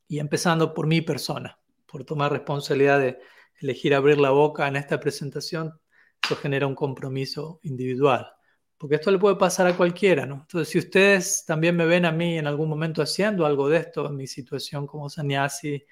y 0.08 0.20
empezando 0.20 0.74
por 0.74 0.88
mi 0.88 1.02
persona 1.02 1.61
por 1.92 2.06
tomar 2.06 2.32
responsabilidad 2.32 3.00
de 3.00 3.20
elegir 3.60 3.94
abrir 3.94 4.18
la 4.18 4.32
boca 4.32 4.68
en 4.68 4.76
esta 4.76 5.00
presentación, 5.00 5.80
eso 6.24 6.36
genera 6.36 6.66
un 6.66 6.76
compromiso 6.76 7.60
individual. 7.64 8.32
Porque 8.78 8.96
esto 8.96 9.12
le 9.12 9.20
puede 9.20 9.36
pasar 9.36 9.68
a 9.68 9.78
cualquiera, 9.78 10.26
¿no? 10.26 10.42
Entonces, 10.42 10.70
si 10.70 10.80
ustedes 10.80 11.44
también 11.46 11.76
me 11.76 11.86
ven 11.86 12.06
a 12.06 12.12
mí 12.12 12.38
en 12.38 12.48
algún 12.48 12.70
momento 12.70 13.02
haciendo 13.02 13.46
algo 13.46 13.70
de 13.70 13.78
esto, 13.78 14.08
en 14.08 14.16
mi 14.16 14.26
situación 14.26 14.88
como 14.88 15.10
sannyasi 15.10 15.86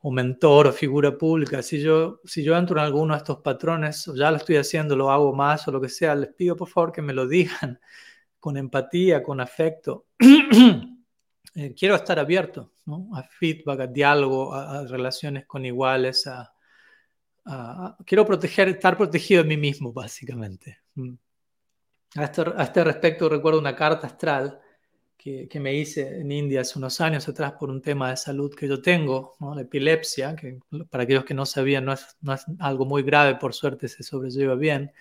o 0.00 0.10
mentor 0.10 0.68
o 0.68 0.72
figura 0.72 1.18
pública, 1.18 1.60
si 1.62 1.80
yo, 1.80 2.20
si 2.24 2.42
yo 2.42 2.56
entro 2.56 2.78
en 2.78 2.86
alguno 2.86 3.14
de 3.14 3.18
estos 3.18 3.38
patrones, 3.38 4.06
o 4.08 4.14
ya 4.14 4.30
lo 4.30 4.38
estoy 4.38 4.56
haciendo, 4.56 4.96
lo 4.96 5.10
hago 5.10 5.34
más 5.34 5.66
o 5.68 5.72
lo 5.72 5.80
que 5.80 5.88
sea, 5.88 6.14
les 6.14 6.32
pido 6.34 6.56
por 6.56 6.68
favor 6.68 6.92
que 6.92 7.02
me 7.02 7.12
lo 7.12 7.26
digan 7.26 7.80
con 8.40 8.56
empatía, 8.56 9.22
con 9.22 9.40
afecto. 9.40 10.06
Eh, 11.54 11.74
quiero 11.74 11.96
estar 11.96 12.18
abierto 12.20 12.72
a 13.14 13.22
feedback, 13.22 13.80
a 13.80 13.86
diálogo, 13.86 14.54
a, 14.54 14.86
relaciones 14.86 15.46
con 15.46 15.64
iguales, 15.64 16.26
a, 16.26 16.52
quiero 18.04 18.26
proteger, 18.26 18.68
estar 18.68 18.96
protegido 18.96 19.42
de 19.42 19.48
mí 19.48 19.56
mismo, 19.56 19.92
básicamente. 19.92 20.78
Mm. 20.94 21.14
A 22.16 22.24
este, 22.24 22.42
a 22.56 22.62
este 22.62 22.84
respecto 22.84 23.28
recuerdo 23.28 23.58
una 23.58 23.76
carta 23.76 24.06
astral 24.06 24.60
que, 25.16 25.46
que, 25.48 25.60
me 25.60 25.74
hice 25.74 26.20
en 26.20 26.32
India 26.32 26.62
hace 26.62 26.78
unos 26.78 27.00
años 27.00 27.28
atrás 27.28 27.52
por 27.52 27.70
un 27.70 27.82
tema 27.82 28.10
de 28.10 28.16
salud 28.16 28.54
que 28.54 28.68
yo 28.68 28.80
tengo, 28.80 29.34
la 29.40 29.62
epilepsia, 29.62 30.34
que 30.34 30.58
para 30.88 31.04
aquellos 31.04 31.24
que 31.24 31.34
no 31.34 31.44
sabían 31.44 31.84
no 31.84 31.92
es, 31.92 32.16
no 32.20 32.32
es 32.34 32.44
algo 32.60 32.86
muy 32.86 33.02
grave, 33.02 33.34
por 33.34 33.52
suerte 33.52 33.88
se 33.88 34.02
sobrelleva 34.02 34.54
bien. 34.54 34.92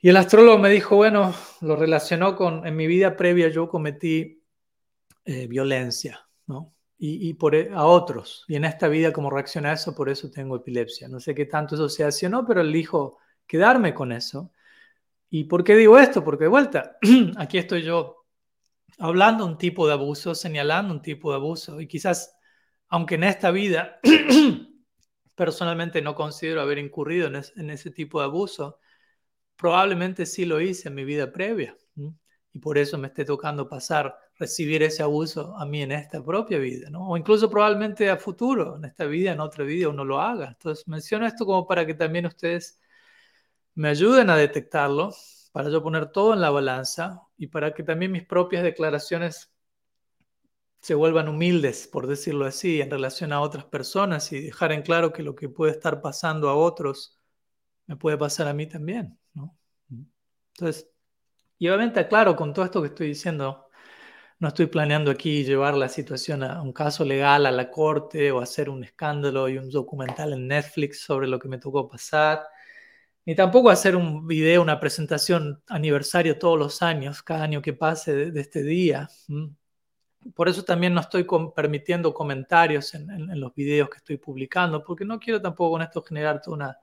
Y 0.00 0.08
el 0.08 0.16
astrólogo 0.16 0.58
me 0.58 0.70
dijo, 0.70 0.96
bueno, 0.96 1.34
lo 1.60 1.76
relacionó 1.76 2.36
con, 2.36 2.66
en 2.66 2.76
mi 2.76 2.86
vida 2.86 3.16
previa 3.16 3.48
yo 3.48 3.68
cometí 3.68 4.42
eh, 5.24 5.46
violencia, 5.46 6.25
Y, 6.98 7.34
por, 7.34 7.54
e, 7.54 7.70
a 7.72 7.84
otros. 7.84 8.44
Y 8.48 8.56
en 8.56 8.64
esta 8.64 8.88
vida, 8.88 9.12
como 9.12 9.30
reacciona 9.30 9.70
a 9.70 9.74
eso, 9.74 9.94
por 9.94 10.08
eso 10.08 10.30
tengo 10.30 10.56
epilepsia. 10.56 11.08
No 11.08 11.20
sé 11.20 11.34
qué 11.34 11.44
tanto 11.46 11.74
eso 11.74 11.88
se 11.88 12.28
no, 12.28 12.46
pero 12.46 12.62
elijo 12.62 13.18
quedarme 13.46 13.92
con 13.94 14.12
eso. 14.12 14.52
¿Y 15.30 15.44
por 15.44 15.64
qué 15.64 15.76
digo 15.76 15.98
esto? 15.98 16.24
Porque 16.24 16.44
de 16.44 16.48
vuelta, 16.48 16.96
aquí 17.36 17.58
estoy 17.58 17.82
yo 17.82 18.24
hablando 18.98 19.44
un 19.44 19.58
tipo 19.58 19.86
de 19.86 19.92
abuso, 19.92 20.34
señalando 20.34 20.94
un 20.94 21.02
tipo 21.02 21.30
de 21.30 21.36
abuso. 21.36 21.80
Y 21.80 21.86
quizás, 21.86 22.36
aunque 22.88 23.16
en 23.16 23.24
esta 23.24 23.50
vida 23.50 24.00
personalmente 25.34 26.00
no 26.02 26.14
considero 26.14 26.60
haber 26.60 26.78
incurrido 26.78 27.28
en, 27.28 27.70
ese 27.70 27.90
tipo 27.90 28.20
de 28.20 28.26
abuso, 28.26 28.80
probablemente 29.56 30.26
sí 30.26 30.44
lo 30.46 30.60
hice 30.60 30.88
en 30.88 30.94
mi 30.94 31.04
vida 31.04 31.32
previa. 31.32 31.76
Y 32.52 32.58
por 32.58 32.78
eso 32.78 32.98
me 32.98 33.08
esté 33.08 33.24
tocando 33.24 33.68
pasar 33.68 34.16
recibir 34.38 34.82
ese 34.82 35.02
abuso 35.02 35.56
a 35.56 35.64
mí 35.64 35.82
en 35.82 35.92
esta 35.92 36.22
propia 36.22 36.58
vida, 36.58 36.90
¿no? 36.90 37.08
O 37.08 37.16
incluso 37.16 37.48
probablemente 37.50 38.10
a 38.10 38.16
futuro, 38.16 38.76
en 38.76 38.84
esta 38.84 39.06
vida, 39.06 39.32
en 39.32 39.40
otra 39.40 39.64
vida, 39.64 39.88
uno 39.88 40.04
lo 40.04 40.20
haga. 40.20 40.48
Entonces 40.48 40.86
menciono 40.88 41.26
esto 41.26 41.46
como 41.46 41.66
para 41.66 41.86
que 41.86 41.94
también 41.94 42.26
ustedes 42.26 42.80
me 43.74 43.88
ayuden 43.88 44.30
a 44.30 44.36
detectarlo, 44.36 45.10
para 45.52 45.70
yo 45.70 45.82
poner 45.82 46.10
todo 46.10 46.34
en 46.34 46.40
la 46.40 46.50
balanza 46.50 47.22
y 47.38 47.46
para 47.46 47.72
que 47.72 47.82
también 47.82 48.12
mis 48.12 48.26
propias 48.26 48.62
declaraciones 48.62 49.52
se 50.80 50.94
vuelvan 50.94 51.28
humildes, 51.28 51.88
por 51.88 52.06
decirlo 52.06 52.44
así, 52.46 52.80
en 52.80 52.90
relación 52.90 53.32
a 53.32 53.40
otras 53.40 53.64
personas 53.64 54.30
y 54.32 54.40
dejar 54.40 54.72
en 54.72 54.82
claro 54.82 55.12
que 55.12 55.22
lo 55.22 55.34
que 55.34 55.48
puede 55.48 55.72
estar 55.72 56.00
pasando 56.00 56.48
a 56.48 56.54
otros 56.54 57.18
me 57.86 57.96
puede 57.96 58.18
pasar 58.18 58.48
a 58.48 58.52
mí 58.52 58.66
también, 58.66 59.18
¿no? 59.34 59.56
Entonces, 60.52 60.88
y 61.58 61.68
obviamente, 61.68 62.06
claro, 62.06 62.36
con 62.36 62.52
todo 62.52 62.64
esto 62.64 62.82
que 62.82 62.88
estoy 62.88 63.08
diciendo, 63.08 63.65
no 64.38 64.48
estoy 64.48 64.66
planeando 64.66 65.10
aquí 65.10 65.44
llevar 65.44 65.74
la 65.74 65.88
situación 65.88 66.42
a 66.42 66.60
un 66.62 66.72
caso 66.72 67.04
legal 67.04 67.46
a 67.46 67.50
la 67.50 67.70
corte 67.70 68.30
o 68.32 68.40
hacer 68.40 68.68
un 68.68 68.84
escándalo 68.84 69.48
y 69.48 69.58
un 69.58 69.70
documental 69.70 70.32
en 70.34 70.46
Netflix 70.48 71.00
sobre 71.00 71.26
lo 71.26 71.38
que 71.38 71.48
me 71.48 71.58
tocó 71.58 71.88
pasar, 71.88 72.46
ni 73.24 73.34
tampoco 73.34 73.70
hacer 73.70 73.96
un 73.96 74.26
video, 74.26 74.62
una 74.62 74.78
presentación 74.78 75.62
aniversario 75.68 76.38
todos 76.38 76.58
los 76.58 76.82
años, 76.82 77.22
cada 77.22 77.44
año 77.44 77.62
que 77.62 77.72
pase 77.72 78.30
de, 78.30 78.40
este 78.40 78.62
día. 78.62 79.08
Por 80.34 80.48
eso 80.48 80.64
también 80.64 80.92
no 80.92 81.00
estoy 81.00 81.26
permitiendo 81.54 82.12
comentarios 82.12 82.94
en, 82.94 83.40
los 83.40 83.54
videos 83.54 83.88
que 83.88 83.98
estoy 83.98 84.18
publicando, 84.18 84.84
porque 84.84 85.04
no 85.04 85.18
quiero 85.18 85.40
tampoco 85.40 85.72
con 85.72 85.82
esto 85.82 86.02
generar 86.02 86.40
toda 86.42 86.56
una, 86.56 86.78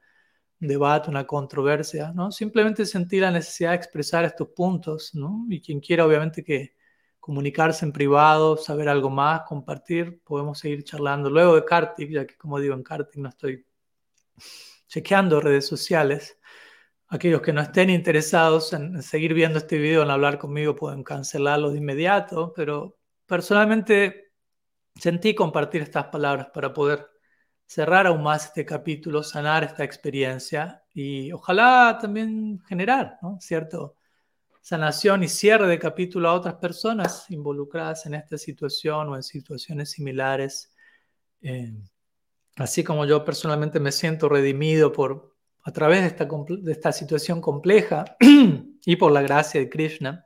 debate, 0.59 1.09
una 1.09 1.25
controversia, 1.25 2.11
¿no? 2.13 2.31
Simplemente 2.31 2.85
sentí 2.85 3.19
la 3.19 3.31
necesidad 3.31 3.71
de 3.71 3.75
expresar 3.77 4.25
estos 4.25 4.49
puntos, 4.49 5.13
¿no? 5.13 5.45
Y 5.49 5.61
quien 5.61 5.79
quiera, 5.79 6.05
obviamente, 6.05 6.43
que 6.43 6.73
comunicarse 7.23 7.85
en 7.85 7.93
privado, 7.93 8.57
saber 8.57 8.89
algo 8.89 9.09
más, 9.09 9.43
compartir, 9.43 10.21
podemos 10.25 10.59
seguir 10.59 10.83
charlando. 10.83 11.29
Luego 11.29 11.55
de 11.55 11.63
Kartik, 11.63 12.11
ya 12.11 12.27
que 12.27 12.35
como 12.35 12.59
digo, 12.59 12.73
en 12.75 12.83
Kartik 12.83 13.15
no 13.15 13.29
estoy 13.29 13.65
chequeando 14.89 15.39
redes 15.39 15.65
sociales. 15.65 16.37
Aquellos 17.07 17.41
que 17.41 17.53
no 17.53 17.61
estén 17.61 17.89
interesados 17.89 18.73
en 18.73 19.01
seguir 19.01 19.33
viendo 19.33 19.59
este 19.59 19.77
video, 19.77 20.03
en 20.03 20.09
hablar 20.09 20.37
conmigo, 20.37 20.75
pueden 20.75 21.01
cancelarlo 21.01 21.71
de 21.71 21.77
inmediato, 21.77 22.51
pero 22.53 22.97
personalmente 23.25 24.33
sentí 24.93 25.33
compartir 25.33 25.81
estas 25.81 26.07
palabras 26.07 26.47
para 26.53 26.73
poder 26.73 27.07
cerrar 27.65 28.05
aún 28.05 28.21
más 28.21 28.47
este 28.47 28.65
capítulo, 28.65 29.23
sanar 29.23 29.63
esta 29.63 29.85
experiencia 29.85 30.83
y 30.93 31.31
ojalá 31.31 31.97
también 32.01 32.59
generar, 32.67 33.17
¿no? 33.21 33.37
Cierto 33.39 33.95
sanación 34.63 35.23
y 35.23 35.27
cierre 35.27 35.67
de 35.67 35.77
capítulo 35.77 36.29
a 36.29 36.33
otras 36.33 36.55
personas 36.55 37.29
involucradas 37.29 38.05
en 38.05 38.13
esta 38.13 38.37
situación 38.37 39.09
o 39.09 39.15
en 39.17 39.21
situaciones 39.21 39.91
similares. 39.91 40.73
Eh, 41.41 41.73
así 42.55 42.81
como 42.81 43.05
yo 43.05 43.25
personalmente 43.25 43.81
me 43.81 43.91
siento 43.91 44.29
redimido 44.29 44.93
por, 44.93 45.35
a 45.63 45.71
través 45.73 46.01
de 46.01 46.07
esta, 46.07 46.25
de 46.25 46.71
esta 46.71 46.93
situación 46.93 47.41
compleja 47.41 48.05
y 48.85 48.95
por 48.95 49.11
la 49.11 49.21
gracia 49.21 49.59
de 49.59 49.69
Krishna, 49.69 50.25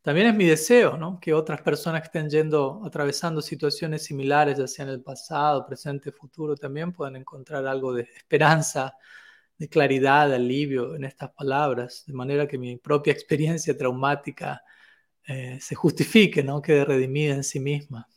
también 0.00 0.28
es 0.28 0.34
mi 0.34 0.46
deseo 0.46 0.96
¿no? 0.96 1.20
que 1.20 1.34
otras 1.34 1.60
personas 1.60 2.00
que 2.00 2.06
estén 2.06 2.30
yendo, 2.30 2.80
atravesando 2.82 3.42
situaciones 3.42 4.04
similares, 4.04 4.56
ya 4.56 4.66
sea 4.66 4.86
en 4.86 4.90
el 4.90 5.02
pasado, 5.02 5.66
presente, 5.66 6.12
futuro, 6.12 6.56
también 6.56 6.94
puedan 6.94 7.16
encontrar 7.16 7.66
algo 7.66 7.92
de 7.92 8.08
esperanza 8.16 8.96
de 9.62 9.68
claridad, 9.68 10.34
alivio 10.34 10.96
en 10.96 11.04
estas 11.04 11.30
palabras, 11.30 12.02
de 12.04 12.12
manera 12.12 12.48
que 12.48 12.58
mi 12.58 12.78
propia 12.78 13.12
experiencia 13.12 13.78
traumática 13.78 14.60
eh, 15.24 15.56
se 15.60 15.76
justifique, 15.76 16.42
¿no? 16.42 16.60
quede 16.60 16.84
redimida 16.84 17.36
en 17.36 17.44
sí 17.44 17.60
misma. 17.60 18.08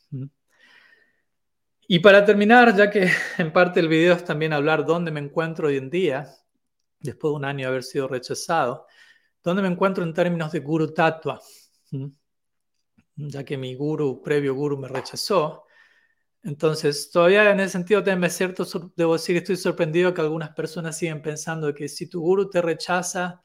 Y 1.88 2.00
para 2.00 2.26
terminar, 2.26 2.76
ya 2.76 2.90
que 2.90 3.12
en 3.38 3.54
parte 3.54 3.80
el 3.80 3.88
video 3.88 4.16
es 4.16 4.26
también 4.26 4.54
hablar 4.54 4.88
dónde 4.88 5.12
me 5.12 5.20
encuentro 5.20 5.68
hoy 5.68 5.78
en 5.78 5.92
día, 5.92 6.36
después 7.00 7.32
de 7.32 7.36
un 7.36 7.46
año 7.46 7.60
de 7.60 7.68
haber 7.68 7.84
sido 7.84 8.08
rechazado, 8.08 8.88
dónde 9.44 9.62
me 9.62 9.68
encuentro 9.68 10.04
en 10.04 10.16
términos 10.16 10.52
de 10.52 10.62
guru 10.62 10.96
tatua, 10.96 11.40
ya 13.18 13.44
que 13.44 13.56
mi 13.56 13.76
guru, 13.76 14.20
previo 14.24 14.56
guru, 14.56 14.80
me 14.80 14.88
rechazó, 14.88 15.65
entonces, 16.46 17.10
todavía 17.10 17.50
en 17.50 17.60
ese 17.60 17.72
sentido, 17.72 18.04
cierto, 18.30 18.66
debo 18.96 19.14
decir 19.14 19.34
que 19.34 19.40
estoy 19.40 19.58
sorprendido 19.58 20.14
que 20.14 20.22
algunas 20.22 20.52
personas 20.52 20.96
siguen 20.96 21.24
pensando 21.24 21.74
que 21.74 21.90
si 21.90 22.08
tu 22.08 22.22
guru 22.22 22.52
te 22.52 22.62
rechaza, 22.62 23.42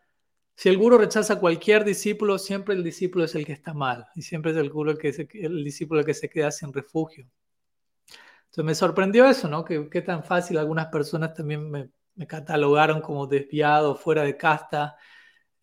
si 0.55 0.69
el 0.69 0.77
guru 0.77 0.99
rechaza 0.99 1.35
a 1.35 1.41
cualquier 1.41 1.85
discípulo, 1.85 2.39
siempre 2.39 2.75
el 2.75 2.85
discípulo 2.85 3.25
es 3.25 3.35
el 3.35 3.47
que 3.47 3.55
está 3.55 3.73
mal 3.73 4.07
y 4.15 4.21
siempre 4.21 4.51
es 4.53 4.59
el 4.59 4.69
guru 4.69 4.91
el, 4.91 4.99
que 4.99 5.15
el 5.33 5.65
discípulo 5.65 6.01
el 6.01 6.07
que 6.07 6.13
se 6.13 6.29
queda 6.29 6.51
sin 6.51 6.75
refugio. 6.75 7.27
Entonces 8.45 8.65
me 8.65 8.75
sorprendió 8.75 9.25
eso, 9.27 9.49
¿no? 9.49 9.65
Que, 9.65 9.89
qué 9.89 10.03
tan 10.03 10.23
fácil 10.23 10.59
algunas 10.59 10.89
personas 10.89 11.33
también 11.33 11.71
me 11.71 12.27
catalogaron 12.27 13.01
como 13.01 13.27
desviado, 13.27 13.95
fuera 13.95 14.25
de 14.25 14.37
casta, 14.37 14.97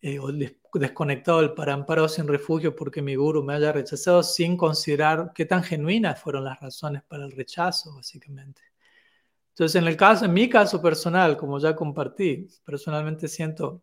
eh, 0.00 0.18
o 0.20 0.28
desconectado 0.74 1.40
del 1.40 1.54
paramparo 1.54 2.08
sin 2.08 2.28
refugio 2.28 2.76
porque 2.76 3.02
mi 3.02 3.16
guru 3.16 3.42
me 3.42 3.54
haya 3.54 3.72
rechazado 3.72 4.22
sin 4.22 4.56
considerar 4.56 5.32
qué 5.34 5.44
tan 5.44 5.62
genuinas 5.62 6.20
fueron 6.20 6.44
las 6.44 6.60
razones 6.60 7.02
para 7.02 7.24
el 7.24 7.32
rechazo, 7.32 7.96
básicamente. 7.96 8.62
Entonces, 9.50 9.80
en 9.82 9.88
el 9.88 9.96
caso, 9.96 10.26
en 10.26 10.32
mi 10.32 10.48
caso 10.48 10.80
personal, 10.80 11.36
como 11.36 11.58
ya 11.58 11.74
compartí, 11.74 12.48
personalmente 12.64 13.26
siento 13.26 13.82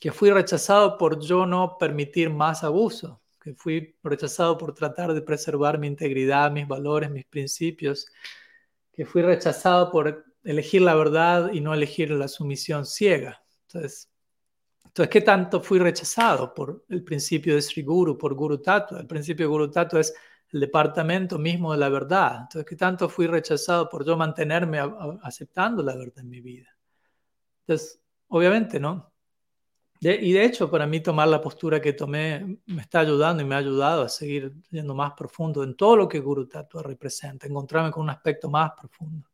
que 0.00 0.12
fui 0.12 0.30
rechazado 0.30 0.96
por 0.96 1.20
yo 1.20 1.44
no 1.44 1.76
permitir 1.76 2.30
más 2.30 2.62
abuso, 2.62 3.20
que 3.40 3.54
fui 3.54 3.96
rechazado 4.04 4.56
por 4.56 4.74
tratar 4.74 5.12
de 5.12 5.22
preservar 5.22 5.78
mi 5.78 5.88
integridad, 5.88 6.52
mis 6.52 6.68
valores, 6.68 7.10
mis 7.10 7.24
principios, 7.24 8.06
que 8.92 9.04
fui 9.04 9.22
rechazado 9.22 9.90
por 9.90 10.24
elegir 10.44 10.82
la 10.82 10.94
verdad 10.94 11.50
y 11.52 11.60
no 11.60 11.74
elegir 11.74 12.12
la 12.12 12.28
sumisión 12.28 12.86
ciega. 12.86 13.42
Entonces, 13.66 14.11
entonces, 14.92 15.10
¿qué 15.10 15.22
tanto 15.22 15.62
fui 15.62 15.78
rechazado 15.78 16.52
por 16.52 16.84
el 16.90 17.02
principio 17.02 17.54
de 17.54 17.62
Sri 17.62 17.82
Guru, 17.82 18.18
por 18.18 18.34
Guru 18.34 18.58
Tattva? 18.58 19.00
El 19.00 19.06
principio 19.06 19.46
de 19.46 19.48
Guru 19.50 19.70
Tattva 19.70 20.00
es 20.00 20.12
el 20.50 20.60
departamento 20.60 21.38
mismo 21.38 21.72
de 21.72 21.78
la 21.78 21.88
verdad. 21.88 22.40
Entonces, 22.42 22.66
¿qué 22.66 22.76
tanto 22.76 23.08
fui 23.08 23.26
rechazado 23.26 23.88
por 23.88 24.04
yo 24.04 24.18
mantenerme 24.18 24.80
aceptando 25.22 25.82
la 25.82 25.96
verdad 25.96 26.18
en 26.18 26.28
mi 26.28 26.42
vida? 26.42 26.68
Entonces, 27.60 28.02
obviamente, 28.28 28.78
¿no? 28.78 29.10
y 29.98 30.32
de 30.32 30.44
hecho, 30.44 30.70
para 30.70 30.86
mí 30.86 31.00
tomar 31.00 31.28
la 31.28 31.40
postura 31.40 31.80
que 31.80 31.94
tomé 31.94 32.58
me 32.66 32.82
está 32.82 33.00
ayudando 33.00 33.42
y 33.42 33.46
me 33.46 33.54
ha 33.54 33.58
ayudado 33.58 34.02
a 34.02 34.08
seguir 34.10 34.52
yendo 34.70 34.94
más 34.94 35.12
profundo 35.12 35.62
en 35.62 35.74
todo 35.74 35.96
lo 35.96 36.08
que 36.08 36.18
Guru 36.20 36.46
Tattva 36.46 36.82
representa, 36.82 37.46
encontrarme 37.46 37.90
con 37.90 38.02
un 38.02 38.10
aspecto 38.10 38.50
más 38.50 38.72
profundo. 38.78 39.31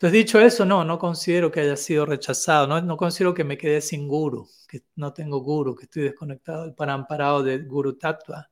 Entonces, 0.00 0.18
dicho 0.18 0.40
eso, 0.40 0.64
no, 0.64 0.82
no 0.82 0.98
considero 0.98 1.50
que 1.50 1.60
haya 1.60 1.76
sido 1.76 2.06
rechazado, 2.06 2.66
no, 2.66 2.80
no 2.80 2.96
considero 2.96 3.34
que 3.34 3.44
me 3.44 3.58
quedé 3.58 3.82
sin 3.82 4.08
guru, 4.08 4.48
que 4.66 4.84
no 4.96 5.12
tengo 5.12 5.40
guru, 5.40 5.76
que 5.76 5.84
estoy 5.84 6.04
desconectado 6.04 6.62
del 6.64 6.74
paramparado 6.74 7.42
de 7.42 7.58
Guru 7.58 7.98
Tattva. 7.98 8.48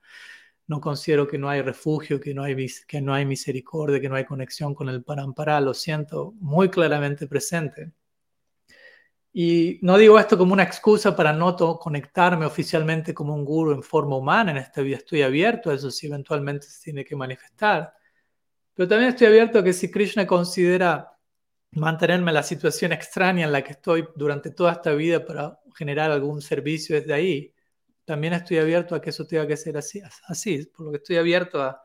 No 0.66 0.78
considero 0.78 1.26
que 1.26 1.38
no 1.38 1.48
hay 1.48 1.62
refugio, 1.62 2.20
que 2.20 2.34
no 2.34 2.42
hay, 2.42 2.54
que 2.86 3.00
no 3.00 3.14
hay 3.14 3.24
misericordia, 3.24 3.98
que 3.98 4.10
no 4.10 4.16
hay 4.16 4.26
conexión 4.26 4.74
con 4.74 4.90
el 4.90 5.02
parampara. 5.02 5.58
Lo 5.62 5.72
siento 5.72 6.34
muy 6.38 6.68
claramente 6.68 7.26
presente. 7.26 7.92
Y 9.32 9.78
no 9.80 9.96
digo 9.96 10.18
esto 10.18 10.36
como 10.36 10.52
una 10.52 10.64
excusa 10.64 11.16
para 11.16 11.32
no 11.32 11.56
conectarme 11.78 12.44
oficialmente 12.44 13.14
como 13.14 13.34
un 13.34 13.46
guru 13.46 13.72
en 13.72 13.82
forma 13.82 14.16
humana 14.16 14.50
en 14.50 14.58
esta 14.58 14.82
vida. 14.82 14.98
Estoy 14.98 15.22
abierto 15.22 15.70
a 15.70 15.74
eso 15.74 15.90
si 15.90 16.08
eventualmente 16.08 16.66
se 16.66 16.82
tiene 16.82 17.06
que 17.06 17.16
manifestar. 17.16 17.94
Pero 18.74 18.86
también 18.86 19.12
estoy 19.12 19.28
abierto 19.28 19.60
a 19.60 19.64
que 19.64 19.72
si 19.72 19.90
Krishna 19.90 20.26
considera 20.26 21.14
mantenerme 21.72 22.30
en 22.30 22.34
la 22.34 22.42
situación 22.42 22.92
extraña 22.92 23.44
en 23.44 23.52
la 23.52 23.62
que 23.62 23.72
estoy 23.72 24.08
durante 24.16 24.50
toda 24.50 24.72
esta 24.72 24.92
vida 24.94 25.24
para 25.24 25.58
generar 25.76 26.10
algún 26.10 26.40
servicio 26.40 26.96
desde 26.96 27.12
ahí, 27.12 27.54
también 28.04 28.32
estoy 28.32 28.58
abierto 28.58 28.94
a 28.94 29.00
que 29.00 29.10
eso 29.10 29.26
tenga 29.26 29.46
que 29.46 29.56
ser 29.56 29.76
así, 29.76 30.00
así 30.26 30.64
por 30.66 30.86
lo 30.86 30.92
que 30.92 30.96
estoy 30.96 31.16
abierto 31.16 31.62
a, 31.62 31.80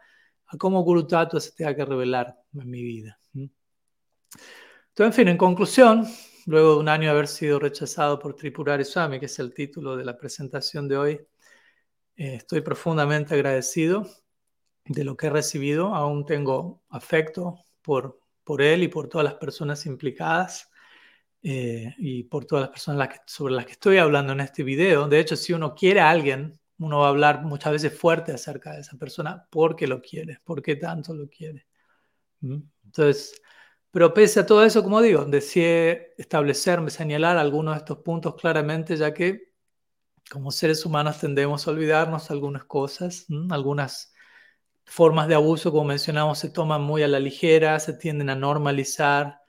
a 0.47 0.57
cómo 0.57 0.81
Guru 0.81 1.07
se 1.39 1.51
tenga 1.51 1.75
que 1.75 1.85
revelar 1.85 2.35
en 2.53 2.69
mi 2.69 2.81
vida. 2.81 3.19
Entonces, 3.33 5.07
en 5.07 5.13
fin, 5.13 5.27
en 5.27 5.37
conclusión, 5.37 6.07
luego 6.45 6.73
de 6.73 6.79
un 6.79 6.89
año 6.89 7.05
de 7.05 7.09
haber 7.09 7.27
sido 7.27 7.59
rechazado 7.59 8.19
por 8.19 8.35
Tripurari 8.35 8.85
Swami, 8.85 9.19
que 9.19 9.25
es 9.25 9.39
el 9.39 9.53
título 9.53 9.97
de 9.97 10.05
la 10.05 10.17
presentación 10.17 10.87
de 10.87 10.97
hoy, 10.97 11.13
eh, 12.15 12.35
estoy 12.35 12.61
profundamente 12.61 13.33
agradecido 13.33 14.07
de 14.85 15.03
lo 15.03 15.17
que 15.17 15.27
he 15.27 15.29
recibido. 15.29 15.95
Aún 15.95 16.25
tengo 16.25 16.83
afecto 16.89 17.59
por 17.81 18.22
por 18.43 18.61
él 18.61 18.83
y 18.83 18.87
por 18.87 19.07
todas 19.07 19.25
las 19.25 19.35
personas 19.35 19.85
implicadas 19.85 20.69
eh, 21.41 21.93
y 21.97 22.23
por 22.23 22.45
todas 22.45 22.63
las 22.63 22.71
personas 22.71 23.21
sobre 23.25 23.53
las 23.53 23.65
que 23.65 23.73
estoy 23.73 23.97
hablando 23.97 24.33
en 24.33 24.41
este 24.41 24.63
video. 24.63 25.07
De 25.07 25.19
hecho, 25.19 25.35
si 25.35 25.53
uno 25.53 25.75
quiere 25.75 25.99
a 25.99 26.09
alguien, 26.09 26.59
uno 26.79 26.99
va 26.99 27.07
a 27.07 27.09
hablar 27.09 27.43
muchas 27.43 27.73
veces 27.73 27.97
fuerte 27.97 28.31
acerca 28.31 28.73
de 28.73 28.81
esa 28.81 28.97
persona 28.97 29.47
porque 29.49 29.87
lo 29.87 30.01
quiere, 30.01 30.39
porque 30.43 30.75
tanto 30.75 31.13
lo 31.13 31.29
quiere. 31.29 31.67
¿Mm? 32.41 32.57
Entonces, 32.85 33.41
pero 33.91 34.13
pese 34.13 34.39
a 34.39 34.45
todo 34.45 34.63
eso, 34.65 34.83
como 34.83 35.01
digo, 35.01 35.25
deseé 35.25 36.13
establecerme, 36.17 36.89
señalar 36.89 37.37
algunos 37.37 37.75
de 37.75 37.79
estos 37.79 37.99
puntos 37.99 38.35
claramente, 38.35 38.97
ya 38.97 39.13
que 39.13 39.53
como 40.31 40.51
seres 40.51 40.85
humanos 40.85 41.19
tendemos 41.19 41.67
a 41.67 41.71
olvidarnos 41.71 42.31
algunas 42.31 42.63
cosas, 42.65 43.27
algunas 43.49 44.12
formas 44.85 45.27
de 45.27 45.35
abuso, 45.35 45.71
como 45.71 45.85
mencionamos, 45.85 46.39
se 46.39 46.49
toman 46.49 46.81
muy 46.81 47.03
a 47.03 47.07
la 47.07 47.19
ligera, 47.19 47.79
se 47.79 47.93
tienden 47.93 48.29
a 48.29 48.35
normalizar 48.35 49.39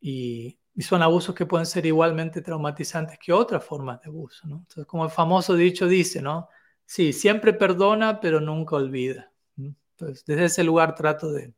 y, 0.00 0.58
son 0.80 1.02
abusos 1.02 1.34
que 1.34 1.44
pueden 1.44 1.66
ser 1.66 1.84
igualmente 1.84 2.40
traumatizantes 2.40 3.18
que 3.18 3.34
otras 3.34 3.62
formas 3.62 4.00
de 4.00 4.08
abuso. 4.08 4.48
¿no? 4.48 4.56
Entonces, 4.60 4.86
como 4.86 5.04
el 5.04 5.10
famoso 5.10 5.54
dicho 5.54 5.86
dice, 5.86 6.22
¿no? 6.22 6.48
Sí, 6.86 7.12
siempre 7.12 7.52
perdona, 7.52 8.18
pero 8.18 8.40
nunca 8.40 8.76
olvida. 8.76 9.30
Entonces, 9.58 10.24
desde 10.24 10.44
ese 10.46 10.64
lugar 10.64 10.94
trato 10.94 11.30
de, 11.32 11.52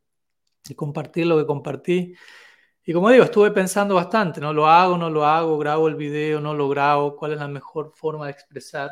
de 0.68 0.76
compartir 0.76 1.26
lo 1.26 1.38
que 1.38 1.46
compartí. 1.46 2.16
Y 2.84 2.92
como 2.92 3.10
digo, 3.10 3.24
estuve 3.24 3.52
pensando 3.52 3.94
bastante, 3.94 4.40
¿no? 4.40 4.52
Lo 4.52 4.66
hago, 4.66 4.98
no 4.98 5.08
lo 5.08 5.24
hago, 5.24 5.56
grabo 5.56 5.86
el 5.86 5.94
video, 5.94 6.40
no 6.40 6.54
lo 6.54 6.68
grabo, 6.68 7.16
cuál 7.16 7.32
es 7.32 7.38
la 7.38 7.48
mejor 7.48 7.92
forma 7.94 8.26
de 8.26 8.32
expresar 8.32 8.90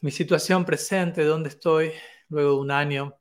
mi 0.00 0.10
situación 0.10 0.64
presente, 0.64 1.24
dónde 1.24 1.50
estoy, 1.50 1.92
luego 2.30 2.54
de 2.54 2.60
un 2.60 2.70
año 2.70 3.16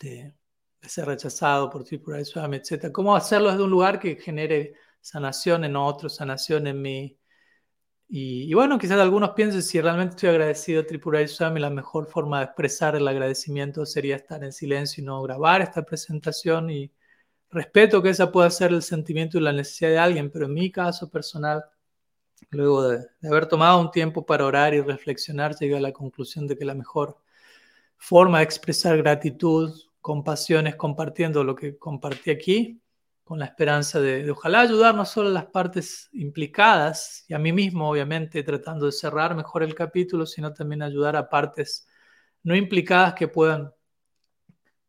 de, 0.00 0.34
ser 0.82 1.06
rechazado 1.06 1.70
por 1.70 1.84
Tripura 1.84 2.24
Swami, 2.24 2.56
etc. 2.56 2.90
¿Cómo 2.92 3.14
hacerlo 3.14 3.50
desde 3.50 3.62
un 3.64 3.70
lugar 3.70 4.00
que 4.00 4.16
genere 4.16 4.74
sanación 5.00 5.64
en 5.64 5.76
otros, 5.76 6.16
sanación 6.16 6.66
en 6.66 6.82
mí? 6.82 7.18
Y, 8.08 8.52
bueno, 8.52 8.78
quizás 8.78 9.00
algunos 9.00 9.30
piensen 9.30 9.62
si 9.62 9.80
realmente 9.80 10.16
estoy 10.16 10.30
agradecido 10.30 10.82
a 10.82 10.86
Tripura 10.86 11.26
Swami, 11.26 11.60
la 11.60 11.70
mejor 11.70 12.06
forma 12.06 12.40
de 12.40 12.44
expresar 12.46 12.94
el 12.96 13.08
agradecimiento 13.08 13.86
sería 13.86 14.16
estar 14.16 14.44
en 14.44 14.52
silencio 14.52 15.02
y 15.02 15.06
no 15.06 15.22
grabar 15.22 15.62
esta 15.62 15.82
presentación 15.82 16.68
y 16.70 16.92
respeto 17.50 18.02
que 18.02 18.10
esa 18.10 18.32
pueda 18.32 18.50
ser 18.50 18.72
el 18.72 18.82
sentimiento 18.82 19.38
y 19.38 19.42
la 19.42 19.52
necesidad 19.52 19.90
de 19.90 19.98
alguien, 19.98 20.30
pero 20.30 20.46
en 20.46 20.54
mi 20.54 20.70
caso 20.70 21.10
personal, 21.10 21.64
luego 22.50 22.88
de, 22.88 23.06
haber 23.24 23.46
tomado 23.46 23.80
un 23.80 23.90
tiempo 23.90 24.26
para 24.26 24.46
orar 24.46 24.74
y 24.74 24.82
reflexionar, 24.82 25.56
llegué 25.56 25.76
a 25.76 25.80
la 25.80 25.92
conclusión 25.92 26.46
de 26.46 26.58
que 26.58 26.64
la 26.64 26.74
mejor 26.74 27.21
forma 28.02 28.38
de 28.38 28.44
expresar 28.44 28.96
gratitud, 28.96 29.72
compasión 30.00 30.66
es 30.66 30.74
compartiendo 30.74 31.44
lo 31.44 31.54
que 31.54 31.78
compartí 31.78 32.32
aquí, 32.32 32.82
con 33.22 33.38
la 33.38 33.44
esperanza 33.44 34.00
de, 34.00 34.28
ojalá 34.28 34.60
ayudar 34.62 34.96
no 34.96 35.04
solo 35.04 35.28
a 35.28 35.32
las 35.32 35.46
partes 35.46 36.08
implicadas 36.12 37.24
y 37.28 37.34
a 37.34 37.38
mí 37.38 37.52
mismo, 37.52 37.88
obviamente, 37.88 38.42
tratando 38.42 38.86
de 38.86 38.92
cerrar 38.92 39.36
mejor 39.36 39.62
el 39.62 39.76
capítulo, 39.76 40.26
sino 40.26 40.52
también 40.52 40.82
ayudar 40.82 41.14
a 41.14 41.28
partes 41.28 41.86
no 42.42 42.56
implicadas 42.56 43.14
que 43.14 43.28
puedan 43.28 43.72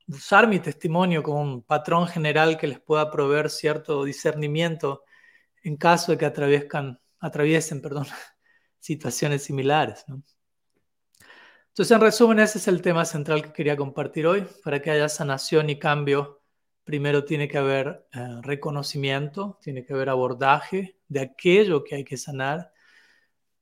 usar 0.07 0.47
mi 0.47 0.59
testimonio 0.59 1.21
como 1.21 1.39
un 1.41 1.61
patrón 1.61 2.07
general 2.07 2.57
que 2.57 2.67
les 2.67 2.79
pueda 2.79 3.11
proveer 3.11 3.51
cierto 3.51 4.03
discernimiento 4.03 5.03
en 5.61 5.77
caso 5.77 6.11
de 6.11 6.17
que 6.17 6.25
atraviesen, 6.25 7.79
perdón, 7.79 8.07
situaciones 8.79 9.43
similares. 9.43 10.03
Entonces, 11.73 11.95
en 11.95 12.01
resumen, 12.01 12.37
ese 12.37 12.59
es 12.59 12.67
el 12.67 12.83
tema 12.83 13.03
central 13.03 13.41
que 13.41 13.51
quería 13.51 13.75
compartir 13.75 14.27
hoy. 14.27 14.45
Para 14.63 14.79
que 14.79 14.91
haya 14.91 15.09
sanación 15.09 15.71
y 15.71 15.79
cambio, 15.79 16.43
primero 16.83 17.25
tiene 17.25 17.47
que 17.47 17.57
haber 17.57 18.07
eh, 18.13 18.41
reconocimiento, 18.43 19.57
tiene 19.59 19.83
que 19.83 19.93
haber 19.93 20.09
abordaje 20.09 20.99
de 21.07 21.21
aquello 21.21 21.83
que 21.83 21.95
hay 21.95 22.03
que 22.03 22.15
sanar. 22.15 22.71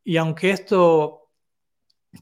Y 0.04 0.18
aunque 0.18 0.52
esto 0.52 1.30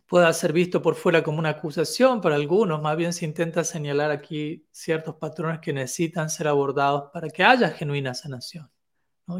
pueda 0.06 0.32
ser 0.32 0.54
visto 0.54 0.80
por 0.80 0.94
fuera 0.94 1.24
como 1.24 1.40
una 1.40 1.50
acusación 1.50 2.22
para 2.22 2.36
algunos, 2.36 2.80
más 2.80 2.96
bien 2.96 3.12
se 3.12 3.26
intenta 3.26 3.64
señalar 3.64 4.12
aquí 4.12 4.68
ciertos 4.72 5.16
patrones 5.16 5.60
que 5.60 5.74
necesitan 5.74 6.30
ser 6.30 6.50
abordados 6.50 7.10
para 7.12 7.30
que 7.30 7.44
haya 7.44 7.72
genuina 7.72 8.14
sanación. 8.14 8.70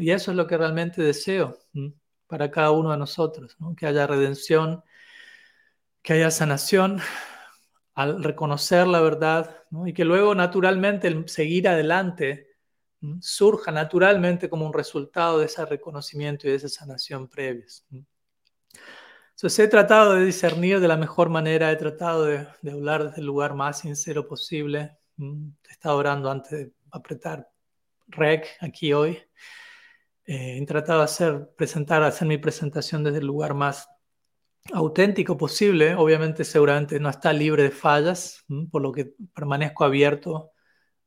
Y 0.00 0.10
eso 0.10 0.32
es 0.32 0.36
lo 0.36 0.48
que 0.48 0.56
realmente 0.56 1.00
deseo 1.00 1.56
para 2.26 2.50
cada 2.50 2.72
uno 2.72 2.90
de 2.90 2.96
nosotros, 2.96 3.56
que 3.76 3.86
haya 3.86 4.08
redención, 4.08 4.82
que 6.02 6.14
haya 6.14 6.30
sanación 6.30 7.00
al 7.94 8.22
reconocer 8.22 8.86
la 8.86 9.00
verdad 9.00 9.64
y 9.84 9.92
que 9.92 10.04
luego 10.04 10.34
naturalmente 10.34 11.08
el 11.08 11.28
seguir 11.28 11.68
adelante 11.68 12.48
surja 13.20 13.72
naturalmente 13.72 14.48
como 14.48 14.66
un 14.66 14.72
resultado 14.72 15.38
de 15.38 15.46
ese 15.46 15.64
reconocimiento 15.64 16.46
y 16.46 16.50
de 16.50 16.56
esa 16.56 16.68
sanación 16.68 17.28
previas. 17.28 17.86
Entonces 19.30 19.58
he 19.58 19.68
tratado 19.68 20.14
de 20.14 20.24
discernir 20.26 20.80
de 20.80 20.88
la 20.88 20.98
mejor 20.98 21.30
manera, 21.30 21.72
he 21.72 21.76
tratado 21.76 22.26
de, 22.26 22.46
hablar 22.70 23.04
desde 23.04 23.20
el 23.20 23.26
lugar 23.26 23.54
más 23.54 23.78
sincero 23.78 24.26
posible. 24.26 24.98
He 25.18 25.72
estado 25.72 25.96
orando 25.96 26.30
antes 26.30 26.50
de 26.50 26.72
apretar 26.90 27.50
rec 28.08 28.46
aquí 28.60 28.92
hoy. 28.92 29.18
Eh, 30.26 30.58
he 30.58 30.66
tratado 30.66 30.98
de 30.98 31.04
hacer, 31.06 31.50
presentar, 31.56 32.02
hacer 32.02 32.28
mi 32.28 32.36
presentación 32.36 33.02
desde 33.02 33.18
el 33.18 33.26
lugar 33.26 33.54
más 33.54 33.88
auténtico 34.72 35.36
posible. 35.36 35.94
Obviamente, 35.94 36.44
seguramente 36.44 37.00
no 37.00 37.10
está 37.10 37.32
libre 37.32 37.64
de 37.64 37.70
fallas, 37.70 38.44
por 38.70 38.82
lo 38.82 38.92
que 38.92 39.14
permanezco 39.34 39.84
abierto 39.84 40.52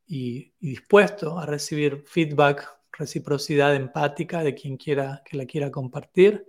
y, 0.05 0.53
y 0.59 0.69
dispuesto 0.69 1.39
a 1.39 1.45
recibir 1.45 2.03
feedback, 2.05 2.67
reciprocidad 2.91 3.75
empática 3.75 4.43
de 4.43 4.53
quien 4.55 4.77
quiera 4.77 5.21
que 5.25 5.37
la 5.37 5.45
quiera 5.45 5.71
compartir. 5.71 6.45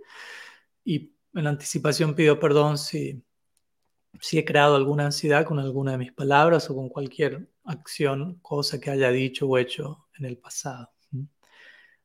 Y 0.83 1.15
en 1.33 1.47
anticipación 1.47 2.15
pido 2.15 2.39
perdón 2.39 2.77
si, 2.77 3.23
si 4.21 4.39
he 4.39 4.45
creado 4.45 4.75
alguna 4.75 5.05
ansiedad 5.05 5.45
con 5.45 5.59
alguna 5.59 5.93
de 5.93 5.97
mis 5.97 6.13
palabras 6.13 6.69
o 6.69 6.75
con 6.75 6.89
cualquier 6.89 7.49
acción, 7.65 8.39
cosa 8.41 8.79
que 8.79 8.91
haya 8.91 9.11
dicho 9.11 9.47
o 9.47 9.57
hecho 9.57 10.07
en 10.17 10.25
el 10.25 10.37
pasado. 10.37 10.91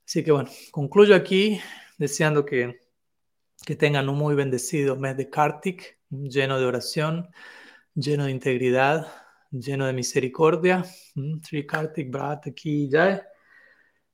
Así 0.05 0.25
que 0.25 0.33
bueno, 0.33 0.51
concluyo 0.73 1.15
aquí 1.15 1.61
deseando 1.97 2.45
que, 2.45 2.81
que 3.66 3.76
tengan 3.76 4.10
un 4.10 4.18
muy 4.18 4.36
bendecido 4.36 4.96
mes 4.96 5.18
de 5.18 5.30
Kartik, 5.30 6.00
lleno 6.10 6.60
de 6.60 6.66
oración, 6.66 7.30
lleno 7.94 8.26
de 8.26 8.32
integridad, 8.32 9.08
lleno 9.52 9.86
de 9.86 9.94
misericordia. 9.94 10.84
Sri 11.44 11.66
Kartik 11.66 12.12
Brat 12.12 12.48
aquí 12.48 12.90
ya. 12.90 13.22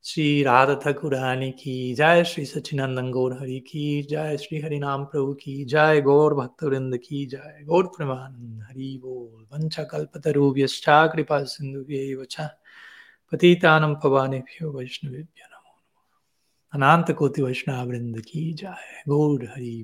श्री 0.04 0.42
राधा 0.42 0.74
ठाकुरानी 0.74 1.50
की 1.52 1.94
जय 1.94 2.24
श्री 2.24 2.44
सचिनंदन 2.44 3.10
गौर 3.10 3.32
हरि 3.40 3.58
की 3.60 4.02
जय 4.02 4.36
श्री 4.36 4.60
हरि 4.60 4.78
नाम 4.78 5.04
प्रभु 5.04 5.34
की 5.34 5.64
जय 5.64 6.00
गौर 6.00 6.34
भक्त 6.34 6.64
वृंद 6.64 6.96
की 6.96 7.24
जय 7.26 7.62
गौर 7.64 7.86
प्रेमानंद 7.86 8.62
हरि 8.62 8.98
बोल 9.02 9.46
वंश 9.52 9.78
कल्पतरुभ्यश्चा 9.90 11.06
कृपा 11.06 11.42
सिंधु 11.44 11.84
च 12.30 12.48
पतितानम 13.32 13.94
पवानेभ्यो 13.94 14.72
वैष्णवेभ्यो 14.72 15.46
नमो 15.46 15.55
अनंत 16.73 17.11
कोटि 17.11 17.41
वैष्णव 17.41 17.87
वृंद 17.89 18.19
की 18.21 18.41
जाए 18.53 19.01
गोड 19.09 19.43
हरि 19.49 19.75